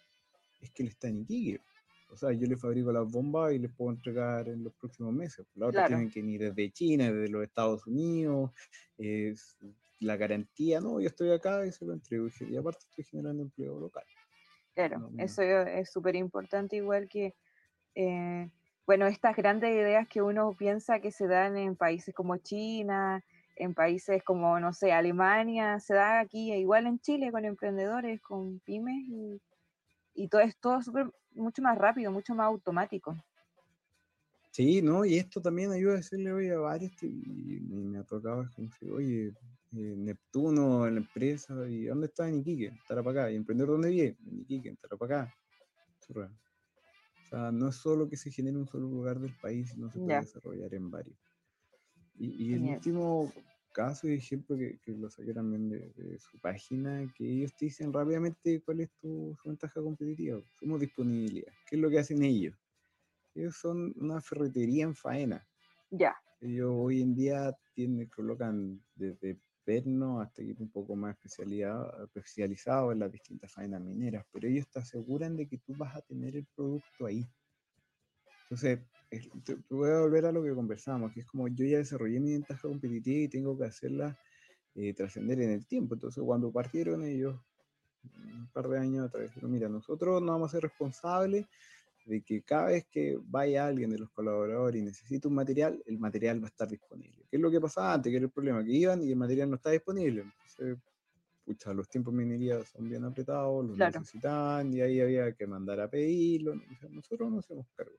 es 0.62 0.70
que 0.70 0.84
él 0.84 0.88
está 0.88 1.09
en 1.09 1.18
Iquique. 1.18 1.61
O 2.09 2.16
sea, 2.16 2.32
yo 2.32 2.47
le 2.47 2.57
fabrico 2.57 2.93
las 2.93 3.07
bombas 3.12 3.53
y 3.53 3.59
les 3.59 3.70
puedo 3.74 3.90
entregar 3.90 4.49
en 4.49 4.64
los 4.64 4.72
próximos 4.72 5.12
meses. 5.12 5.47
La 5.55 5.66
otra 5.66 5.86
tienen 5.86 6.09
que 6.09 6.20
ir 6.20 6.40
desde 6.40 6.70
China, 6.70 7.12
desde 7.12 7.28
los 7.28 7.45
Estados 7.45 7.86
Unidos. 7.86 8.53
Es 8.97 9.59
la 10.01 10.16
garantía, 10.16 10.80
no, 10.80 10.99
yo 10.99 11.09
estoy 11.09 11.30
acá 11.30 11.66
y 11.66 11.72
se 11.72 11.84
lo 11.84 11.93
entrego. 11.93 12.26
Y 12.40 12.57
aparte 12.57 12.86
estoy 12.88 13.05
generando 13.05 13.43
empleo 13.43 13.78
local. 13.78 14.05
Claro, 14.74 15.11
eso 15.18 15.43
es 15.43 15.93
súper 15.93 16.16
importante, 16.16 16.76
igual 16.76 17.07
que, 17.07 17.34
eh, 17.95 18.51
bueno, 18.87 19.07
estas 19.07 19.37
grandes 19.37 19.70
ideas 19.70 20.09
que 20.09 20.22
uno 20.22 20.55
piensa 20.59 21.01
que 21.01 21.12
se 21.12 21.26
dan 21.26 21.57
en 21.57 21.76
países 21.76 22.14
como 22.14 22.37
China, 22.39 23.22
en 23.57 23.74
países 23.74 24.22
como, 24.24 24.59
no 24.59 24.72
sé, 24.72 24.93
Alemania, 24.93 25.78
se 25.78 25.95
da 25.95 26.20
aquí, 26.20 26.53
igual 26.53 26.87
en 26.87 26.99
Chile, 26.99 27.30
con 27.30 27.45
emprendedores, 27.45 28.20
con 28.20 28.61
pymes, 28.61 29.41
y, 30.14 30.28
todo 30.28 30.41
es 30.41 30.57
todo 30.59 30.80
mucho 31.35 31.62
más 31.62 31.78
rápido, 31.78 32.11
mucho 32.11 32.35
más 32.35 32.47
automático. 32.47 33.16
Sí, 34.51 34.83
¿no? 34.83 35.05
Y 35.05 35.16
esto 35.16 35.41
también 35.41 35.72
ayuda 35.72 35.95
a 35.95 35.97
decirle, 35.97 36.33
oye, 36.33 36.53
a 36.53 36.59
varios, 36.59 36.93
y, 37.03 37.61
me 37.70 37.99
ha 37.99 38.05
tocado 38.05 38.45
decir, 38.57 38.91
oye, 38.91 39.33
eh, 39.74 39.95
Neptuno 39.97 40.87
en 40.87 40.95
la 40.97 41.01
empresa, 41.01 41.55
¿y 41.66 41.85
dónde 41.85 42.07
está 42.07 42.28
en 42.28 42.41
Iquique? 42.41 42.74
Para 42.87 43.01
acá. 43.01 43.30
¿Y 43.30 43.37
emprendedor 43.37 43.70
dónde 43.70 43.89
vive? 43.89 44.16
En 44.26 44.41
Iquique, 44.41 44.68
estará 44.70 44.97
para 44.97 45.22
acá. 45.22 45.35
Sea, 47.33 47.51
no 47.51 47.70
es 47.70 47.76
solo 47.76 48.11
que 48.11 48.18
se 48.18 48.30
genere 48.30 48.59
un 48.59 48.66
solo 48.66 48.87
lugar 48.87 49.18
del 49.18 49.35
país, 49.41 49.70
sino 49.70 49.91
se 49.91 49.99
puede 49.99 50.20
desarrollar 50.20 50.74
en 50.74 50.91
varios. 50.91 51.16
Y, 52.18 52.53
el 52.53 52.62
último 52.64 53.33
caso 53.72 54.07
y 54.07 54.12
ejemplo 54.12 54.55
que, 54.55 54.78
lo 54.89 55.09
saqué 55.09 55.33
también 55.33 55.70
de, 55.70 56.18
su 56.18 56.39
página, 56.41 57.11
que 57.16 57.24
ellos 57.24 57.55
te 57.57 57.64
dicen 57.64 57.91
rápidamente 57.91 58.61
cuál 58.61 58.80
es 58.80 58.91
tu 59.01 59.35
ventaja 59.47 59.80
competitiva. 59.80 60.43
Somos 60.61 60.78
disponibilidad. 60.78 61.51
¿Qué 61.70 61.76
es 61.76 61.80
lo 61.80 61.89
que 61.89 62.01
hacen 62.01 62.22
ellos? 62.22 62.55
Ellos 63.35 63.57
son 63.57 63.95
una 63.97 64.20
ferretería 64.20 64.85
en 64.85 64.95
faena. 64.95 65.43
Ya. 65.89 66.14
Ellos 66.43 66.70
hoy 66.70 67.01
en 67.01 67.14
día 67.14 67.57
tienen, 67.72 68.09
colocan 68.09 68.78
desde 68.95 69.41
perno 69.64 70.20
hasta 70.20 70.42
equipo 70.42 70.62
un 70.62 70.70
poco 70.70 70.96
más 70.96 71.16
especializado, 71.16 72.04
especializado 72.04 72.92
en 72.92 72.98
las 72.98 73.12
distintas 73.12 73.52
faenas 73.52 73.80
mineras, 73.80 74.24
pero 74.32 74.48
ellos 74.48 74.68
te 74.68 74.78
aseguran 74.78 75.36
de 75.36 75.48
que 75.48 75.58
tú 75.58 75.74
vas 75.76 75.96
a 75.96 76.02
tener 76.02 76.36
el 76.36 76.46
producto 76.54 77.06
ahí. 77.06 77.28
Entonces, 78.42 78.80
voy 79.70 79.90
a 79.90 80.00
volver 80.00 80.26
a 80.26 80.32
lo 80.32 80.42
que 80.42 80.54
conversamos, 80.54 81.12
que 81.12 81.20
es 81.20 81.26
como 81.26 81.48
yo 81.48 81.64
ya 81.64 81.78
desarrollé 81.78 82.20
mi 82.20 82.32
ventaja 82.32 82.60
competitiva 82.68 83.20
y 83.20 83.28
tengo 83.28 83.56
que 83.58 83.64
hacerla 83.64 84.18
eh, 84.74 84.92
trascender 84.94 85.40
en 85.40 85.50
el 85.50 85.66
tiempo. 85.66 85.94
Entonces, 85.94 86.22
cuando 86.22 86.52
partieron 86.52 87.04
ellos, 87.04 87.40
un 88.04 88.50
par 88.52 88.68
de 88.68 88.78
años 88.78 89.06
atrás, 89.06 89.24
dijeron, 89.24 89.50
mira, 89.52 89.68
nosotros 89.68 90.20
no 90.20 90.32
vamos 90.32 90.50
a 90.50 90.52
ser 90.52 90.62
responsables 90.62 91.46
de 92.05 92.22
que 92.22 92.42
cada 92.42 92.66
vez 92.66 92.86
que 92.90 93.18
vaya 93.22 93.66
alguien 93.66 93.90
de 93.90 93.98
los 93.98 94.11
colaboradores 94.11 94.80
y 94.80 94.84
necesita 94.84 95.28
un 95.28 95.34
material, 95.34 95.82
el 95.86 95.98
material 95.98 96.42
va 96.42 96.46
a 96.46 96.50
estar 96.50 96.68
disponible. 96.68 97.24
¿Qué 97.30 97.36
es 97.36 97.42
lo 97.42 97.50
que 97.50 97.61
pasaba 97.61 97.94
antes? 97.94 98.11
Que 98.11 98.16
era 98.16 98.26
el 98.26 98.32
problema, 98.32 98.64
que 98.64 98.72
iban 98.72 99.03
y 99.03 99.11
el 99.11 99.16
material 99.16 99.50
no 99.50 99.57
está 99.57 99.70
disponible. 99.70 100.22
Entonces, 100.22 100.78
pucha, 101.44 101.72
los 101.72 101.88
tiempos 101.88 102.14
de 102.14 102.24
minería 102.24 102.64
son 102.64 102.88
bien 102.88 103.05
apretados, 103.05 103.66
los 103.66 103.76
necesitan 103.76 104.72
y 104.72 104.80
ahí 104.80 105.00
había 105.00 105.32
que 105.32 105.46
mandar 105.46 105.80
a 105.80 105.88
pedirlo. 105.88 106.55
nosotros 106.90 107.30
no 107.30 107.38
hacemos 107.38 107.66
cargo 107.76 107.96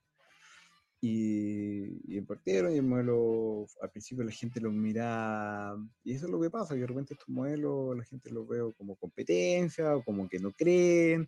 y, 1.06 2.16
y 2.16 2.22
partieron 2.22 2.72
y 2.72 2.78
el 2.78 2.84
modelo, 2.84 3.68
al 3.82 3.92
principio 3.92 4.24
la 4.24 4.32
gente 4.32 4.62
lo 4.62 4.72
mira, 4.72 5.76
y 6.02 6.14
eso 6.14 6.28
es 6.28 6.32
lo 6.32 6.40
que 6.40 6.50
pasa, 6.50 6.76
que 6.76 6.80
de 6.80 6.88
repente 6.88 7.14
estos 7.14 7.28
modelos 7.28 7.98
la 7.98 8.06
gente 8.06 8.32
los 8.32 8.48
veo 8.48 8.72
como 8.72 8.96
competencia, 8.96 9.98
o 9.98 10.02
como 10.02 10.30
que 10.30 10.40
no 10.40 10.54
creen, 10.54 11.28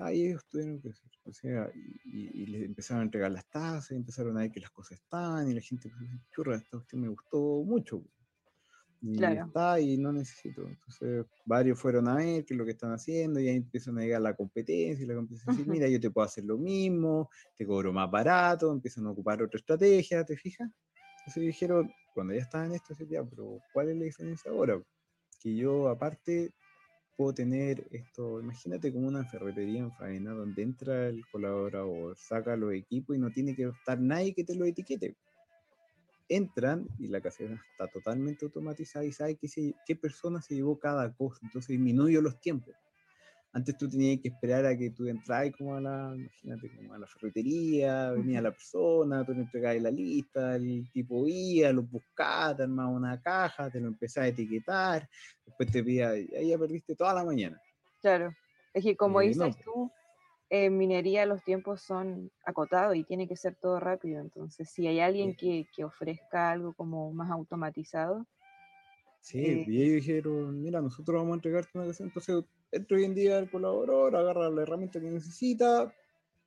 ahí 0.00 0.26
ellos 0.26 0.46
tuvieron 0.48 0.80
que 0.80 0.90
hacer, 0.90 1.10
o 1.24 1.32
sea, 1.32 1.70
y, 2.04 2.42
y, 2.42 2.46
les 2.46 2.62
empezaron 2.62 3.02
a 3.02 3.04
entregar 3.04 3.30
las 3.30 3.48
tazas, 3.48 3.92
empezaron 3.92 4.36
a 4.36 4.40
ver 4.40 4.50
que 4.50 4.60
las 4.60 4.70
cosas 4.70 4.98
estaban, 4.98 5.50
y 5.50 5.54
la 5.54 5.60
gente, 5.60 5.90
churra, 6.30 6.56
esta 6.56 6.78
cuestión 6.78 7.02
me 7.02 7.08
gustó 7.08 7.62
mucho, 7.64 8.02
y 9.00 9.22
está 9.22 9.80
y 9.80 9.96
no 9.96 10.12
necesito. 10.12 10.66
Entonces, 10.66 11.24
varios 11.44 11.78
fueron 11.78 12.08
a 12.08 12.16
ver 12.16 12.44
qué 12.44 12.54
es 12.54 12.58
lo 12.58 12.64
que 12.64 12.72
están 12.72 12.92
haciendo 12.92 13.38
y 13.38 13.48
ahí 13.48 13.56
empiezan 13.56 13.96
a 13.98 14.02
llegar 14.02 14.20
la 14.20 14.34
competencia 14.34 15.04
y 15.04 15.06
la 15.06 15.14
competencia 15.14 15.52
dice, 15.52 15.70
mira, 15.70 15.88
yo 15.88 16.00
te 16.00 16.10
puedo 16.10 16.26
hacer 16.26 16.44
lo 16.44 16.58
mismo, 16.58 17.30
te 17.56 17.66
cobro 17.66 17.92
más 17.92 18.10
barato, 18.10 18.72
empiezan 18.72 19.06
a 19.06 19.10
ocupar 19.10 19.42
otra 19.42 19.58
estrategia, 19.58 20.24
¿te 20.24 20.36
fijas? 20.36 20.68
Entonces 21.20 21.42
dijeron, 21.42 21.90
cuando 22.14 22.34
ya 22.34 22.40
estaban 22.40 22.68
en 22.68 22.76
esto, 22.76 22.94
ya, 23.08 23.22
pero 23.24 23.60
¿cuál 23.72 23.90
es 23.90 23.96
la 23.96 24.04
diferencia 24.04 24.50
ahora? 24.50 24.82
Que 25.40 25.54
yo 25.54 25.88
aparte 25.88 26.52
puedo 27.18 27.34
tener 27.34 27.84
esto, 27.90 28.40
imagínate 28.40 28.92
como 28.92 29.08
una 29.08 29.24
ferretería 29.24 29.80
en 29.80 29.92
faena 29.92 30.30
donde 30.30 30.62
entra 30.62 31.08
el 31.08 31.26
colaborador, 31.26 32.16
saca 32.16 32.56
los 32.56 32.72
equipos 32.72 33.16
y 33.16 33.18
no 33.18 33.30
tiene 33.32 33.56
que 33.56 33.64
estar 33.64 34.00
nadie 34.00 34.32
que 34.32 34.44
te 34.44 34.54
lo 34.54 34.64
etiquete 34.64 35.16
entran 36.28 36.86
y 36.98 37.08
la 37.08 37.20
casera 37.20 37.60
está 37.72 37.88
totalmente 37.88 38.44
automatizada 38.44 39.04
y 39.04 39.12
sabe 39.12 39.36
qué, 39.36 39.48
qué 39.86 39.96
persona 39.96 40.40
se 40.40 40.54
llevó 40.54 40.78
cada 40.78 41.12
cosa, 41.12 41.40
entonces 41.42 41.68
disminuyó 41.68 42.20
los 42.20 42.38
tiempos. 42.40 42.74
Antes 43.58 43.76
tú 43.76 43.88
tenías 43.88 44.20
que 44.20 44.28
esperar 44.28 44.64
a 44.66 44.78
que 44.78 44.90
tú 44.90 45.08
entras 45.08 45.50
como 45.50 45.74
a 45.74 45.80
la, 45.80 46.14
imagínate, 46.14 46.70
como 46.76 46.94
a 46.94 46.98
la 46.98 47.08
ferretería, 47.08 48.12
venía 48.12 48.40
la 48.40 48.52
persona, 48.52 49.24
tú 49.24 49.32
le 49.32 49.40
entregabas 49.40 49.82
la 49.82 49.90
lista, 49.90 50.54
el 50.54 50.88
tipo 50.92 51.26
iba, 51.26 51.72
lo 51.72 51.82
buscaba, 51.82 52.54
te 52.56 52.62
armaba 52.62 52.88
una 52.90 53.20
caja, 53.20 53.68
te 53.68 53.80
lo 53.80 53.88
empezaba 53.88 54.26
a 54.26 54.28
etiquetar, 54.28 55.08
después 55.44 55.72
te 55.72 55.82
pedía, 55.82 56.10
ahí 56.10 56.50
ya 56.50 56.56
perdiste 56.56 56.94
toda 56.94 57.12
la 57.14 57.24
mañana. 57.24 57.60
Claro, 58.00 58.32
es 58.72 58.84
que 58.84 58.96
como 58.96 59.20
eh, 59.22 59.26
dices 59.26 59.56
tú, 59.64 59.90
en 60.48 60.78
minería 60.78 61.26
los 61.26 61.42
tiempos 61.42 61.82
son 61.82 62.30
acotados 62.44 62.94
y 62.94 63.02
tiene 63.02 63.26
que 63.26 63.34
ser 63.34 63.56
todo 63.56 63.80
rápido. 63.80 64.20
Entonces, 64.20 64.70
si 64.70 64.86
hay 64.86 65.00
alguien 65.00 65.34
que, 65.34 65.66
que 65.74 65.82
ofrezca 65.82 66.52
algo 66.52 66.74
como 66.74 67.12
más 67.12 67.28
automatizado. 67.32 68.24
Sí, 69.20 69.40
eh 69.44 69.64
y 69.66 69.82
ellos 69.82 70.06
dijeron, 70.06 70.62
mira, 70.62 70.80
nosotros 70.80 71.16
vamos 71.16 71.32
a 71.32 71.34
entregarte 71.34 71.70
una 71.74 71.86
cosa. 71.86 72.04
Entonces, 72.04 72.44
entra 72.70 72.96
hoy 72.96 73.04
en 73.04 73.14
día 73.14 73.38
el 73.38 73.50
colaborador, 73.50 74.16
agarra 74.16 74.50
la 74.50 74.62
herramienta 74.62 75.00
que 75.00 75.10
necesita 75.10 75.92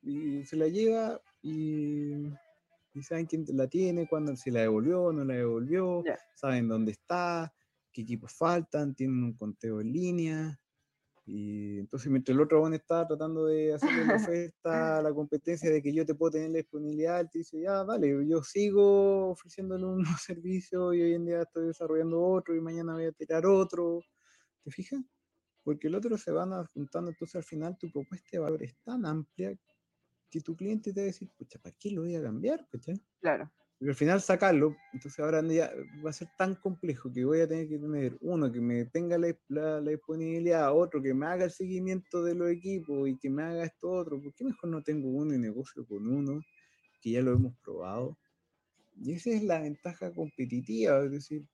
y 0.02 0.44
se 0.44 0.56
la 0.56 0.68
lleva 0.68 1.20
y, 1.42 2.26
y 2.94 3.02
saben 3.02 3.26
quién 3.26 3.44
la 3.48 3.68
tiene, 3.68 4.08
cuándo 4.08 4.34
se 4.36 4.50
la 4.50 4.60
devolvió, 4.60 5.12
no 5.12 5.24
la 5.24 5.34
devolvió, 5.34 6.02
saben 6.34 6.68
dónde 6.68 6.92
está, 6.92 7.52
qué 7.92 8.02
equipos 8.02 8.32
faltan, 8.32 8.94
tienen 8.94 9.22
un 9.22 9.34
conteo 9.34 9.80
en 9.80 9.92
línea. 9.92 10.58
Y 11.24 11.78
entonces, 11.78 12.10
mientras 12.10 12.34
el 12.34 12.42
otro 12.42 12.58
aún 12.58 12.74
está 12.74 13.06
tratando 13.06 13.46
de 13.46 13.74
hacerle 13.74 14.04
la 14.06 14.16
oferta 14.50 14.98
a 14.98 15.02
la 15.02 15.14
competencia 15.14 15.70
de 15.70 15.80
que 15.80 15.94
yo 15.94 16.04
te 16.04 16.14
puedo 16.14 16.32
tener 16.32 16.50
la 16.50 16.58
disponibilidad, 16.58 17.28
te 17.30 17.38
dice, 17.38 17.60
ya, 17.60 17.84
dale, 17.84 18.26
yo 18.26 18.42
sigo 18.42 19.30
ofreciéndole 19.30 19.84
un 19.84 20.04
servicio 20.20 20.92
y 20.92 21.02
hoy 21.02 21.14
en 21.14 21.26
día 21.26 21.42
estoy 21.42 21.66
desarrollando 21.68 22.20
otro 22.20 22.56
y 22.56 22.60
mañana 22.60 22.94
voy 22.94 23.04
a 23.04 23.12
tirar 23.12 23.46
otro. 23.46 24.00
¿Te 24.64 24.70
fijas? 24.70 25.00
Porque 25.64 25.88
el 25.88 25.94
otro 25.94 26.16
se 26.18 26.32
van 26.32 26.64
juntando, 26.66 27.10
entonces 27.10 27.36
al 27.36 27.44
final 27.44 27.76
tu 27.78 27.90
propuesta 27.90 28.28
de 28.32 28.38
valor 28.40 28.62
es 28.62 28.76
tan 28.84 29.06
amplia 29.06 29.56
que 30.30 30.40
tu 30.40 30.56
cliente 30.56 30.92
te 30.92 31.00
va 31.00 31.04
a 31.04 31.06
decir, 31.06 31.30
pucha, 31.36 31.58
¿para 31.58 31.74
qué 31.78 31.90
lo 31.90 32.02
voy 32.02 32.16
a 32.16 32.22
cambiar? 32.22 32.66
Claro. 33.20 33.52
Porque 33.78 33.90
al 33.90 33.96
final 33.96 34.20
sacarlo, 34.20 34.76
entonces 34.92 35.18
ahora 35.20 35.42
ya 35.42 35.72
va 36.04 36.10
a 36.10 36.12
ser 36.12 36.28
tan 36.38 36.54
complejo 36.54 37.12
que 37.12 37.24
voy 37.24 37.40
a 37.40 37.48
tener 37.48 37.68
que 37.68 37.78
tener 37.78 38.16
uno 38.20 38.50
que 38.50 38.60
me 38.60 38.84
tenga 38.86 39.18
la, 39.18 39.36
la, 39.48 39.80
disponibilidad, 39.80 40.74
otro 40.74 41.02
que 41.02 41.12
me 41.12 41.26
haga 41.26 41.44
el 41.44 41.50
seguimiento 41.50 42.22
de 42.22 42.34
los 42.34 42.48
equipos 42.48 43.08
y 43.08 43.18
que 43.18 43.28
me 43.28 43.42
haga 43.42 43.64
esto 43.64 43.90
otro. 43.90 44.22
¿Por 44.22 44.32
qué 44.34 44.44
mejor 44.44 44.70
no 44.70 44.82
tengo 44.82 45.10
uno 45.10 45.34
y 45.34 45.38
negocio 45.38 45.84
con 45.86 46.06
uno? 46.06 46.40
Que 47.00 47.10
ya 47.10 47.22
lo 47.22 47.32
hemos 47.32 47.56
probado. 47.58 48.16
Y 48.96 49.14
esa 49.14 49.30
es 49.30 49.42
la 49.42 49.60
ventaja 49.60 50.12
competitiva, 50.12 51.04
es 51.04 51.10
decir, 51.10 51.44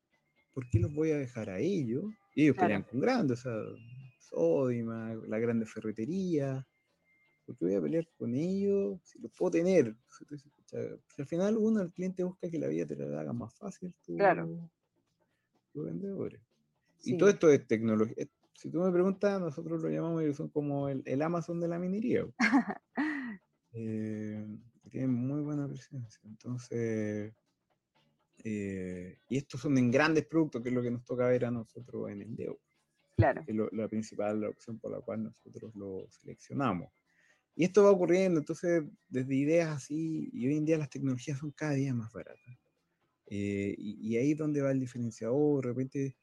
¿por 0.52 0.68
qué 0.68 0.80
los 0.80 0.92
voy 0.92 1.12
a 1.12 1.18
dejar 1.18 1.50
a 1.50 1.58
ellos? 1.58 2.04
Y 2.38 2.44
ellos 2.44 2.56
pelean 2.56 2.84
con 2.84 3.00
grandes, 3.00 3.40
o 3.40 3.42
sea, 3.42 3.52
Sodima, 4.20 5.12
la 5.26 5.40
grande 5.40 5.66
ferretería. 5.66 6.64
¿Por 7.44 7.56
qué 7.56 7.64
voy 7.64 7.74
a 7.74 7.80
pelear 7.82 8.08
con 8.16 8.32
ellos 8.32 9.00
si 9.02 9.18
los 9.18 9.32
puedo 9.32 9.50
tener? 9.50 9.96
al 10.72 11.26
final 11.26 11.56
uno, 11.56 11.80
el 11.82 11.90
cliente 11.90 12.22
busca 12.22 12.48
que 12.48 12.60
la 12.60 12.68
vida 12.68 12.86
te 12.86 12.94
la 12.94 13.22
haga 13.22 13.32
más 13.32 13.52
fácil 13.56 13.92
tú, 14.04 14.14
claro. 14.14 14.70
los 15.74 15.84
vendedores. 15.84 16.40
Y 17.02 17.18
todo 17.18 17.28
esto 17.28 17.50
es 17.50 17.66
tecnología. 17.66 18.14
Si 18.54 18.70
tú 18.70 18.82
me 18.82 18.92
preguntas, 18.92 19.40
nosotros 19.40 19.82
lo 19.82 19.88
llamamos, 19.88 20.36
son 20.36 20.48
como 20.48 20.88
el, 20.88 21.22
Amazon 21.22 21.58
de 21.58 21.66
la 21.66 21.80
minería. 21.80 22.24
eh, 23.72 24.46
tienen 24.88 25.12
muy 25.12 25.42
buena 25.42 25.66
presencia. 25.66 26.20
Entonces, 26.22 27.34
eh, 28.44 29.18
y 29.28 29.36
estos 29.36 29.60
son 29.60 29.78
en 29.78 29.90
grandes 29.90 30.26
productos, 30.26 30.62
que 30.62 30.68
es 30.68 30.74
lo 30.74 30.82
que 30.82 30.90
nos 30.90 31.04
toca 31.04 31.26
ver 31.26 31.44
a 31.44 31.50
nosotros 31.50 32.10
en 32.10 32.22
el 32.22 32.36
DEO. 32.36 32.58
Claro. 33.16 33.42
es 33.44 33.56
la 33.72 33.88
principal 33.88 34.44
opción 34.44 34.78
por 34.78 34.92
la 34.92 35.00
cual 35.00 35.24
nosotros 35.24 35.74
lo 35.74 36.06
seleccionamos. 36.08 36.92
Y 37.56 37.64
esto 37.64 37.82
va 37.82 37.90
ocurriendo, 37.90 38.38
entonces, 38.38 38.84
desde 39.08 39.34
ideas 39.34 39.70
así, 39.70 40.30
y 40.32 40.46
hoy 40.46 40.56
en 40.56 40.64
día 40.64 40.78
las 40.78 40.88
tecnologías 40.88 41.38
son 41.38 41.50
cada 41.50 41.72
día 41.72 41.92
más 41.92 42.12
baratas. 42.12 42.56
Eh, 43.26 43.74
y, 43.76 44.16
ahí 44.16 44.32
es 44.32 44.38
donde 44.38 44.62
va 44.62 44.70
el 44.70 44.78
diferenciador, 44.78 45.64
de 45.64 45.68
repente 45.68 46.16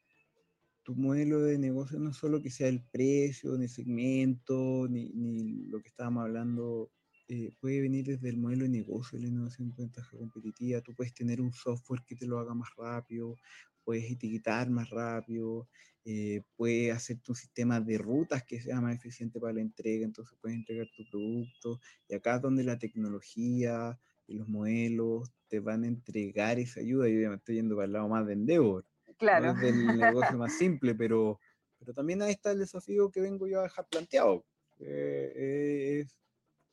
tu 0.81 0.95
modelo 0.95 1.41
de 1.41 1.57
negocio 1.57 1.99
no 1.99 2.13
solo 2.13 2.41
que 2.41 2.49
sea 2.49 2.67
el 2.67 2.83
precio, 2.83 3.57
ni 3.57 3.65
el 3.65 3.69
segmento, 3.69 4.87
ni, 4.89 5.09
ni 5.09 5.65
lo 5.65 5.81
que 5.81 5.89
estábamos 5.89 6.23
hablando, 6.23 6.91
eh, 7.27 7.51
puede 7.59 7.81
venir 7.81 8.05
desde 8.05 8.29
el 8.29 8.37
modelo 8.37 8.63
de 8.63 8.69
negocio, 8.69 9.17
la 9.17 9.27
innovación 9.27 9.69
de 9.71 9.83
ventaja 9.83 10.17
competitiva, 10.17 10.81
tú 10.81 10.93
puedes 10.93 11.13
tener 11.13 11.41
un 11.41 11.51
software 11.51 12.03
que 12.05 12.15
te 12.15 12.27
lo 12.27 12.39
haga 12.39 12.53
más 12.53 12.69
rápido, 12.77 13.35
puedes 13.83 14.11
etiquetar 14.11 14.69
más 14.69 14.89
rápido, 14.89 15.67
eh, 16.03 16.43
puedes 16.55 16.95
hacer 16.95 17.19
tu 17.19 17.33
sistema 17.33 17.81
de 17.81 17.97
rutas 17.97 18.43
que 18.43 18.61
sea 18.61 18.79
más 18.79 18.95
eficiente 18.95 19.39
para 19.39 19.53
la 19.53 19.61
entrega, 19.61 20.05
entonces 20.05 20.37
puedes 20.39 20.57
entregar 20.57 20.87
tu 20.95 21.03
producto. 21.09 21.79
Y 22.07 22.13
acá 22.13 22.35
es 22.35 22.41
donde 22.43 22.63
la 22.63 22.77
tecnología 22.77 23.97
y 24.27 24.35
los 24.35 24.47
modelos 24.47 25.31
te 25.47 25.59
van 25.59 25.83
a 25.83 25.87
entregar 25.87 26.59
esa 26.59 26.79
ayuda. 26.79 27.07
Yo 27.07 27.21
ya 27.21 27.29
me 27.29 27.35
estoy 27.37 27.55
yendo 27.55 27.75
para 27.75 27.85
el 27.85 27.93
lado 27.93 28.07
más 28.07 28.25
de 28.27 28.33
Endeavor. 28.33 28.85
Claro. 29.17 29.45
No 29.45 29.51
es 29.53 29.61
del 29.61 29.97
negocio 29.97 30.37
más 30.37 30.57
simple, 30.57 30.93
pero, 30.93 31.39
pero 31.79 31.93
también 31.93 32.21
ahí 32.21 32.31
está 32.31 32.51
el 32.51 32.59
desafío 32.59 33.09
que 33.09 33.21
vengo 33.21 33.47
yo 33.47 33.61
a 33.61 33.63
dejar 33.63 33.87
planteado. 33.87 34.45
Eh, 34.79 36.01
es, 36.01 36.15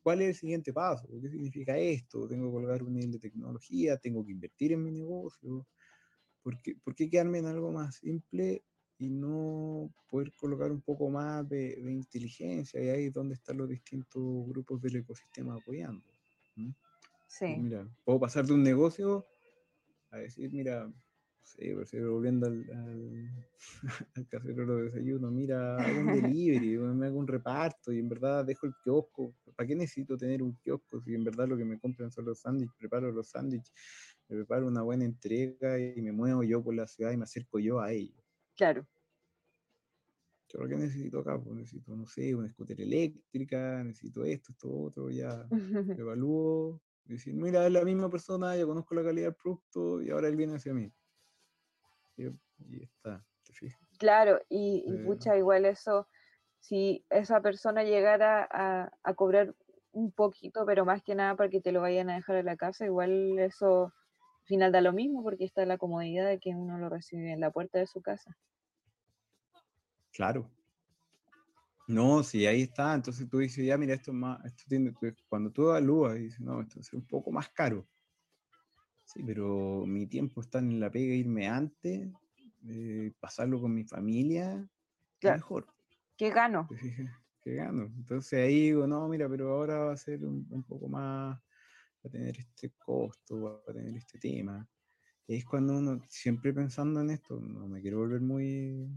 ¿Cuál 0.03 0.23
es 0.23 0.29
el 0.29 0.35
siguiente 0.35 0.73
paso? 0.73 1.09
¿Qué 1.21 1.29
significa 1.31 1.79
esto? 1.79 2.27
¿Tengo 2.27 2.47
que 2.47 2.53
colgar 2.53 2.83
un 2.83 2.95
nivel 2.95 3.13
de 3.13 3.19
tecnología? 3.19 3.97
¿Tengo 3.99 4.25
que 4.25 4.33
invertir 4.33 4.73
en 4.73 4.83
mi 4.83 4.91
negocio? 4.91 5.67
¿Por 6.43 6.61
qué, 6.61 6.75
¿Por 6.83 6.95
qué 6.95 7.09
quedarme 7.09 7.39
en 7.39 7.47
algo 7.47 7.71
más 7.71 7.97
simple 7.97 8.65
y 8.99 9.11
no 9.11 9.93
poder 10.09 10.33
colocar 10.35 10.71
un 10.71 10.81
poco 10.81 11.11
más 11.11 11.49
de, 11.49 11.77
inteligencia 11.91 12.81
y 12.81 12.89
ahí 12.89 13.07
es 13.07 13.13
donde 13.13 13.35
están 13.35 13.57
los 13.57 13.69
distintos 13.69 14.23
grupos 14.47 14.81
del 14.81 14.97
ecosistema 14.97 15.55
apoyando. 15.55 16.05
Sí. 17.27 17.57
Mira, 17.57 17.89
puedo 18.05 18.21
pasar 18.21 18.47
de 18.47 18.53
un 18.53 18.63
negocio 18.63 19.27
a 20.11 20.19
decir, 20.19 20.53
mira, 20.53 20.93
sí, 21.43 21.73
volviendo 22.01 22.47
al, 22.47 22.65
al, 22.71 23.47
casero 24.31 24.77
de 24.77 24.83
desayuno, 24.85 25.31
mira, 25.31 25.77
hago 25.77 26.01
un 26.01 26.07
delivery, 26.23 26.79
me 26.79 27.07
hago 27.07 27.19
un 27.19 27.27
reparto 27.27 27.93
y 27.93 27.99
en 27.99 28.09
verdad 28.09 28.45
dejo 28.45 28.67
el 28.67 28.75
kiosco. 28.83 29.35
¿Para 29.57 29.67
qué 29.67 29.75
necesito 29.75 30.17
tener 30.17 30.43
un 30.43 30.57
kiosco 30.57 31.01
si 31.01 31.15
en 31.15 31.25
verdad 31.25 31.49
lo 31.49 31.57
que 31.57 31.65
me 31.65 31.79
compran 31.79 32.11
son 32.11 32.25
los 32.27 32.41
sándwiches? 32.41 32.77
Preparo 32.79 33.13
los 33.13 33.29
sándwiches, 33.29 33.73
me 34.29 34.37
preparo 34.37 34.67
una 34.67 34.83
buena 34.83 35.05
entrega 35.05 35.79
y 35.79 36.01
me 36.01 36.13
muevo 36.13 36.43
yo 36.43 36.63
por 36.63 36.75
la 36.75 36.87
ciudad 36.87 37.13
y 37.13 37.17
me 37.17 37.25
acerco 37.25 37.59
yo 37.59 37.81
a 37.81 37.93
ellos. 37.93 38.25
Claro. 38.57 38.87
¿Yo 40.49 40.69
qué 40.69 40.77
necesito 40.77 41.21
acá? 41.21 41.41
Pues 41.41 41.57
necesito, 41.57 41.97
no 41.97 42.07
sé, 42.07 42.35
una 42.35 42.49
scooter 42.51 42.81
eléctrica, 42.81 43.83
necesito 43.83 44.25
esto, 44.25 44.53
esto, 44.53 44.71
otro, 44.71 45.11
ya 45.11 45.47
evalúo. 45.99 46.81
Decir, 47.05 47.35
mira, 47.35 47.67
es 47.67 47.73
la 47.73 47.85
misma 47.85 48.09
persona, 48.09 48.57
ya 48.57 48.65
conozco 48.65 48.95
la 48.95 49.03
calidad 49.03 49.29
del 49.29 49.35
producto 49.35 50.01
y 50.03 50.11
ahora 50.11 50.29
él 50.29 50.37
viene 50.37 50.55
hacia 50.55 50.73
mí. 50.73 50.93
Y. 52.17 52.29
Claro, 53.99 54.41
y, 54.49 54.85
mucha 55.05 55.37
igual 55.37 55.65
eso, 55.65 56.09
si 56.59 57.05
esa 57.11 57.41
persona 57.41 57.85
llegara 57.85 58.47
a, 58.51 58.91
a, 59.03 59.15
cobrar 59.15 59.55
un 59.93 60.11
poquito, 60.11 60.65
pero 60.67 60.85
más 60.85 61.03
que 61.03 61.15
nada 61.15 61.37
para 61.37 61.51
que 61.51 61.61
te 61.61 61.73
lo 61.73 61.81
vayan 61.81 62.11
a 62.11 62.17
dejar 62.17 62.37
en 62.37 62.47
la 62.47 62.57
casa, 62.57 62.85
igual 62.85 63.39
eso 63.39 63.93
al 64.43 64.47
final 64.47 64.73
da 64.73 64.81
lo 64.81 64.93
mismo 64.93 65.23
porque 65.23 65.45
está 65.45 65.65
la 65.67 65.79
comodidad 65.79 66.27
de 66.27 66.41
que 66.41 66.51
uno 66.51 66.79
lo 66.79 66.89
recibe 66.89 67.33
en 67.33 67.41
la 67.41 67.53
puerta 67.53 67.79
de 67.79 67.87
su 67.87 68.03
casa. 68.03 68.37
Claro. 70.13 70.51
No, 71.87 72.23
si 72.23 72.47
ahí 72.47 72.63
está, 72.63 72.95
entonces 72.95 73.29
tú 73.29 73.39
dices, 73.39 73.65
ya 73.65 73.77
mira, 73.77 73.95
esto 73.95 74.13
es 74.13 74.17
más, 74.17 74.45
esto 74.45 74.65
tiene, 74.69 74.95
cuando 75.29 75.51
tú 75.51 75.69
evalúas, 75.69 76.15
dices, 76.15 76.41
no, 76.41 76.61
esto 76.61 76.81
es 76.81 76.93
un 76.93 77.07
poco 77.07 77.31
más 77.31 77.49
caro. 77.51 77.87
Sí, 79.13 79.23
pero 79.23 79.85
mi 79.87 80.07
tiempo 80.07 80.41
está 80.41 80.59
en 80.59 80.81
la 80.81 80.91
pega, 80.91 81.13
irme 81.15 81.47
antes, 81.47 82.09
eh, 82.67 83.13
pasarlo 83.21 83.61
con 83.61 83.75
mi 83.75 83.85
familia, 83.85 84.67
mejor. 85.23 85.67
¿Qué 86.17 86.31
gano? 86.31 86.67
¿Qué 87.43 87.57
gano? 87.57 87.93
Entonces 87.95 88.39
ahí 88.43 88.69
digo, 88.69 88.87
no, 88.87 89.07
mira, 89.09 89.29
pero 89.29 89.53
ahora 89.53 89.81
va 89.81 89.93
a 89.93 89.97
ser 89.99 90.25
un, 90.25 90.65
poco 90.67 90.89
más, 90.89 91.37
va 91.37 92.07
a 92.07 92.09
tener 92.09 92.39
este 92.39 92.71
costo, 92.79 93.39
va 93.39 93.61
a 93.69 93.73
tener 93.75 93.95
este 93.97 94.19
tema. 94.19 94.67
Y 95.27 95.37
es 95.37 95.45
cuando 95.45 95.77
uno, 95.77 96.01
siempre 96.09 96.55
pensando 96.55 97.03
en 97.03 97.11
esto, 97.11 97.39
no 97.39 97.69
me 97.69 97.83
quiero 97.83 97.99
volver 97.99 98.23
muy 98.23 98.89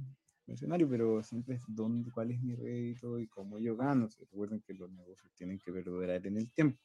mercenario, 0.45 0.87
pero 0.89 1.21
siempre 1.23 1.55
es 1.55 1.61
dónde, 1.67 2.09
cuál 2.09 2.31
es 2.31 2.41
mi 2.41 2.55
rédito 2.55 3.19
y 3.19 3.27
cómo 3.27 3.59
yo 3.59 3.75
gano. 3.75 4.07
recuerden 4.17 4.61
que 4.61 4.75
los 4.75 4.89
negocios 4.91 5.33
tienen 5.35 5.59
que 5.59 5.73
perdurar 5.73 6.25
en 6.25 6.37
el 6.37 6.49
tiempo. 6.53 6.79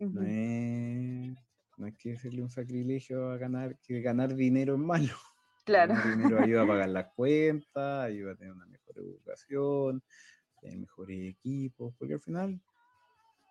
no, 0.00 0.22
es, 0.22 1.34
no 1.76 1.86
hay 1.86 1.92
que 1.92 2.14
hacerle 2.14 2.42
un 2.42 2.50
sacrilegio 2.50 3.30
a 3.30 3.36
ganar, 3.36 3.78
que 3.78 4.00
ganar 4.00 4.34
dinero 4.34 4.74
es 4.74 4.80
malo. 4.80 5.14
Claro. 5.64 5.94
El 5.94 6.18
dinero 6.18 6.40
ayuda 6.42 6.62
a 6.62 6.66
pagar 6.66 6.88
las 6.88 7.06
cuentas, 7.14 8.04
ayuda 8.04 8.32
a 8.32 8.34
tener 8.34 8.52
una 8.52 8.66
mejor 8.66 8.98
educación, 8.98 10.02
tener 10.60 10.76
mejores 10.76 11.30
equipos, 11.30 11.94
porque 11.96 12.14
al 12.14 12.20
final 12.20 12.60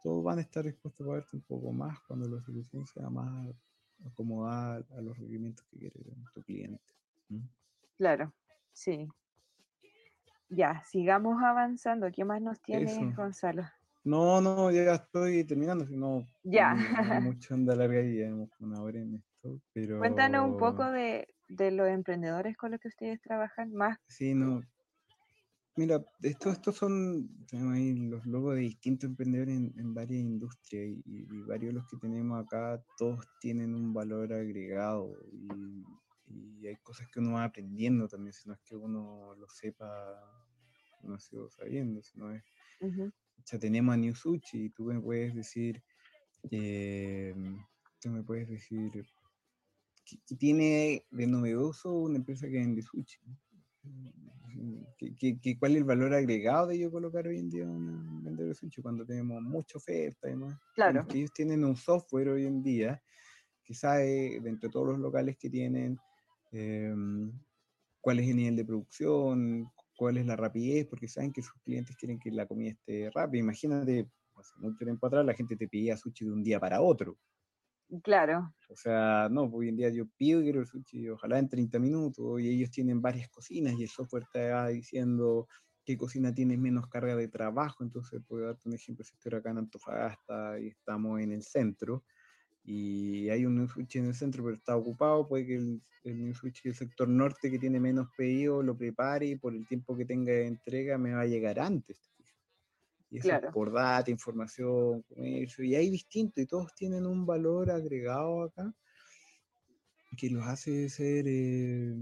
todos 0.04 0.22
van 0.22 0.40
a 0.40 0.42
estar 0.42 0.66
dispuestos 0.66 1.06
a 1.06 1.08
pagarte 1.08 1.38
un 1.38 1.44
poco 1.44 1.72
más 1.72 2.02
cuando 2.02 2.28
la 2.28 2.42
solución 2.42 2.86
sea 2.86 3.10
más 3.10 3.56
acomodada 4.06 4.84
a 4.98 5.02
los 5.02 5.18
requerimientos 5.18 5.66
que 5.68 5.78
quiere 5.78 6.04
tu 6.34 6.42
cliente. 6.42 6.84
Claro, 7.98 8.34
sí. 8.74 9.08
Ya, 10.50 10.84
sigamos 10.84 11.42
avanzando. 11.42 12.12
¿Qué 12.12 12.26
más 12.26 12.42
nos 12.42 12.60
tiene 12.62 13.14
Gonzalo? 13.16 13.64
No, 14.04 14.42
no, 14.42 14.72
ya 14.72 14.96
estoy 14.96 15.44
terminando, 15.44 15.86
si 15.86 15.96
no, 15.96 16.28
ya. 16.44 16.74
mucho 17.24 17.54
anda 17.54 17.76
larga 17.76 18.02
y 18.02 18.20
ya 18.20 18.34
una 18.60 18.82
hora 18.82 19.00
en 19.00 19.16
esto, 19.16 19.62
pero... 19.74 20.00
Cuéntanos 20.00 20.50
un 20.50 20.58
poco 20.58 20.86
de, 20.86 21.28
los 21.50 21.88
emprendedores 21.88 22.58
con 22.58 22.72
los 22.72 22.80
que 22.80 22.88
ustedes 22.88 23.22
trabajan 23.22 23.72
más. 23.74 23.98
Sí, 24.08 24.34
no. 24.34 24.62
Mira, 25.76 26.04
estos, 26.22 26.54
estos 26.54 26.76
son, 26.76 27.30
tenemos 27.48 27.76
ahí 27.76 27.94
los 27.94 28.26
logos 28.26 28.56
de 28.56 28.62
distintos 28.62 29.10
emprendedores 29.10 29.56
en, 29.56 29.94
varias 29.94 30.20
industrias 30.20 30.90
y, 30.90 31.02
y, 31.06 31.42
varios 31.44 31.74
de 31.74 31.80
los 31.80 31.90
que 31.90 31.98
tenemos 31.98 32.44
acá, 32.44 32.84
todos 32.98 33.26
tienen 33.40 33.74
un 33.74 33.94
valor 33.94 34.34
agregado 34.34 35.16
y, 35.32 35.86
y 36.62 36.68
hay 36.68 36.76
cosas 36.78 37.08
que 37.08 37.20
uno 37.20 37.34
va 37.34 37.46
aprendiendo 37.46 38.08
también, 38.08 38.34
si 38.34 38.48
no 38.48 38.56
es 38.56 38.62
que 38.62 38.76
uno 38.76 39.34
lo 39.36 39.48
sepa, 39.50 39.88
no 41.04 41.20
sigo 41.20 41.50
sabiendo, 41.50 42.02
sino 42.02 42.32
es, 42.32 42.44
ya 43.46 43.60
tenemos 43.60 43.94
a 43.94 43.98
New 43.98 44.16
Sushi 44.16 44.66
y 44.66 44.70
tú 44.70 44.86
me 44.86 45.00
puedes 45.00 45.36
decir, 45.36 45.84
eh, 46.50 47.34
tú 48.00 48.10
me 48.10 48.24
puedes 48.24 48.48
decir, 48.48 48.92
¿qué, 50.06 50.36
tiene 50.36 51.06
de 51.12 51.28
novedoso 51.28 51.94
una 51.94 52.18
empresa 52.18 52.48
que 52.48 52.54
vende 52.54 52.82
sushi? 52.82 53.20
¿Qué, 55.18 55.58
cuál 55.58 55.72
es 55.72 55.78
el 55.78 55.84
valor 55.84 56.14
agregado 56.14 56.68
de 56.68 56.80
yo 56.80 56.92
colocar 56.92 57.28
hoy 57.28 57.40
en 57.40 57.50
día 57.50 57.66
un 57.66 58.24
vendedor 58.24 58.50
de 58.50 58.56
sushi 58.56 58.82
cuando 58.82 59.06
tenemos 59.06 59.42
mucha 59.42 59.78
oferta 59.78 60.28
y 60.28 60.32
demás? 60.32 60.60
Claro. 60.76 61.06
ellos 61.14 61.32
tienen 61.34 61.64
un 61.64 61.76
software 61.76 62.30
hoy 62.30 62.46
en 62.46 62.62
día 62.62 63.02
que 63.64 63.74
sabe, 63.74 64.40
dentro 64.42 64.68
de 64.68 64.74
todos 64.74 64.88
los 64.90 65.00
locales 65.00 65.38
que 65.38 65.50
tienen, 65.50 66.00
Em, 66.52 67.32
cuál 68.02 68.20
es 68.20 68.28
el 68.28 68.36
nivel 68.36 68.56
de 68.58 68.66
producción, 68.66 69.72
cuál 70.02 70.18
es 70.18 70.26
la 70.26 70.36
rapidez, 70.36 70.88
porque 70.88 71.08
saben 71.08 71.32
que 71.32 71.44
sus 71.44 71.54
clientes 71.62 71.96
quieren 71.96 72.18
que 72.18 72.32
la 72.32 72.48
comida 72.48 72.72
esté 72.72 73.12
rápida. 73.12 73.40
Imagínate, 73.40 74.10
hace 74.36 74.54
mucho 74.58 74.84
tiempo 74.84 75.06
atrás 75.06 75.24
la 75.24 75.36
gente 75.36 75.56
te 75.56 75.68
pedía 75.68 75.96
sushi 75.96 76.26
de 76.26 76.32
un 76.32 76.42
día 76.42 76.60
para 76.60 76.82
otro. 76.82 77.20
Claro. 78.02 78.52
O 78.68 78.76
sea, 78.76 79.30
no, 79.30 79.44
pues, 79.48 79.60
hoy 79.60 79.70
en 79.70 79.76
día 79.76 79.90
yo 79.90 80.06
pido 80.18 80.42
quiero 80.42 80.62
el 80.62 80.66
sushi, 80.66 81.08
ojalá 81.10 81.38
en 81.38 81.50
30 81.50 81.78
minutos, 81.78 82.42
y 82.42 82.50
ellos 82.50 82.72
tienen 82.72 83.00
varias 83.00 83.30
cocinas 83.30 83.76
y 83.78 83.84
el 83.84 83.90
software 83.90 84.26
te 84.34 84.50
va 84.50 84.70
diciendo 84.70 85.48
qué 85.86 85.96
cocina 85.96 86.34
tiene 86.34 86.58
menos 86.58 86.88
carga 86.88 87.16
de 87.16 87.28
trabajo. 87.28 87.84
Entonces, 87.84 88.24
puedo 88.28 88.48
darte 88.48 88.70
un 88.70 88.74
ejemplo, 88.74 89.06
si 89.06 89.14
estoy 89.14 89.38
acá 89.38 89.52
en 89.52 89.60
Antofagasta 89.60 90.60
y 90.60 90.70
estamos 90.70 91.22
en 91.22 91.32
el 91.32 91.44
centro, 91.44 92.06
y 92.64 93.30
hay 93.30 93.46
un 93.46 93.68
sushi 93.68 94.00
en 94.00 94.08
el 94.08 94.16
centro, 94.16 94.44
pero 94.44 94.56
está 94.56 94.76
ocupado, 94.76 95.28
puede 95.28 95.46
que 95.46 95.56
el, 95.56 95.82
el 96.04 96.34
del 96.34 96.76
sector 96.76 97.08
norte 97.08 97.50
que 97.50 97.60
tiene 97.60 97.80
menos 97.80 98.08
pedido 98.16 98.62
lo 98.62 98.78
prepare 98.78 99.28
y 99.28 99.36
por 99.36 99.56
el 99.56 99.68
tiempo 99.68 99.96
que 99.96 100.06
tenga 100.06 100.32
de 100.32 100.48
entrega 100.48 100.98
me 100.98 101.14
va 101.14 101.22
a 101.22 101.28
llegar 101.28 101.60
antes. 101.60 102.12
Y 103.10 103.18
eso 103.18 103.36
es 103.36 103.52
por 103.52 103.74
data, 103.74 104.10
información, 104.10 105.02
comercio, 105.02 105.66
y 105.66 105.76
hay 105.76 105.90
distintos, 105.90 106.42
y 106.42 106.48
todos 106.48 106.74
tienen 106.74 107.06
un 107.06 107.26
valor 107.26 107.70
agregado 107.70 108.44
acá 108.44 108.74
que 110.18 110.30
los 110.30 110.46
hace 110.46 110.90
ser 110.90 111.26
eh, 111.28 111.94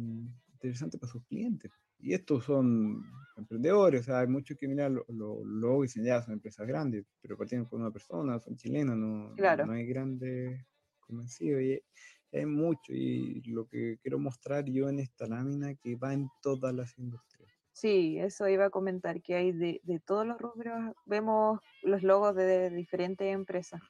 interesantes 0.54 1.00
para 1.00 1.12
sus 1.12 1.24
clientes. 1.26 1.72
Y 2.00 2.14
estos 2.14 2.46
son 2.46 3.04
emprendedores, 3.38 4.02
o 4.02 4.04
sea, 4.06 4.20
hay 4.20 4.28
muchos 4.28 4.58
que, 4.58 4.68
mira, 4.68 4.90
lo, 4.90 5.06
lo, 5.08 5.82
dicen 5.82 6.04
ya, 6.04 6.22
son 6.22 6.34
empresas 6.34 6.68
grandes, 6.68 7.06
pero 7.22 7.38
partieron 7.38 7.68
con 7.68 7.82
una 7.82 7.92
persona, 7.92 8.40
son 8.40 8.56
chilenos, 8.56 8.98
no, 8.98 9.36
no 9.36 9.72
hay 9.72 9.86
grandes 9.86 10.66
convencidos. 11.00 11.62
Y 11.62 11.82
hay 12.32 12.46
mucho, 12.46 12.94
y 12.94 13.42
lo 13.44 13.68
que 13.68 13.98
quiero 14.02 14.20
mostrar 14.20 14.66
yo 14.66 14.90
en 14.90 15.00
esta 15.00 15.28
lámina 15.28 15.76
que 15.76 15.96
va 15.96 16.14
en 16.14 16.28
todas 16.42 16.74
las 16.74 16.98
industrias. 16.98 17.60
Sí, 17.80 18.20
eso 18.20 18.50
iba 18.50 18.66
a 18.66 18.70
comentar, 18.70 19.22
que 19.22 19.36
hay 19.36 19.54
de, 19.54 19.80
de 19.84 20.02
todos 20.02 20.28
los 20.28 20.38
rubros, 20.38 20.94
vemos 21.06 21.62
los 21.84 22.04
logos 22.04 22.36
de, 22.36 22.70
diferentes 22.72 23.34
empresas. 23.34 23.82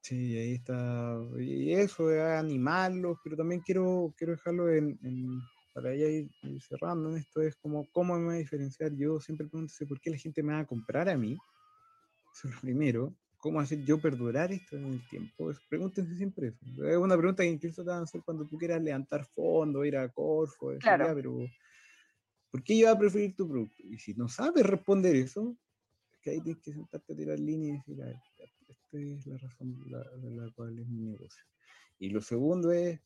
Sí, 0.00 0.36
ahí 0.36 0.54
está. 0.54 1.16
Y 1.38 1.72
eso, 1.74 2.10
es 2.10 2.20
animarlos, 2.20 3.18
pero 3.22 3.36
también 3.36 3.60
quiero, 3.60 4.12
quiero 4.16 4.32
dejarlo 4.32 4.68
en, 4.68 4.98
para 5.74 5.94
ya 5.94 6.06
ir, 6.06 6.30
cerrando 6.60 7.10
en 7.10 7.18
esto, 7.18 7.42
es 7.42 7.56
como, 7.56 7.86
¿cómo 7.90 8.16
me 8.18 8.24
voy 8.24 8.34
a 8.36 8.38
diferenciar? 8.38 8.94
Yo 8.94 9.20
siempre 9.20 9.46
pregunto, 9.46 9.74
¿por 9.86 10.00
qué 10.00 10.10
la 10.10 10.16
gente 10.16 10.42
me 10.42 10.52
va 10.52 10.60
a 10.60 10.66
comprar 10.66 11.08
a 11.08 11.18
mí? 11.18 11.36
Eso 12.32 12.48
es 12.48 12.54
lo 12.54 12.60
primero. 12.60 13.14
¿Cómo 13.36 13.60
hacer 13.60 13.84
yo 13.84 14.00
perdurar 14.00 14.52
esto 14.52 14.76
en 14.76 14.86
el 14.86 15.08
tiempo? 15.08 15.52
pregúntense 15.68 16.16
siempre 16.16 16.48
eso. 16.48 16.88
Es 16.88 16.96
una 16.96 17.16
pregunta 17.16 17.42
que 17.42 17.50
incluso 17.50 17.82
te 17.82 17.90
van 17.90 18.00
a 18.00 18.04
hacer 18.04 18.22
cuando 18.24 18.46
tú 18.46 18.56
quieras 18.56 18.80
levantar 18.80 19.26
fondos, 19.26 19.84
ir 19.84 19.98
a 19.98 20.08
Corfo, 20.08 20.72
claro. 20.78 21.14
pero 21.14 21.36
¿Por 22.54 22.62
qué 22.62 22.78
yo 22.78 22.86
voy 22.86 22.94
a 22.94 22.98
preferir 23.00 23.34
tu 23.34 23.48
producto? 23.48 23.82
Y 23.82 23.98
si 23.98 24.14
no 24.14 24.28
sabes 24.28 24.64
responder 24.64 25.16
eso, 25.16 25.58
es 26.12 26.20
que 26.20 26.30
ahí 26.30 26.40
tienes 26.40 26.62
que 26.62 26.72
sentarte 26.72 27.12
a 27.12 27.16
tirar 27.16 27.40
líneas 27.40 27.82
y 27.88 27.96
decir, 27.96 28.14
esta 28.68 28.96
es 28.96 29.26
la 29.26 29.38
razón 29.38 29.76
de 29.82 29.90
la, 29.90 30.48
cual 30.54 30.78
es 30.78 30.86
mi 30.86 31.02
negocio. 31.02 31.42
Y 31.98 32.10
lo 32.10 32.20
segundo 32.20 32.70
es, 32.70 33.00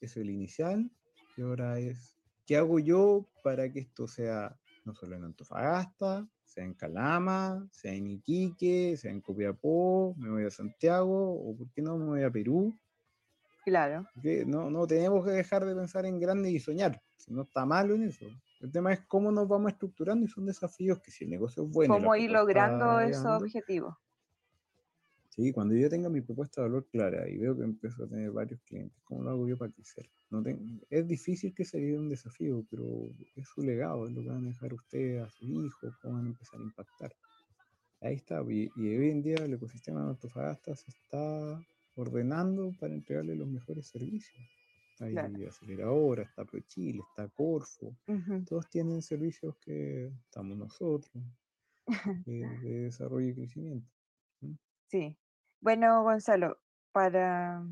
eso 0.00 0.12
es 0.12 0.16
el 0.16 0.30
inicial, 0.30 0.90
y 1.38 1.42
ahora 1.42 1.78
es, 1.78 2.16
¿qué 2.46 2.56
hago 2.56 2.78
yo 2.78 3.26
para 3.42 3.70
que 3.70 3.80
esto 3.80 4.06
sea 4.06 4.58
no 4.84 4.94
solo 4.94 5.16
en 5.16 5.24
Antofagasta, 5.24 6.26
sea 6.44 6.64
en 6.64 6.74
Calama, 6.74 7.66
sea 7.70 7.92
en 7.92 8.08
Iquique, 8.08 8.96
sea 8.96 9.10
en 9.10 9.20
Copiapó, 9.20 10.14
me 10.16 10.30
voy 10.30 10.44
a 10.44 10.50
Santiago, 10.50 11.32
o 11.32 11.56
por 11.56 11.70
qué 11.70 11.82
no 11.82 11.96
me 11.96 12.06
voy 12.06 12.22
a 12.22 12.30
Perú? 12.30 12.76
Claro. 13.64 14.06
Porque 14.14 14.44
no, 14.46 14.70
no 14.70 14.86
tenemos 14.86 15.24
que 15.24 15.30
dejar 15.30 15.64
de 15.64 15.74
pensar 15.74 16.06
en 16.06 16.18
grande 16.18 16.50
y 16.50 16.58
soñar 16.58 17.00
no 17.28 17.42
está 17.42 17.64
malo 17.64 17.94
en 17.94 18.04
eso. 18.04 18.26
El 18.60 18.72
tema 18.72 18.92
es 18.92 19.00
cómo 19.06 19.30
nos 19.30 19.46
vamos 19.48 19.72
estructurando 19.72 20.24
y 20.24 20.28
son 20.28 20.46
desafíos 20.46 21.00
que 21.00 21.10
si 21.10 21.24
el 21.24 21.30
negocio 21.30 21.64
es 21.64 21.70
bueno. 21.70 21.94
¿Cómo 21.94 22.14
ir 22.16 22.30
logrando 22.30 23.00
esos 23.00 23.42
objetivos? 23.42 23.94
Sí, 25.38 25.52
cuando 25.52 25.76
yo 25.76 25.88
tenga 25.88 26.08
mi 26.08 26.20
propuesta 26.20 26.60
de 26.60 26.66
valor 26.66 26.88
clara 26.90 27.28
y 27.28 27.38
veo 27.38 27.56
que 27.56 27.62
empiezo 27.62 28.02
a 28.02 28.08
tener 28.08 28.32
varios 28.32 28.60
clientes, 28.62 29.00
¿cómo 29.04 29.22
lo 29.22 29.30
hago 29.30 29.46
yo 29.46 29.56
para 29.56 29.70
crecer? 29.70 30.10
No 30.30 30.42
es 30.90 31.06
difícil 31.06 31.54
que 31.54 31.64
se 31.64 31.78
un 31.96 32.08
desafío, 32.08 32.66
pero 32.68 33.14
es 33.36 33.46
su 33.46 33.62
legado, 33.62 34.08
es 34.08 34.14
lo 34.14 34.22
que 34.22 34.30
van 34.30 34.46
a 34.46 34.48
dejar 34.48 34.74
ustedes 34.74 35.22
a 35.22 35.30
sus 35.30 35.48
hijos, 35.48 35.96
cómo 36.02 36.14
van 36.14 36.26
a 36.26 36.30
empezar 36.30 36.58
a 36.58 36.64
impactar. 36.64 37.14
Ahí 38.00 38.16
está, 38.16 38.42
y, 38.48 38.68
hoy 38.76 39.10
en 39.10 39.22
día 39.22 39.36
el 39.36 39.54
ecosistema 39.54 40.02
de 40.02 40.08
Antofagasta 40.08 40.74
se 40.74 40.90
está 40.90 41.64
ordenando 41.94 42.74
para 42.80 42.94
entregarle 42.94 43.36
los 43.36 43.46
mejores 43.46 43.86
servicios. 43.86 44.44
Hay 44.98 45.14
Aceleradora, 45.46 46.24
está 46.24 46.44
ProChile, 46.44 47.00
está 47.10 47.28
Corfo. 47.28 47.96
Todos 48.44 48.68
tienen 48.68 49.02
servicios 49.02 49.54
que 49.60 50.06
estamos 50.24 50.58
nosotros, 50.58 51.12
de, 52.26 52.58
desarrollo 52.60 53.28
y 53.28 53.34
crecimiento. 53.36 53.88
Sí. 54.88 55.16
Bueno, 55.60 56.02
Gonzalo, 56.02 56.58
para 56.92 57.62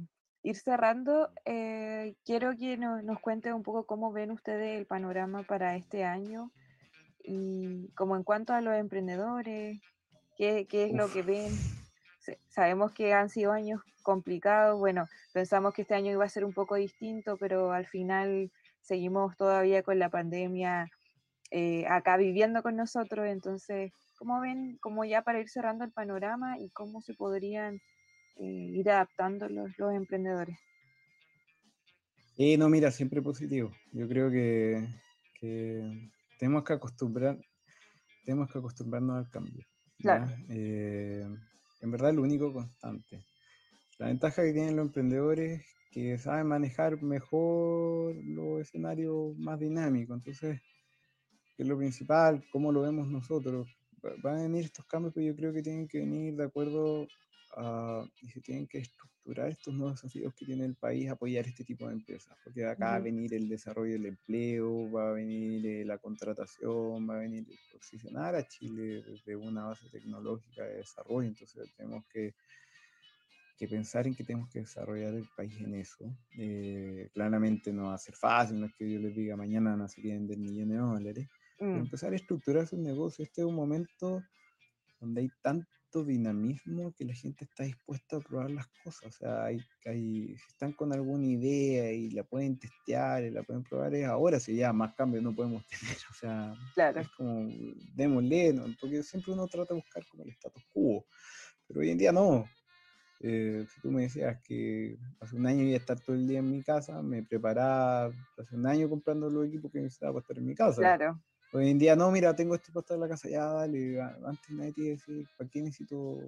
ir 0.42 0.56
cerrando, 0.56 1.30
eh, 1.44 2.16
quiero 2.24 2.56
que 2.56 2.76
nos, 2.76 3.04
nos 3.04 3.20
cuente 3.20 3.52
un 3.52 3.62
poco 3.62 3.86
cómo 3.86 4.12
ven 4.12 4.30
ustedes 4.30 4.78
el 4.78 4.86
panorama 4.86 5.44
para 5.44 5.76
este 5.76 6.04
año 6.04 6.50
y 7.22 7.88
como 7.94 8.16
en 8.16 8.22
cuanto 8.22 8.52
a 8.54 8.60
los 8.60 8.74
emprendedores, 8.74 9.80
qué, 10.36 10.66
qué 10.68 10.84
es 10.84 10.92
lo 10.92 11.10
que 11.10 11.22
ven. 11.22 11.52
Sabemos 12.48 12.92
que 12.92 13.12
han 13.14 13.30
sido 13.30 13.52
años 13.52 13.80
complicados, 14.02 14.78
bueno, 14.78 15.06
pensamos 15.32 15.72
que 15.72 15.82
este 15.82 15.94
año 15.94 16.12
iba 16.12 16.24
a 16.24 16.28
ser 16.28 16.44
un 16.44 16.52
poco 16.52 16.76
distinto, 16.76 17.36
pero 17.36 17.72
al 17.72 17.86
final 17.86 18.50
seguimos 18.80 19.36
todavía 19.36 19.82
con 19.82 19.98
la 19.98 20.10
pandemia 20.10 20.88
eh, 21.50 21.86
acá 21.88 22.16
viviendo 22.16 22.62
con 22.62 22.76
nosotros, 22.76 23.26
entonces, 23.26 23.92
¿cómo 24.16 24.40
ven, 24.40 24.78
como 24.80 25.04
ya 25.04 25.22
para 25.22 25.40
ir 25.40 25.48
cerrando 25.48 25.84
el 25.84 25.92
panorama 25.92 26.58
y 26.58 26.70
cómo 26.70 27.00
se 27.00 27.14
podrían 27.14 27.76
eh, 28.36 28.70
ir 28.72 28.90
adaptando 28.90 29.48
los, 29.48 29.70
los 29.78 29.94
emprendedores? 29.94 30.58
Eh, 32.38 32.58
no, 32.58 32.68
mira, 32.68 32.90
siempre 32.90 33.22
positivo. 33.22 33.72
Yo 33.92 34.06
creo 34.08 34.30
que, 34.30 34.86
tenemos 36.38 36.64
que 36.64 36.74
acostumbrar, 36.74 37.38
tenemos 38.24 38.50
que 38.52 38.58
acostumbrarnos 38.58 39.16
al 39.16 39.30
cambio. 39.30 39.64
Claro. 39.98 40.26
Eh, 40.50 41.26
en 41.80 41.90
verdad 41.90 42.10
es 42.10 42.16
lo 42.16 42.22
único 42.22 42.52
constante. 42.52 43.24
La 43.98 44.08
ventaja 44.08 44.42
que 44.42 44.52
tienen 44.52 44.76
los 44.76 44.86
emprendedores 44.86 45.60
es 45.60 45.74
que 45.90 46.18
saben 46.18 46.48
manejar 46.48 47.02
mejor 47.02 48.14
los 48.22 48.60
escenarios 48.60 49.34
más 49.38 49.58
dinámicos. 49.58 50.18
Entonces, 50.18 50.60
¿qué 51.56 51.62
es 51.62 51.68
lo 51.68 51.78
principal? 51.78 52.44
¿Cómo 52.50 52.70
lo 52.70 52.82
vemos 52.82 53.08
nosotros? 53.08 53.75
Van 54.22 54.38
a 54.38 54.42
venir 54.42 54.64
estos 54.64 54.86
cambios, 54.86 55.14
pero 55.14 55.26
yo 55.26 55.36
creo 55.36 55.52
que 55.52 55.62
tienen 55.62 55.88
que 55.88 55.98
venir 55.98 56.34
de 56.36 56.44
acuerdo 56.44 57.06
a, 57.56 58.04
y 58.20 58.28
se 58.28 58.40
tienen 58.40 58.66
que 58.66 58.78
estructurar 58.78 59.50
estos 59.50 59.74
nuevos 59.74 60.00
desafíos 60.00 60.34
que 60.34 60.44
tiene 60.44 60.64
el 60.64 60.74
país, 60.74 61.08
apoyar 61.08 61.46
este 61.46 61.64
tipo 61.64 61.86
de 61.86 61.94
empresas, 61.94 62.36
porque 62.44 62.60
de 62.60 62.70
acá 62.70 62.90
va 62.90 62.94
a 62.96 63.00
venir 63.00 63.34
el 63.34 63.48
desarrollo 63.48 63.92
del 63.92 64.06
empleo, 64.06 64.90
va 64.90 65.10
a 65.10 65.12
venir 65.12 65.66
eh, 65.66 65.84
la 65.84 65.98
contratación, 65.98 67.08
va 67.08 67.16
a 67.16 67.20
venir 67.20 67.46
posicionar 67.72 68.34
a 68.34 68.46
Chile 68.46 69.02
desde 69.02 69.36
una 69.36 69.64
base 69.64 69.88
tecnológica 69.90 70.64
de 70.64 70.76
desarrollo, 70.76 71.28
entonces 71.28 71.72
tenemos 71.76 72.04
que, 72.06 72.34
que 73.56 73.68
pensar 73.68 74.06
en 74.06 74.14
que 74.14 74.24
tenemos 74.24 74.48
que 74.50 74.60
desarrollar 74.60 75.14
el 75.14 75.28
país 75.36 75.58
en 75.60 75.74
eso. 75.74 76.04
Eh, 76.38 77.08
claramente 77.14 77.72
no 77.72 77.86
va 77.86 77.94
a 77.94 77.98
ser 77.98 78.14
fácil, 78.14 78.60
no 78.60 78.66
es 78.66 78.74
que 78.74 78.90
yo 78.90 79.00
les 79.00 79.14
diga 79.14 79.36
mañana 79.36 79.76
no 79.76 79.88
se 79.88 80.00
quieren 80.00 80.28
vender 80.28 80.38
millones 80.38 80.76
de 80.76 80.82
dólares, 80.82 81.28
mm. 81.58 81.76
empezar 81.76 82.12
a 82.12 82.16
estructurar 82.16 82.66
su 82.66 82.76
negocio, 82.76 83.24
este 83.24 83.40
es 83.42 83.46
un 83.46 83.54
momento 83.54 84.22
donde 85.00 85.22
hay 85.22 85.28
tanto 85.42 85.66
dinamismo 86.04 86.92
que 86.96 87.04
la 87.04 87.14
gente 87.14 87.44
está 87.44 87.64
dispuesta 87.64 88.16
a 88.16 88.20
probar 88.20 88.50
las 88.50 88.66
cosas. 88.84 89.04
O 89.04 89.10
sea, 89.10 89.44
hay, 89.44 89.58
hay, 89.84 90.36
si 90.36 90.46
están 90.48 90.72
con 90.72 90.92
alguna 90.92 91.26
idea 91.26 91.92
y 91.92 92.10
la 92.10 92.24
pueden 92.24 92.58
testear 92.58 93.24
y 93.24 93.30
la 93.30 93.42
pueden 93.42 93.62
probar, 93.62 93.94
es 93.94 94.06
ahora 94.06 94.40
si 94.40 94.56
ya 94.56 94.72
más 94.72 94.94
cambios 94.94 95.22
no 95.22 95.34
podemos 95.34 95.64
tener. 95.68 95.96
O 96.10 96.14
sea, 96.14 96.54
claro. 96.74 97.00
es 97.00 97.08
como, 97.10 97.48
démosle, 97.94 98.52
¿no? 98.52 98.64
porque 98.80 99.02
siempre 99.02 99.32
uno 99.32 99.46
trata 99.46 99.74
de 99.74 99.80
buscar 99.80 100.04
como 100.10 100.24
el 100.24 100.30
status 100.30 100.64
quo. 100.72 101.06
Pero 101.66 101.80
hoy 101.80 101.90
en 101.90 101.98
día 101.98 102.12
no. 102.12 102.44
Eh, 103.20 103.64
si 103.72 103.80
tú 103.80 103.90
me 103.90 104.02
decías 104.02 104.38
que 104.44 104.98
hace 105.20 105.36
un 105.36 105.46
año 105.46 105.62
iba 105.62 105.74
a 105.74 105.78
estar 105.78 105.98
todo 105.98 106.14
el 106.14 106.28
día 106.28 106.40
en 106.40 106.50
mi 106.50 106.62
casa, 106.62 107.02
me 107.02 107.22
preparaba 107.22 108.12
hace 108.36 108.54
un 108.54 108.66
año 108.66 108.90
comprando 108.90 109.30
los 109.30 109.46
equipos 109.46 109.72
que 109.72 109.80
necesitaba 109.80 110.12
para 110.12 110.22
estar 110.22 110.38
en 110.38 110.46
mi 110.46 110.54
casa. 110.54 110.80
Claro. 110.82 111.22
Hoy 111.52 111.70
en 111.70 111.78
día, 111.78 111.94
no, 111.96 112.10
mira, 112.10 112.34
tengo 112.34 112.54
este 112.54 112.72
puesto 112.72 112.94
en 112.94 113.00
la 113.00 113.08
casa, 113.08 113.28
ya 113.28 113.44
dale, 113.44 114.00
antes 114.00 114.50
nadie 114.50 114.72
te 114.72 114.82
decir, 114.82 115.26
¿para 115.36 115.48
qué 115.48 115.62
necesito, 115.62 116.18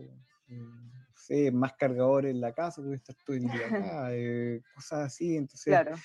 eh, 1.29 1.51
más 1.51 1.73
cargadores 1.75 2.31
en 2.31 2.41
la 2.41 2.53
casa? 2.53 2.81
Porque 2.81 2.97
estar 2.97 3.17
todo 3.25 3.37
el 3.37 3.43
día 3.43 3.51
acá, 4.07 4.09
eh, 4.13 4.63
cosas 4.75 5.07
así, 5.07 5.37
entonces, 5.37 5.65
claro. 5.65 5.97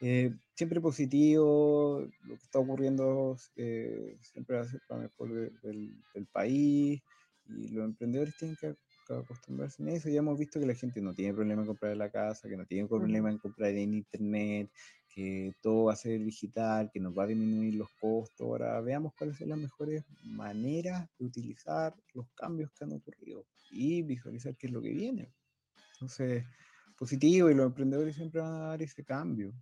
eh, 0.00 0.32
siempre 0.54 0.80
positivo, 0.80 2.06
lo 2.24 2.36
que 2.36 2.42
está 2.42 2.58
ocurriendo 2.58 3.36
siempre 3.36 4.56
va 4.56 4.62
a 4.62 4.68
ser 4.68 4.80
para 4.86 5.02
mejor 5.02 5.52
del, 5.60 5.94
del, 6.14 6.26
país, 6.32 7.02
y 7.46 7.68
los 7.68 7.84
emprendedores 7.84 8.34
tienen 8.36 8.56
que 8.56 8.74
acostumbrarse 9.12 9.82
en 9.82 9.90
eso, 9.90 10.08
ya 10.08 10.20
hemos 10.20 10.38
visto 10.38 10.58
que 10.58 10.66
la 10.66 10.74
gente 10.74 11.02
no 11.02 11.14
tiene 11.14 11.34
problema 11.34 11.60
en 11.60 11.68
comprar 11.68 11.96
la 11.96 12.10
casa, 12.10 12.48
que 12.48 12.56
no 12.56 12.64
tiene 12.64 12.88
problema 12.88 13.30
en 13.30 13.38
comprar 13.38 13.70
en 13.70 13.94
internet, 13.94 14.70
que 15.14 15.54
todo 15.62 15.84
va 15.84 15.92
a 15.92 15.96
ser 15.96 16.24
digital, 16.24 16.90
que 16.92 16.98
nos 16.98 17.16
va 17.16 17.22
a 17.22 17.28
disminuir 17.28 17.76
los 17.76 17.88
costos. 18.00 18.44
Ahora 18.44 18.80
veamos 18.80 19.14
cuáles 19.16 19.36
son 19.36 19.48
las 19.48 19.58
mejores 19.58 20.04
maneras 20.24 21.08
de 21.18 21.24
utilizar 21.24 21.94
los 22.14 22.26
cambios 22.34 22.72
que 22.72 22.84
han 22.84 22.92
ocurrido 22.92 23.46
y 23.70 24.02
visualizar 24.02 24.56
qué 24.56 24.66
es 24.66 24.72
lo 24.72 24.82
que 24.82 24.90
viene. 24.90 25.32
Entonces, 25.94 26.44
positivo 26.98 27.48
y 27.48 27.54
los 27.54 27.66
emprendedores 27.66 28.16
siempre 28.16 28.40
van 28.40 28.54
a 28.54 28.66
dar 28.70 28.82
ese 28.82 29.04
cambio. 29.04 29.52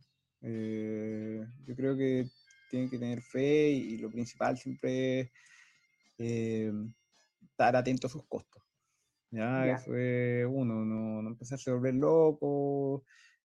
Eh, 0.41 1.47
yo 1.67 1.77
creo 1.77 1.97
que 1.97 2.27
tienen 2.71 2.89
que 2.89 2.99
tener 2.99 3.21
fe 3.21 3.71
y, 3.71 3.99
lo 3.99 4.11
principal 4.11 4.57
siempre 4.57 5.21
es 5.21 5.31
eh, 6.17 6.73
estar 7.43 7.77
atento 7.77 8.07
a 8.07 8.11
sus 8.11 8.25
costos. 8.27 8.63
Ya, 9.31 9.67
eso 9.67 9.95
es 9.97 10.47
uno, 10.49 10.85
no, 10.85 11.23
no 11.23 11.29
empezarse 11.29 11.71
a 11.71 11.75
volver 11.75 11.95
loco, 11.95 13.05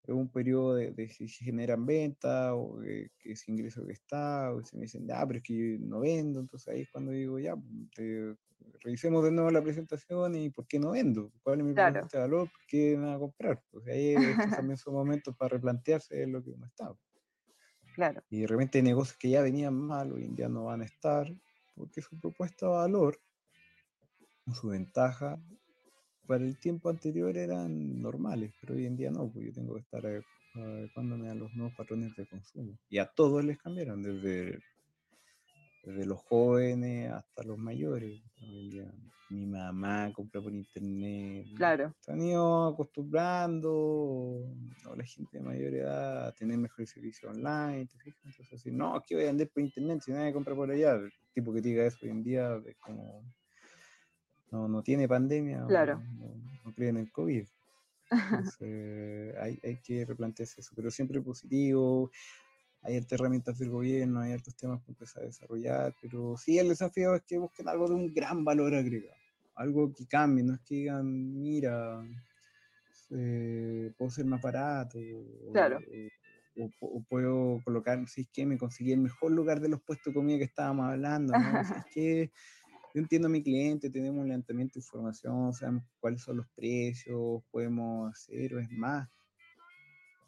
un 0.08 0.30
periodo 0.30 0.76
de, 0.76 1.10
si 1.10 1.28
se 1.30 1.46
generan 1.46 1.86
ventas 1.86 2.52
o 2.54 2.80
que 2.82 3.10
ese 3.24 3.52
ingreso 3.52 3.86
que 3.86 3.94
está, 3.94 4.52
o 4.52 4.64
se 4.64 4.76
me 4.76 4.84
dicen, 4.84 5.08
ah, 5.12 5.24
pero 5.26 5.38
es 5.38 5.44
que 5.44 5.54
yo 5.56 5.86
no 5.86 6.02
vendo, 6.02 6.42
entonces 6.42 6.68
ahí 6.68 6.82
es 6.82 6.90
cuando 6.92 7.12
digo, 7.12 7.40
ya, 7.40 7.56
pues, 7.96 8.38
revisemos 8.82 9.24
de 9.24 9.32
nuevo 9.32 9.50
la 9.50 9.62
presentación 9.62 10.36
y 10.36 10.50
por 10.50 10.68
qué 10.68 10.80
no 10.80 10.92
vendo, 10.92 11.32
cuál 11.42 11.60
es 11.60 11.66
mi 11.66 11.74
claro. 11.74 12.08
de 12.12 12.20
valor, 12.20 12.50
qué 12.68 12.98
me 12.98 13.08
va 13.08 13.16
a 13.16 13.20
comprar. 13.20 13.64
Pues 13.72 13.88
ahí 13.88 14.16
también 14.68 14.78
son 14.78 14.94
momentos 14.94 15.36
para 15.36 15.50
replantearse 15.50 16.28
lo 16.28 16.44
que 16.44 16.52
uno 16.52 16.66
está. 16.66 16.94
Claro. 17.96 18.24
Y 18.30 18.42
de 18.42 18.48
repente 18.48 18.82
negocios 18.82 19.18
que 19.18 19.30
ya 19.30 19.42
venían 19.42 19.76
mal 19.76 20.12
hoy 20.12 20.26
en 20.26 20.36
día 20.36 20.50
no 20.50 20.66
van 20.66 20.82
a 20.82 20.86
estar, 20.86 21.32
porque 21.76 22.02
su 22.02 22.20
propuesta 22.20 22.66
de 22.66 22.72
valor, 22.74 23.20
su 24.54 24.68
ventaja, 24.68 25.42
para 26.28 26.44
el 26.44 26.58
tiempo 26.58 26.90
anterior 26.90 27.36
eran 27.38 28.02
normales, 28.02 28.54
pero 28.62 28.76
hoy 28.76 28.86
en 28.86 28.96
día 28.96 29.12
no, 29.12 29.30
pues 29.32 29.46
yo 29.48 29.54
tengo 29.54 29.76
que 29.76 29.82
estar 29.82 30.06
adecuándome 30.06 31.30
a 31.30 31.36
los 31.36 31.54
nuevos 31.54 31.76
patrones 31.76 32.16
de 32.16 32.26
consumo. 32.26 32.78
Y 32.90 32.98
a 32.98 33.08
todos 33.08 33.44
les 33.44 33.58
cambiaron, 33.58 34.02
desde, 34.02 34.60
desde 35.84 36.06
los 36.06 36.22
jóvenes 36.22 37.12
hasta 37.12 37.44
los 37.44 37.58
mayores. 37.58 38.22
mi 39.30 39.46
mamá 39.48 40.12
compra 40.14 40.42
por 40.42 40.54
internet. 40.54 41.48
Claro. 41.56 41.94
Se 42.00 42.12
han 42.12 42.22
ido 42.22 42.68
acostumbrando, 42.68 44.46
la 44.96 45.04
gente 45.04 45.40
de 45.40 45.44
mayor 45.44 45.74
edad, 45.74 46.28
a 46.28 46.32
tener 46.34 46.58
mejor 46.58 46.86
servicio 46.88 47.30
online. 47.30 47.88
¿te 47.88 47.98
fijas? 47.98 48.22
Entonces, 48.26 48.54
así, 48.54 48.72
no, 48.72 48.96
aquí 48.96 49.16
voy 49.16 49.24
a 49.24 49.28
vender 49.28 49.50
por 49.50 49.64
internet, 49.64 50.02
si 50.02 50.12
nadie 50.12 50.32
compra 50.32 50.56
por 50.56 50.72
allá. 50.72 50.94
El 50.94 51.12
tipo 51.34 51.52
que 51.54 51.62
diga 51.62 51.86
eso 51.86 51.98
hoy 52.04 52.12
en 52.12 52.24
día 52.24 52.62
es 52.66 52.78
como 52.78 53.24
no, 54.54 54.68
no 54.68 54.84
tiene 54.84 55.08
pandemia, 55.08 55.66
claro. 55.68 56.00
no, 56.64 56.74
cree 56.76 56.90
en 56.90 56.98
el 56.98 57.12
COVID. 57.12 57.46
Entonces, 58.12 59.36
hay, 59.42 59.60
hay, 59.64 59.78
que 59.82 60.06
replantearse 60.06 60.62
eso, 60.62 60.74
pero 60.76 60.92
siempre 60.92 61.20
positivo. 61.22 62.12
Hay 62.84 62.98
altas 62.98 63.20
herramientas 63.20 63.58
del 63.58 63.72
gobierno, 63.72 64.20
hay 64.20 64.34
altos 64.34 64.56
temas 64.56 64.84
que 64.84 64.92
empezar 64.92 65.24
a 65.24 65.26
desarrollar, 65.26 65.96
pero 66.02 66.36
sí, 66.38 66.60
el 66.60 66.70
desafío 66.70 67.16
es 67.16 67.24
que 67.24 67.38
busquen 67.38 67.68
algo 67.68 67.88
de 67.88 67.96
un 67.96 68.14
gran 68.14 68.44
valor 68.44 68.76
agregado, 68.76 69.18
algo 69.56 69.92
que 69.94 70.06
cambie, 70.06 70.44
no 70.44 70.54
es 70.54 70.60
que 70.62 70.76
digan, 70.76 71.42
mira, 71.42 72.04
eh, 73.10 73.92
puedo 73.98 74.12
ser 74.12 74.26
más 74.26 74.42
barato, 74.42 75.00
claro. 75.54 75.80
o, 76.82 77.04
puedo 77.08 77.62
colocar, 77.64 78.06
si 78.10 78.22
es 78.22 78.28
que 78.34 78.46
me 78.46 78.58
conseguí 78.58 78.92
el 78.92 79.00
mejor 79.00 79.32
lugar 79.32 79.62
de 79.62 79.70
los 79.70 79.82
puestos 79.82 80.14
de 80.14 80.20
comida 80.20 80.38
que 80.40 80.44
estábamos 80.44 80.92
hablando, 80.92 81.32
¿no? 81.32 81.40
si 81.64 81.80
es 81.80 81.86
que 81.94 82.32
yo 82.94 83.02
entiendo 83.02 83.28
a 83.28 83.32
mi 83.32 83.42
cliente, 83.42 83.90
tenemos 83.90 84.22
un 84.22 84.28
levantamiento 84.28 84.76
de 84.76 84.82
información, 84.82 85.54
sabemos 85.54 85.84
cuáles 86.00 86.22
son 86.22 86.38
los 86.38 86.48
precios, 86.56 87.42
podemos 87.52 88.12
hacer, 88.12 88.54
o 88.54 88.60
es 88.60 88.70
más, 88.72 89.10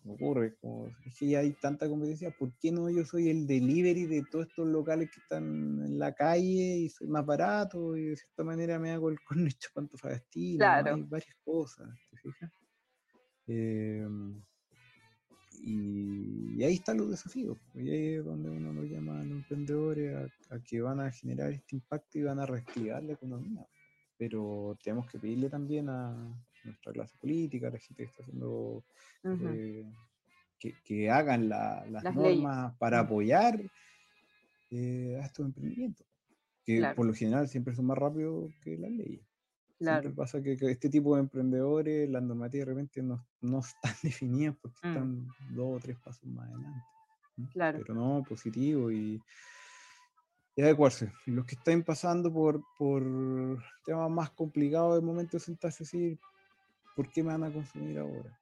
me 0.04 0.14
ocurre, 0.14 0.56
como, 0.62 0.88
es 1.06 1.16
que 1.18 1.28
ya 1.28 1.40
hay 1.40 1.52
tanta 1.54 1.88
competencia, 1.88 2.32
¿por 2.32 2.52
qué 2.60 2.72
no 2.72 2.90
yo 2.90 3.06
soy 3.06 3.30
el 3.30 3.46
delivery 3.46 4.06
de 4.06 4.24
todos 4.32 4.48
estos 4.48 4.68
locales 4.68 5.10
que 5.12 5.20
están 5.20 5.44
en 5.44 6.00
la 6.00 6.14
calle 6.14 6.78
y 6.78 6.90
soy 6.90 7.08
más 7.08 7.26
barato 7.26 7.96
y 7.98 8.06
de 8.06 8.16
cierta 8.16 8.44
manera 8.44 8.80
me 8.80 8.92
hago 8.92 9.10
el 9.10 9.20
con 9.28 9.48
hecho 9.48 9.70
cuanto 9.74 9.98
fagastino, 9.98 10.60
claro. 10.60 10.96
hay 10.96 11.04
varias 11.04 11.36
cosas, 11.44 11.88
¿te 12.10 12.18
fijas? 12.18 12.52
Eh, 13.48 14.08
y, 15.68 16.64
ahí 16.64 16.76
están 16.76 16.98
los 16.98 17.10
desafíos. 17.10 17.58
Y 17.74 17.90
ahí 17.90 18.14
es 18.16 18.26
donde 18.26 18.50
uno 18.50 18.72
nos 18.72 18.86
llama 18.86 19.20
a 19.20 19.24
los 19.24 19.38
emprendedores 19.38 20.32
a, 20.52 20.60
que 20.60 20.80
van 20.80 21.00
a 21.00 21.12
generar 21.12 21.52
este 21.52 21.76
impacto 21.76 22.20
y 22.20 22.24
van 22.24 22.40
a 22.40 22.46
reactivar 22.46 23.04
la 23.04 23.14
economía. 23.14 23.68
Pero 24.18 24.78
tenemos 24.84 25.08
que 25.08 25.18
pedirle 25.18 25.50
también 25.50 25.90
a 25.90 26.14
nuestra 26.64 26.94
clase 26.94 27.18
política, 27.18 27.68
a 27.68 27.72
la 27.72 27.80
gente 27.80 28.04
que 28.04 28.10
está 28.10 28.24
haciendo, 28.24 28.84
eh, 29.24 29.92
que, 30.60 31.10
hagan 31.10 31.50
las, 31.50 32.04
normas 32.14 32.76
para 32.78 33.00
apoyar 33.00 33.60
eh, 34.70 35.20
a 35.22 35.26
estos 35.26 35.48
emprendimientos, 35.48 36.06
que 36.64 36.94
por 36.96 37.08
lo 37.08 37.14
general 37.14 37.48
siempre 37.48 37.76
son 37.76 37.86
más 37.86 37.98
rápidos 37.98 38.54
que 38.64 38.78
las 38.78 38.92
leyes. 38.92 39.26
Claro. 39.78 40.16
pasa 40.16 40.42
que, 40.42 40.54
este 40.54 40.90
tipo 40.90 41.16
de 41.16 41.22
emprendedores, 41.22 42.10
las 42.10 42.24
normativas 42.24 42.68
de 42.68 42.74
repente 42.74 43.04
no, 43.04 43.26
no 43.42 43.60
están 43.60 43.94
definidas 44.04 44.56
porque 44.62 44.88
mm. 44.88 44.92
están 44.92 45.28
dos 45.52 45.78
o 45.78 45.80
tres 45.80 45.98
pasos 46.00 46.26
más 46.26 46.48
adelante. 46.50 46.82
Claro. 47.52 47.80
Pero 47.82 47.94
no, 47.94 48.24
positivo 48.28 48.92
y, 48.92 49.22
y 50.56 50.62
adecuarse. 50.62 51.12
Y 51.26 51.32
los 51.32 51.46
que 51.46 51.56
están 51.56 51.84
pasando 51.84 52.32
por, 52.32 52.64
por 52.78 53.04
temas 53.86 54.10
más 54.10 54.32
complicados 54.32 54.96
de 54.96 55.06
momento, 55.06 55.38
sentarse 55.40 55.84
y 55.84 55.86
decir, 55.86 56.20
¿por 56.96 57.10
qué 57.10 57.24
me 57.24 57.34
van 57.34 57.44
a 57.44 57.52
consumir 57.52 58.00
ahora? 58.00 58.40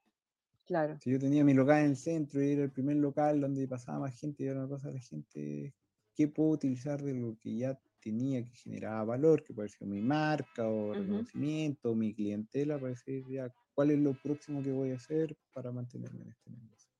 Claro. 0.66 0.98
Si 1.02 1.12
yo 1.12 1.20
tenía 1.20 1.44
mi 1.44 1.54
local 1.54 1.80
en 1.80 1.92
el 1.92 1.98
centro 1.98 2.42
y 2.42 2.52
era 2.52 2.64
el 2.64 2.72
primer 2.72 2.98
local 2.98 3.42
donde 3.42 3.68
pasaba 3.68 4.00
más 4.00 4.18
gente 4.20 4.44
y 4.44 4.48
ahora 4.48 4.62
no 4.62 4.70
pasa 4.70 4.92
la 4.92 5.02
gente, 5.02 5.74
¿qué 6.16 6.28
puedo 6.28 6.52
utilizar 6.52 7.02
de 7.02 7.16
lo 7.16 7.36
que 7.40 7.58
ya 7.58 7.80
tenía, 8.04 8.44
que 8.44 8.56
generaba 8.56 9.04
valor, 9.04 9.44
que 9.44 9.54
puede 9.54 9.70
ser 9.70 9.88
mi 9.88 10.02
marca 10.02 10.68
o 10.68 10.94
reconocimiento, 10.94 11.96
mi 11.96 12.14
clientela, 12.14 12.78
para 12.78 12.90
decir 12.90 13.26
ya 13.28 13.54
cuál 13.74 13.92
es 13.92 14.00
lo 14.00 14.14
próximo 14.14 14.62
que 14.62 14.72
voy 14.72 14.92
a 14.92 14.96
hacer 14.96 15.36
para 15.54 15.72
mantenerme 15.72 16.24
en 16.24 16.30
este 16.30 16.52
negocio. 16.52 16.92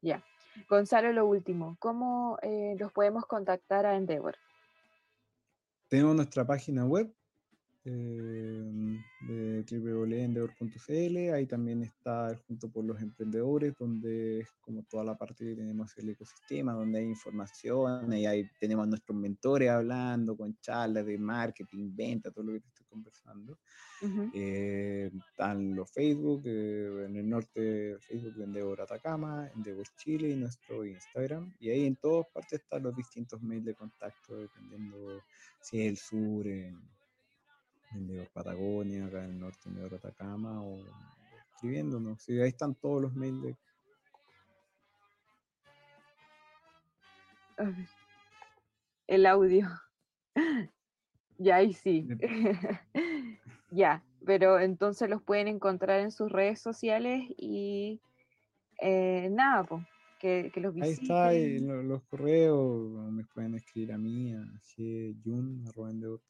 Ya. 0.00 0.24
Gonzalo, 0.68 1.12
lo 1.12 1.26
último, 1.26 1.76
¿cómo 1.78 2.38
eh, 2.42 2.74
los 2.78 2.92
podemos 2.92 3.24
contactar 3.26 3.86
a 3.86 3.96
Endeavor? 3.96 4.36
Tenemos 5.88 6.14
nuestra 6.16 6.46
página 6.46 6.84
web, 6.84 7.14
de 7.90 9.64
www.endeavor.cl. 9.70 11.16
Ahí 11.34 11.46
también 11.46 11.82
está 11.82 12.38
Junto 12.46 12.70
por 12.70 12.84
los 12.84 13.00
Emprendedores, 13.00 13.74
donde 13.78 14.40
es 14.40 14.48
como 14.60 14.82
toda 14.84 15.04
la 15.04 15.16
parte 15.16 15.44
que 15.44 15.56
tenemos 15.56 15.96
el 15.98 16.10
ecosistema, 16.10 16.74
donde 16.74 17.00
hay 17.00 17.06
información, 17.06 18.12
y 18.12 18.26
ahí 18.26 18.48
tenemos 18.60 18.86
nuestros 18.86 19.16
mentores 19.16 19.70
hablando 19.70 20.36
con 20.36 20.56
charlas 20.60 21.06
de 21.06 21.18
marketing, 21.18 21.94
venta, 21.94 22.30
todo 22.30 22.44
lo 22.44 22.52
que 22.52 22.60
te 22.60 22.68
estoy 22.68 22.86
conversando. 22.86 23.58
Eh, 24.34 25.12
están 25.30 25.76
los 25.76 25.90
Facebook, 25.92 26.42
eh, 26.46 27.04
en 27.06 27.16
el 27.16 27.28
norte 27.28 27.96
Facebook 28.00 28.34
de 28.34 28.44
Endeavor 28.44 28.80
Atacama, 28.80 29.48
Endeavor 29.54 29.86
Chile 29.96 30.30
y 30.30 30.36
nuestro 30.36 30.84
Instagram. 30.84 31.54
Y 31.60 31.70
ahí 31.70 31.86
en 31.86 31.96
todas 31.96 32.26
partes 32.32 32.60
están 32.60 32.82
los 32.82 32.96
distintos 32.96 33.40
mails 33.42 33.64
de 33.64 33.74
contacto, 33.74 34.36
dependiendo 34.36 35.22
si 35.60 35.82
es 35.82 35.88
el 35.88 35.96
sur, 35.96 36.46
en 37.94 38.28
Patagonia, 38.32 39.06
acá 39.06 39.24
en 39.24 39.30
el 39.30 39.40
norte 39.40 39.70
de 39.70 39.96
Atacama, 39.96 40.62
o 40.62 40.78
escribiéndonos. 41.54 42.22
Sí, 42.22 42.40
ahí 42.40 42.48
están 42.48 42.74
todos 42.74 43.02
los 43.02 43.14
mails 43.14 43.42
de... 43.42 43.56
El 49.06 49.26
audio. 49.26 49.68
Ya, 51.38 51.56
ahí 51.56 51.72
sí. 51.72 52.06
ya, 53.72 54.04
pero 54.24 54.60
entonces 54.60 55.10
los 55.10 55.20
pueden 55.20 55.48
encontrar 55.48 55.98
en 55.98 56.12
sus 56.12 56.30
redes 56.30 56.60
sociales 56.60 57.24
y 57.36 58.00
eh, 58.78 59.28
nada, 59.28 59.64
pues 59.64 59.82
que, 60.22 60.52
los 60.56 60.74
Ahí 60.76 60.92
está, 60.92 61.32
los, 61.32 62.02
correos, 62.04 63.10
me 63.10 63.24
pueden 63.24 63.56
escribir 63.56 63.92
a 63.92 63.98
mí, 63.98 64.32
a 64.32 64.44
jun.endeavor.cl. 65.24 66.20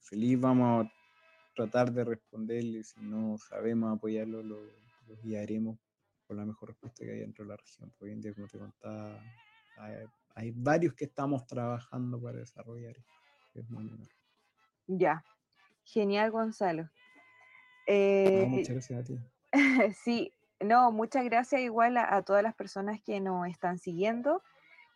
Feliz 0.00 0.40
vamos 0.40 0.86
a 0.86 0.92
tratar 1.54 1.92
de 1.92 2.04
responderles, 2.04 2.88
si 2.88 3.00
no 3.00 3.38
sabemos 3.38 3.96
apoyarlo, 3.96 4.42
los 4.42 5.22
guiaremos 5.22 5.78
por 6.26 6.36
la 6.36 6.44
mejor 6.44 6.70
respuesta 6.70 7.04
que 7.04 7.12
hay 7.12 7.20
dentro 7.20 7.44
de 7.44 7.50
la 7.50 7.56
región. 7.56 7.94
Hoy 8.00 8.10
en 8.10 8.20
día, 8.20 8.34
como 8.34 8.48
te 8.48 8.58
contaba, 8.58 9.22
hay, 10.34 10.50
varios 10.50 10.94
que 10.94 11.04
estamos 11.04 11.46
trabajando 11.46 12.20
para 12.20 12.38
desarrollar 12.38 12.96
es 13.54 13.64
Ya, 14.88 15.24
genial 15.84 16.32
Gonzalo. 16.32 16.90
muchas 17.86 18.74
gracias 18.74 19.00
a 19.00 19.04
ti. 19.04 19.16
sí, 20.04 20.32
no, 20.60 20.92
muchas 20.92 21.24
gracias 21.24 21.62
igual 21.62 21.96
a, 21.96 22.22
todas 22.22 22.42
las 22.42 22.54
personas 22.54 23.00
que 23.02 23.20
nos 23.20 23.46
están 23.48 23.78
siguiendo, 23.78 24.42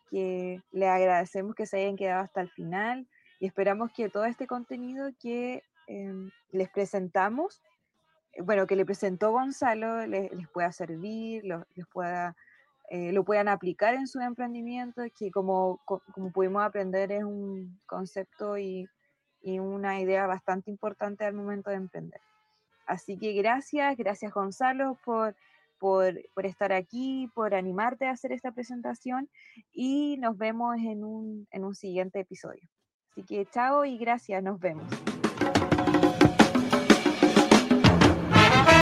que 0.09 0.61
le 0.71 0.87
agradecemos 0.87 1.55
que 1.55 1.65
se 1.65 1.77
hayan 1.77 1.95
quedado 1.95 2.23
hasta 2.23 2.41
el 2.41 2.49
final 2.49 3.07
y 3.39 3.47
esperamos 3.47 3.91
que 3.91 4.09
todo 4.09 4.25
este 4.25 4.47
contenido 4.47 5.09
que 5.19 5.63
em, 5.87 6.29
les 6.51 6.69
presentamos, 6.69 7.61
eh, 8.33 8.41
bueno, 8.43 8.67
que 8.67 8.75
le 8.75 8.85
presentó 8.85 9.31
Gonzalo, 9.31 10.05
les, 10.05 10.29
pueda 10.49 10.71
servir, 10.71 11.43
les 11.43 11.87
pueda, 11.87 12.35
eh, 12.89 13.11
lo 13.11 13.23
puedan 13.23 13.47
aplicar 13.47 13.95
en 13.95 14.07
su 14.07 14.19
emprendimiento, 14.19 15.01
que 15.17 15.31
como, 15.31 15.81
como 15.85 16.31
pudimos 16.31 16.63
aprender 16.63 17.11
es 17.11 17.23
un 17.23 17.79
concepto 17.87 18.57
y, 18.57 18.87
y 19.41 19.57
una 19.59 19.99
idea 19.99 20.27
bastante 20.27 20.69
importante 20.69 21.25
al 21.25 21.33
momento 21.33 21.71
de 21.71 21.77
emprender. 21.77 22.21
Así 22.85 23.17
que 23.17 23.33
gracias, 23.33 23.97
gracias 23.97 24.31
Gonzalo 24.31 24.97
por, 25.03 25.35
por, 25.79 26.13
por, 26.33 26.45
estar 26.45 26.71
aquí, 26.71 27.29
por 27.33 27.53
animarte 27.53 28.07
a 28.07 28.11
hacer 28.11 28.31
esta 28.31 28.51
presentación 28.51 29.29
y 29.71 30.17
nos 30.17 30.37
vemos 30.37 30.77
en 30.77 31.03
un, 31.03 31.47
en 31.51 31.63
un 31.63 31.75
siguiente 31.75 32.19
episodio. 32.19 32.67
Así 33.11 33.23
que 33.23 33.45
chao 33.45 33.85
y 33.85 33.97
gracias, 33.97 34.43
nos 34.43 34.59
vemos. 34.59 34.85